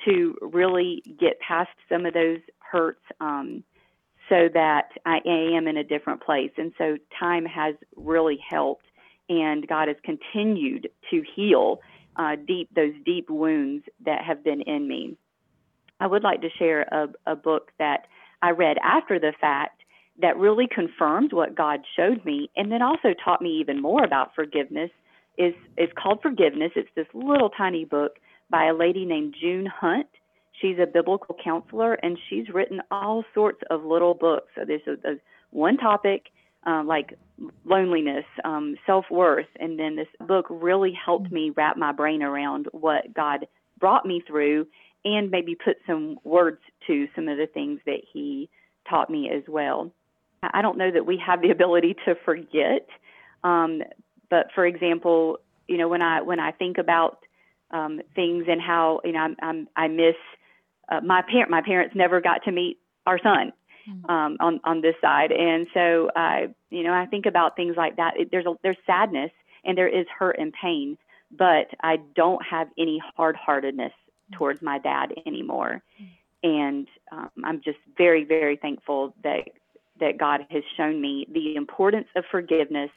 to 0.05 0.37
really 0.41 1.03
get 1.21 1.39
past 1.41 1.71
some 1.89 2.07
of 2.07 2.15
those 2.15 2.41
hurts. 2.59 3.03
Um, 3.21 3.65
so 4.29 4.49
that 4.53 4.89
I 5.05 5.19
am 5.27 5.69
in 5.69 5.77
a 5.77 5.85
different 5.85 6.23
place. 6.23 6.51
And 6.57 6.73
so 6.79 6.97
time 7.19 7.45
has 7.45 7.75
really 7.95 8.39
helped 8.49 8.87
and 9.29 9.67
God 9.67 9.89
has 9.89 9.97
continued 10.05 10.89
to 11.11 11.23
heal 11.35 11.81
uh, 12.17 12.37
deep 12.47 12.69
those 12.75 12.95
deep 13.05 13.29
wounds 13.29 13.85
that 14.05 14.23
have 14.25 14.43
been 14.45 14.63
in 14.63 14.89
me. 14.89 15.17
I 16.01 16.07
would 16.07 16.23
like 16.23 16.43
to 16.43 16.49
share 16.59 16.83
a, 16.83 17.09
a 17.27 17.37
book 17.37 17.71
that 17.79 18.07
I 18.43 18.51
read 18.51 18.77
after 18.83 19.19
the 19.19 19.33
fact 19.41 19.83
that 20.21 20.37
really 20.39 20.67
confirmed 20.67 21.33
what 21.33 21.55
God 21.55 21.81
showed 21.95 22.25
me, 22.25 22.51
and 22.57 22.73
then 22.73 22.83
also 22.83 23.15
taught 23.23 23.43
me 23.43 23.59
even 23.61 23.83
more 23.83 24.03
about 24.05 24.35
forgiveness. 24.35 24.91
is 25.37 25.55
is 25.77 25.91
called 26.01 26.21
Forgiveness. 26.23 26.73
It's 26.77 26.89
this 26.95 27.07
little 27.13 27.51
tiny 27.51 27.85
book 27.85 28.19
by 28.49 28.67
a 28.67 28.75
lady 28.75 29.05
named 29.05 29.35
June 29.39 29.67
Hunt. 29.67 30.09
She's 30.61 30.79
a 30.79 30.87
biblical 30.87 31.37
counselor, 31.43 31.95
and 31.95 32.19
she's 32.29 32.49
written 32.49 32.81
all 32.91 33.25
sorts 33.35 33.61
of 33.71 33.85
little 33.85 34.15
books. 34.15 34.49
So 34.55 34.63
there's 34.67 34.87
a, 34.87 34.93
a 35.09 35.15
one 35.51 35.77
topic 35.77 36.27
uh, 36.67 36.83
like 36.85 37.19
loneliness, 37.65 38.25
um, 38.45 38.77
self 38.87 39.05
worth, 39.11 39.47
and 39.61 39.79
then 39.79 39.97
this 39.97 40.09
book 40.27 40.47
really 40.51 40.93
helped 40.93 41.31
me 41.31 41.51
wrap 41.51 41.77
my 41.77 41.93
brain 41.93 42.23
around 42.23 42.67
what 42.73 43.15
God 43.15 43.47
brought 43.79 44.05
me 44.05 44.23
through, 44.27 44.67
and 45.05 45.31
maybe 45.31 45.55
put 45.55 45.77
some 45.87 46.19
words 46.25 46.59
to 46.87 47.07
some 47.15 47.29
of 47.29 47.39
the 47.39 47.47
things 47.47 47.81
that 47.87 48.01
He 48.13 48.49
taught 48.89 49.11
me 49.11 49.31
as 49.31 49.43
well. 49.47 49.93
I 50.43 50.63
don't 50.63 50.79
know 50.79 50.91
that 50.91 51.07
we 51.07 51.21
have 51.25 51.41
the 51.41 51.51
ability 51.51 51.97
to 52.05 52.15
forget, 52.25 52.89
um, 53.45 53.83
but 54.29 54.49
for 54.55 54.67
example, 54.67 55.39
you 55.69 55.79
know 55.79 55.89
when 55.89 56.03
I 56.03 56.23
when 56.23 56.41
I 56.41 56.51
think 56.51 56.79
about 56.79 57.19
um, 57.71 58.01
things 58.15 58.45
and 58.49 58.61
how 58.61 59.01
you 59.05 59.13
know 59.13 59.21
I'm, 59.21 59.37
I'm 59.41 59.69
I 59.77 59.89
miss 59.89 60.17
uh, 60.89 61.01
my 61.01 61.23
parent. 61.23 61.51
My 61.51 61.63
parents 61.63 61.95
never 61.95 62.21
got 62.21 62.45
to 62.45 62.53
meet 62.53 62.79
our 63.07 63.19
son 63.19 63.53
hmm. 63.85 64.11
um, 64.11 64.37
on 64.41 64.61
on 64.65 64.81
this 64.81 64.95
side, 65.01 65.33
and 65.33 65.67
so 65.75 66.11
I 66.15 66.49
you 66.71 66.83
know 66.83 66.93
I 66.93 67.07
think 67.07 67.27
about 67.27 67.57
things 67.57 67.77
like 67.77 67.97
that. 67.97 68.15
It, 68.19 68.31
there's 68.31 68.47
a, 68.47 68.55
there's 68.63 68.77
sadness 68.87 69.31
and 69.65 69.77
there 69.77 69.89
is 69.89 70.07
hurt 70.17 70.37
and 70.39 70.53
pain, 70.53 70.97
but 71.37 71.67
I 71.83 71.99
don't 72.15 72.43
have 72.49 72.69
any 72.79 73.01
hard 73.17 73.37
heartedness 73.37 73.93
hmm. 74.31 74.37
towards 74.37 74.63
my 74.63 74.79
dad 74.79 75.13
anymore, 75.27 75.83
hmm. 75.99 76.05
and 76.43 76.89
um, 77.13 77.31
I'm 77.45 77.61
just 77.63 77.79
very 77.97 78.25
very 78.25 78.57
thankful 78.57 79.15
that 79.23 79.49
that 80.01 80.19
God 80.19 80.47
has 80.51 80.63
shown 80.77 81.01
me 81.01 81.27
the 81.33 81.57
importance 81.57 82.09
of 82.17 82.25
forgiveness 82.31 82.91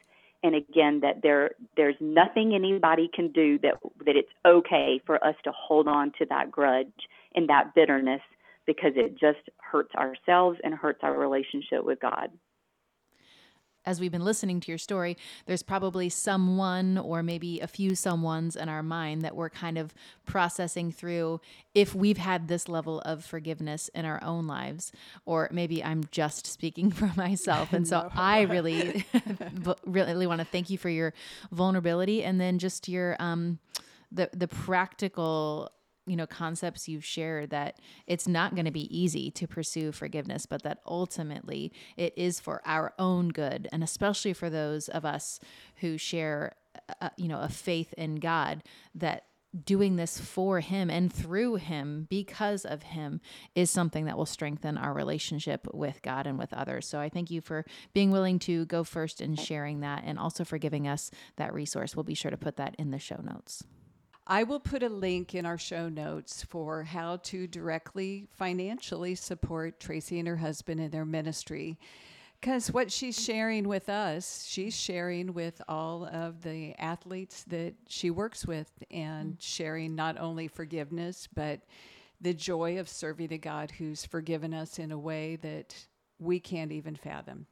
and 0.43 0.55
again 0.55 1.01
that 1.01 1.21
there 1.21 1.51
there's 1.75 1.95
nothing 1.99 2.53
anybody 2.53 3.09
can 3.13 3.31
do 3.31 3.59
that 3.59 3.75
that 4.05 4.15
it's 4.15 4.31
okay 4.45 5.01
for 5.05 5.23
us 5.23 5.35
to 5.43 5.51
hold 5.51 5.87
on 5.87 6.11
to 6.17 6.25
that 6.25 6.51
grudge 6.51 6.87
and 7.35 7.49
that 7.49 7.73
bitterness 7.75 8.21
because 8.65 8.93
it 8.95 9.19
just 9.19 9.39
hurts 9.57 9.93
ourselves 9.95 10.59
and 10.63 10.73
hurts 10.73 10.99
our 11.03 11.17
relationship 11.17 11.83
with 11.83 11.99
God 11.99 12.29
as 13.85 13.99
we've 13.99 14.11
been 14.11 14.23
listening 14.23 14.59
to 14.59 14.71
your 14.71 14.77
story, 14.77 15.17
there's 15.45 15.63
probably 15.63 16.09
someone 16.09 16.97
or 16.97 17.23
maybe 17.23 17.59
a 17.59 17.67
few 17.67 17.91
someones 17.91 18.55
in 18.55 18.69
our 18.69 18.83
mind 18.83 19.23
that 19.23 19.35
we're 19.35 19.49
kind 19.49 19.77
of 19.77 19.93
processing 20.25 20.91
through 20.91 21.39
if 21.73 21.95
we've 21.95 22.17
had 22.17 22.47
this 22.47 22.69
level 22.69 22.99
of 23.01 23.25
forgiveness 23.25 23.89
in 23.95 24.05
our 24.05 24.21
own 24.23 24.45
lives. 24.45 24.91
Or 25.25 25.49
maybe 25.51 25.83
I'm 25.83 26.03
just 26.11 26.45
speaking 26.45 26.91
for 26.99 27.11
myself. 27.15 27.73
And 27.73 27.87
so 27.87 28.01
no. 28.03 28.09
I 28.13 28.41
really, 28.41 29.05
really 29.85 30.27
want 30.27 30.39
to 30.39 30.45
thank 30.45 30.69
you 30.69 30.77
for 30.77 30.89
your 30.89 31.13
vulnerability 31.51 32.23
and 32.23 32.39
then 32.39 32.59
just 32.59 32.87
your, 32.87 33.15
um, 33.19 33.59
the, 34.11 34.29
the 34.33 34.47
practical 34.47 35.71
you 36.09 36.15
know 36.15 36.27
concepts 36.27 36.87
you've 36.87 37.05
shared 37.05 37.51
that 37.51 37.79
it's 38.07 38.27
not 38.27 38.55
going 38.55 38.65
to 38.65 38.71
be 38.71 38.97
easy 38.97 39.29
to 39.31 39.47
pursue 39.47 39.91
forgiveness 39.91 40.45
but 40.45 40.63
that 40.63 40.79
ultimately 40.85 41.71
it 41.97 42.13
is 42.17 42.39
for 42.39 42.61
our 42.65 42.93
own 42.97 43.29
good 43.29 43.67
and 43.71 43.83
especially 43.83 44.33
for 44.33 44.49
those 44.49 44.89
of 44.89 45.05
us 45.05 45.39
who 45.77 45.97
share 45.97 46.53
a, 47.01 47.11
you 47.17 47.27
know 47.27 47.39
a 47.39 47.49
faith 47.49 47.93
in 47.93 48.15
God 48.15 48.63
that 48.95 49.25
doing 49.65 49.95
this 49.95 50.19
for 50.19 50.59
him 50.59 50.89
and 50.89 51.11
through 51.11 51.55
him 51.55 52.05
because 52.09 52.65
of 52.65 52.83
him 52.83 53.19
is 53.55 53.71
something 53.71 54.05
that 54.05 54.17
will 54.17 54.25
strengthen 54.25 54.77
our 54.77 54.93
relationship 54.93 55.67
with 55.73 56.01
God 56.03 56.27
and 56.27 56.37
with 56.37 56.53
others. 56.53 56.85
So 56.85 56.99
I 56.99 57.09
thank 57.09 57.31
you 57.31 57.41
for 57.41 57.65
being 57.93 58.11
willing 58.11 58.37
to 58.39 58.65
go 58.65 58.83
first 58.83 59.21
and 59.21 59.39
sharing 59.39 59.79
that 59.79 60.03
and 60.05 60.19
also 60.19 60.43
for 60.43 60.59
giving 60.59 60.87
us 60.87 61.09
that 61.37 61.51
resource. 61.51 61.95
We'll 61.95 62.03
be 62.03 62.13
sure 62.13 62.31
to 62.31 62.37
put 62.37 62.57
that 62.57 62.75
in 62.77 62.91
the 62.91 62.99
show 62.99 63.19
notes. 63.23 63.63
I 64.31 64.43
will 64.43 64.59
put 64.59 64.83
a 64.83 64.89
link 64.89 65.33
in 65.33 65.47
our 65.47 65.57
show 65.57 65.89
notes 65.89 66.43
for 66.43 66.83
how 66.83 67.17
to 67.23 67.47
directly 67.47 68.27
financially 68.37 69.15
support 69.15 69.79
Tracy 69.79 70.19
and 70.19 70.27
her 70.27 70.35
husband 70.35 70.79
in 70.79 70.91
their 70.91 71.03
ministry. 71.03 71.79
Because 72.39 72.71
what 72.71 72.91
she's 72.91 73.19
sharing 73.19 73.67
with 73.67 73.89
us, 73.89 74.45
she's 74.47 74.79
sharing 74.79 75.33
with 75.33 75.59
all 75.67 76.05
of 76.05 76.43
the 76.43 76.75
athletes 76.77 77.43
that 77.45 77.73
she 77.87 78.11
works 78.11 78.45
with 78.45 78.71
and 78.91 79.33
mm. 79.33 79.37
sharing 79.39 79.95
not 79.95 80.19
only 80.19 80.47
forgiveness, 80.47 81.27
but 81.33 81.61
the 82.21 82.33
joy 82.33 82.77
of 82.77 82.87
serving 82.87 83.33
a 83.33 83.37
God 83.39 83.71
who's 83.71 84.05
forgiven 84.05 84.53
us 84.53 84.77
in 84.77 84.91
a 84.91 84.97
way 84.97 85.37
that 85.37 85.75
we 86.19 86.39
can't 86.39 86.71
even 86.71 86.95
fathom. 86.95 87.45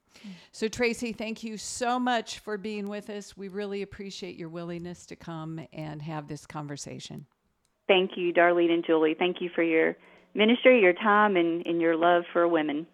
So, 0.52 0.68
Tracy, 0.68 1.14
thank 1.14 1.44
you 1.44 1.58
so 1.58 2.00
much 2.00 2.40
for 2.40 2.58
being 2.58 2.88
with 2.88 3.10
us. 3.10 3.38
We 3.38 3.48
really 3.48 3.82
appreciate 3.82 4.36
your 4.36 4.50
willingness 4.50 5.06
to 5.08 5.16
come 5.16 5.62
and 5.72 6.02
have 6.02 6.28
this 6.28 6.46
conversation. 6.46 7.26
Thank 7.88 8.12
you, 8.18 8.34
Darlene 8.34 8.72
and 8.72 8.84
Julie. 8.86 9.16
Thank 9.18 9.38
you 9.42 9.50
for 9.54 9.64
your 9.64 9.96
ministry, 10.34 10.82
your 10.82 10.94
time, 10.94 11.36
and, 11.36 11.66
and 11.66 11.80
your 11.80 11.96
love 11.96 12.24
for 12.34 12.48
women. 12.48 12.88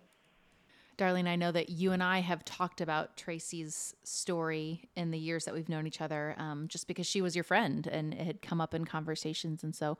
Darlene, 0.97 1.27
I 1.27 1.35
know 1.35 1.51
that 1.51 1.69
you 1.69 1.91
and 1.91 2.03
I 2.03 2.19
have 2.19 2.45
talked 2.45 2.79
about 2.79 3.17
Tracy's 3.17 3.95
story 4.03 4.89
in 4.95 5.09
the 5.09 5.17
years 5.17 5.45
that 5.45 5.53
we've 5.53 5.69
known 5.69 5.87
each 5.87 6.01
other, 6.01 6.35
um, 6.37 6.67
just 6.67 6.87
because 6.87 7.07
she 7.07 7.21
was 7.21 7.35
your 7.35 7.43
friend 7.43 7.87
and 7.87 8.13
it 8.13 8.25
had 8.25 8.41
come 8.43 8.61
up 8.61 8.75
in 8.75 8.85
conversations. 8.85 9.63
And 9.63 9.75
so 9.75 9.97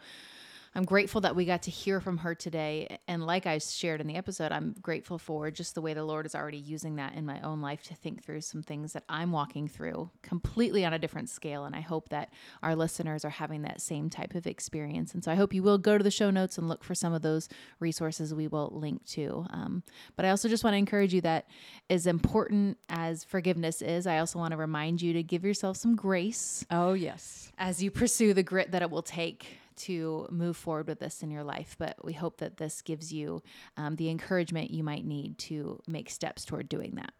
I'm 0.76 0.86
grateful 0.86 1.21
that 1.21 1.36
we 1.36 1.45
got 1.45 1.63
to 1.63 1.71
hear 1.71 2.01
from 2.01 2.17
her 2.17 2.34
today. 2.34 2.97
And 3.07 3.24
like 3.26 3.45
I 3.45 3.59
shared 3.59 4.01
in 4.01 4.07
the 4.07 4.15
episode, 4.15 4.51
I'm 4.51 4.76
grateful 4.82 5.19
for 5.19 5.51
just 5.51 5.76
the 5.76 5.82
way 5.82 5.93
the 5.93 6.03
Lord 6.03 6.26
is 6.26 6.34
already 6.34 6.57
using 6.57 6.95
that 6.95 7.13
in 7.13 7.26
my 7.26 7.39
own 7.41 7.61
life 7.61 7.84
to 7.84 7.95
think 7.95 8.24
through 8.24 8.41
some 8.41 8.63
things 8.63 8.93
that 8.93 9.03
I'm 9.07 9.32
walking 9.32 9.67
through 9.67 10.09
completely 10.24 10.84
on 10.84 10.93
a 10.93 10.99
different 10.99 11.30
scale. 11.30 11.65
And 11.65 11.76
I 11.76 11.82
hope 11.82 12.09
that 12.09 12.34
our 12.63 12.76
listeners 12.76 13.24
are 13.24 13.30
having 13.30 13.61
that 13.63 13.82
same 13.82 14.09
type 14.09 14.34
of 14.34 14.47
experience. 14.47 15.13
And 15.13 15.24
so 15.24 15.32
I 15.32 15.36
hope 15.36 15.53
you 15.53 15.61
will 15.61 15.78
go 15.78 15.97
to 15.97 16.03
the 16.03 16.09
show 16.09 16.32
notes 16.32 16.57
and 16.57 16.67
look 16.67 16.84
for 16.84 16.95
some 16.95 17.13
of 17.13 17.21
those 17.21 17.49
resources 17.80 18.34
we 18.34 18.47
will 18.47 18.71
link 18.74 19.05
to. 19.09 19.45
Um, 19.51 19.84
but 20.15 20.26
I 20.26 20.32
also 20.32 20.49
just 20.49 20.63
want 20.63 20.74
to 20.74 20.80
encourage 20.80 21.13
you 21.13 21.21
that 21.21 21.47
as 21.89 22.07
important 22.07 22.80
as 22.89 23.24
forgiveness 23.24 23.84
is, 23.84 24.07
I 24.07 24.17
also 24.17 24.39
want 24.39 24.51
to 24.51 24.57
remind 24.57 25.03
you 25.03 25.13
to 25.13 25.21
give 25.21 25.45
yourself 25.45 25.78
some 25.78 25.95
grace. 25.95 26.65
Oh, 26.71 26.93
yes. 26.93 27.51
As 27.59 27.84
you 27.84 27.91
pursue 27.91 28.34
the 28.34 28.43
grit 28.43 28.71
that 28.71 28.82
it 28.82 28.89
will 28.89 29.03
take 29.03 29.59
to 29.78 30.28
move 30.30 30.57
forward 30.57 30.88
with 30.88 30.99
this 30.99 31.24
in 31.24 31.32
your 31.32 31.43
life. 31.43 31.76
But 31.78 32.03
we 32.03 32.13
hope 32.13 32.38
that 32.38 32.57
this 32.57 32.82
gives 32.82 33.11
you 33.11 33.41
um, 33.78 33.95
the 33.95 34.09
encouragement 34.09 34.71
you 34.71 34.84
might 34.84 35.05
need 35.05 35.38
to 35.39 35.80
make 35.88 36.09
steps 36.09 36.45
toward 36.45 36.69
doing 36.69 36.95
that. 36.95 37.13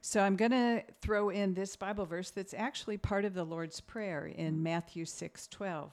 So 0.00 0.20
I'm 0.20 0.36
going 0.36 0.52
to 0.52 0.82
throw 1.00 1.28
in 1.28 1.54
this 1.54 1.76
Bible 1.76 2.06
verse 2.06 2.30
that's 2.30 2.54
actually 2.54 2.96
part 2.96 3.24
of 3.24 3.34
the 3.34 3.44
Lord's 3.44 3.80
Prayer 3.80 4.26
in 4.26 4.62
Matthew 4.62 5.04
6 5.04 5.46
12. 5.48 5.92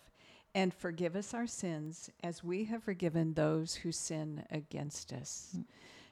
And 0.53 0.73
forgive 0.73 1.17
us 1.17 1.33
our 1.33 1.47
sins 1.47 2.09
as 2.23 2.41
we 2.41 2.63
have 2.65 2.83
forgiven 2.83 3.33
those 3.33 3.75
who 3.75 3.91
sin 3.91 4.45
against 4.51 5.11
us. 5.11 5.55
Mm. 5.57 5.65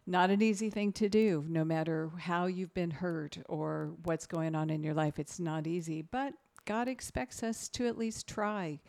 Not 0.05 0.31
an 0.31 0.41
easy 0.41 0.69
thing 0.69 0.91
to 0.93 1.07
do, 1.07 1.45
no 1.47 1.63
matter 1.63 2.11
how 2.19 2.47
you've 2.47 2.73
been 2.73 2.91
hurt 2.91 3.38
or 3.47 3.93
what's 4.03 4.27
going 4.27 4.53
on 4.53 4.69
in 4.69 4.84
your 4.84 4.93
life. 4.93 5.17
It's 5.17 5.39
not 5.39 5.65
easy, 5.65 6.01
but 6.01 6.34
God 6.65 6.89
expects 6.89 7.41
us 7.41 7.69
to 7.69 7.88
at 7.88 7.97
least 7.97 8.27
try 8.27 8.79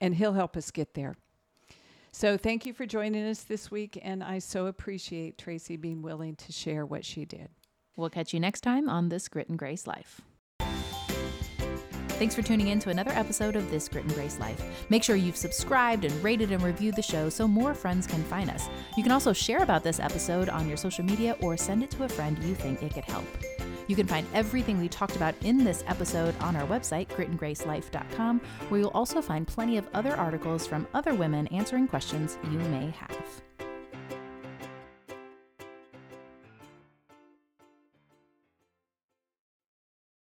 and 0.00 0.14
He'll 0.14 0.32
help 0.32 0.56
us 0.56 0.70
get 0.70 0.94
there. 0.94 1.16
So 2.12 2.36
thank 2.36 2.64
you 2.64 2.72
for 2.72 2.86
joining 2.86 3.26
us 3.26 3.42
this 3.42 3.72
week, 3.72 3.98
and 4.00 4.22
I 4.22 4.38
so 4.38 4.66
appreciate 4.66 5.36
Tracy 5.36 5.76
being 5.76 6.00
willing 6.00 6.36
to 6.36 6.52
share 6.52 6.86
what 6.86 7.04
she 7.04 7.24
did. 7.24 7.48
We'll 7.96 8.10
catch 8.10 8.32
you 8.32 8.38
next 8.38 8.60
time 8.60 8.88
on 8.88 9.08
This 9.08 9.28
Grit 9.28 9.48
and 9.48 9.58
Grace 9.58 9.86
Life. 9.86 10.20
Thanks 12.10 12.36
for 12.36 12.42
tuning 12.42 12.68
in 12.68 12.78
to 12.78 12.90
another 12.90 13.10
episode 13.10 13.56
of 13.56 13.68
This 13.72 13.88
Grit 13.88 14.04
and 14.04 14.14
Grace 14.14 14.38
Life. 14.38 14.62
Make 14.88 15.02
sure 15.02 15.16
you've 15.16 15.36
subscribed 15.36 16.04
and 16.04 16.22
rated 16.22 16.52
and 16.52 16.62
reviewed 16.62 16.94
the 16.94 17.02
show 17.02 17.28
so 17.28 17.48
more 17.48 17.74
friends 17.74 18.06
can 18.06 18.22
find 18.22 18.48
us. 18.48 18.68
You 18.96 19.02
can 19.02 19.10
also 19.10 19.32
share 19.32 19.64
about 19.64 19.82
this 19.82 19.98
episode 19.98 20.48
on 20.48 20.68
your 20.68 20.76
social 20.76 21.04
media 21.04 21.36
or 21.40 21.56
send 21.56 21.82
it 21.82 21.90
to 21.90 22.04
a 22.04 22.08
friend 22.08 22.38
you 22.44 22.54
think 22.54 22.80
it 22.84 22.94
could 22.94 23.04
help. 23.04 23.26
You 23.86 23.96
can 23.96 24.06
find 24.06 24.26
everything 24.32 24.80
we 24.80 24.88
talked 24.88 25.16
about 25.16 25.34
in 25.42 25.64
this 25.64 25.84
episode 25.86 26.34
on 26.40 26.56
our 26.56 26.66
website, 26.66 27.08
gritandgracelife.com, 27.08 28.40
where 28.68 28.80
you'll 28.80 28.90
also 28.90 29.20
find 29.20 29.46
plenty 29.46 29.76
of 29.76 29.86
other 29.94 30.16
articles 30.16 30.66
from 30.66 30.86
other 30.94 31.14
women 31.14 31.46
answering 31.48 31.88
questions 31.88 32.38
you 32.44 32.58
may 32.58 32.90
have. 32.90 33.53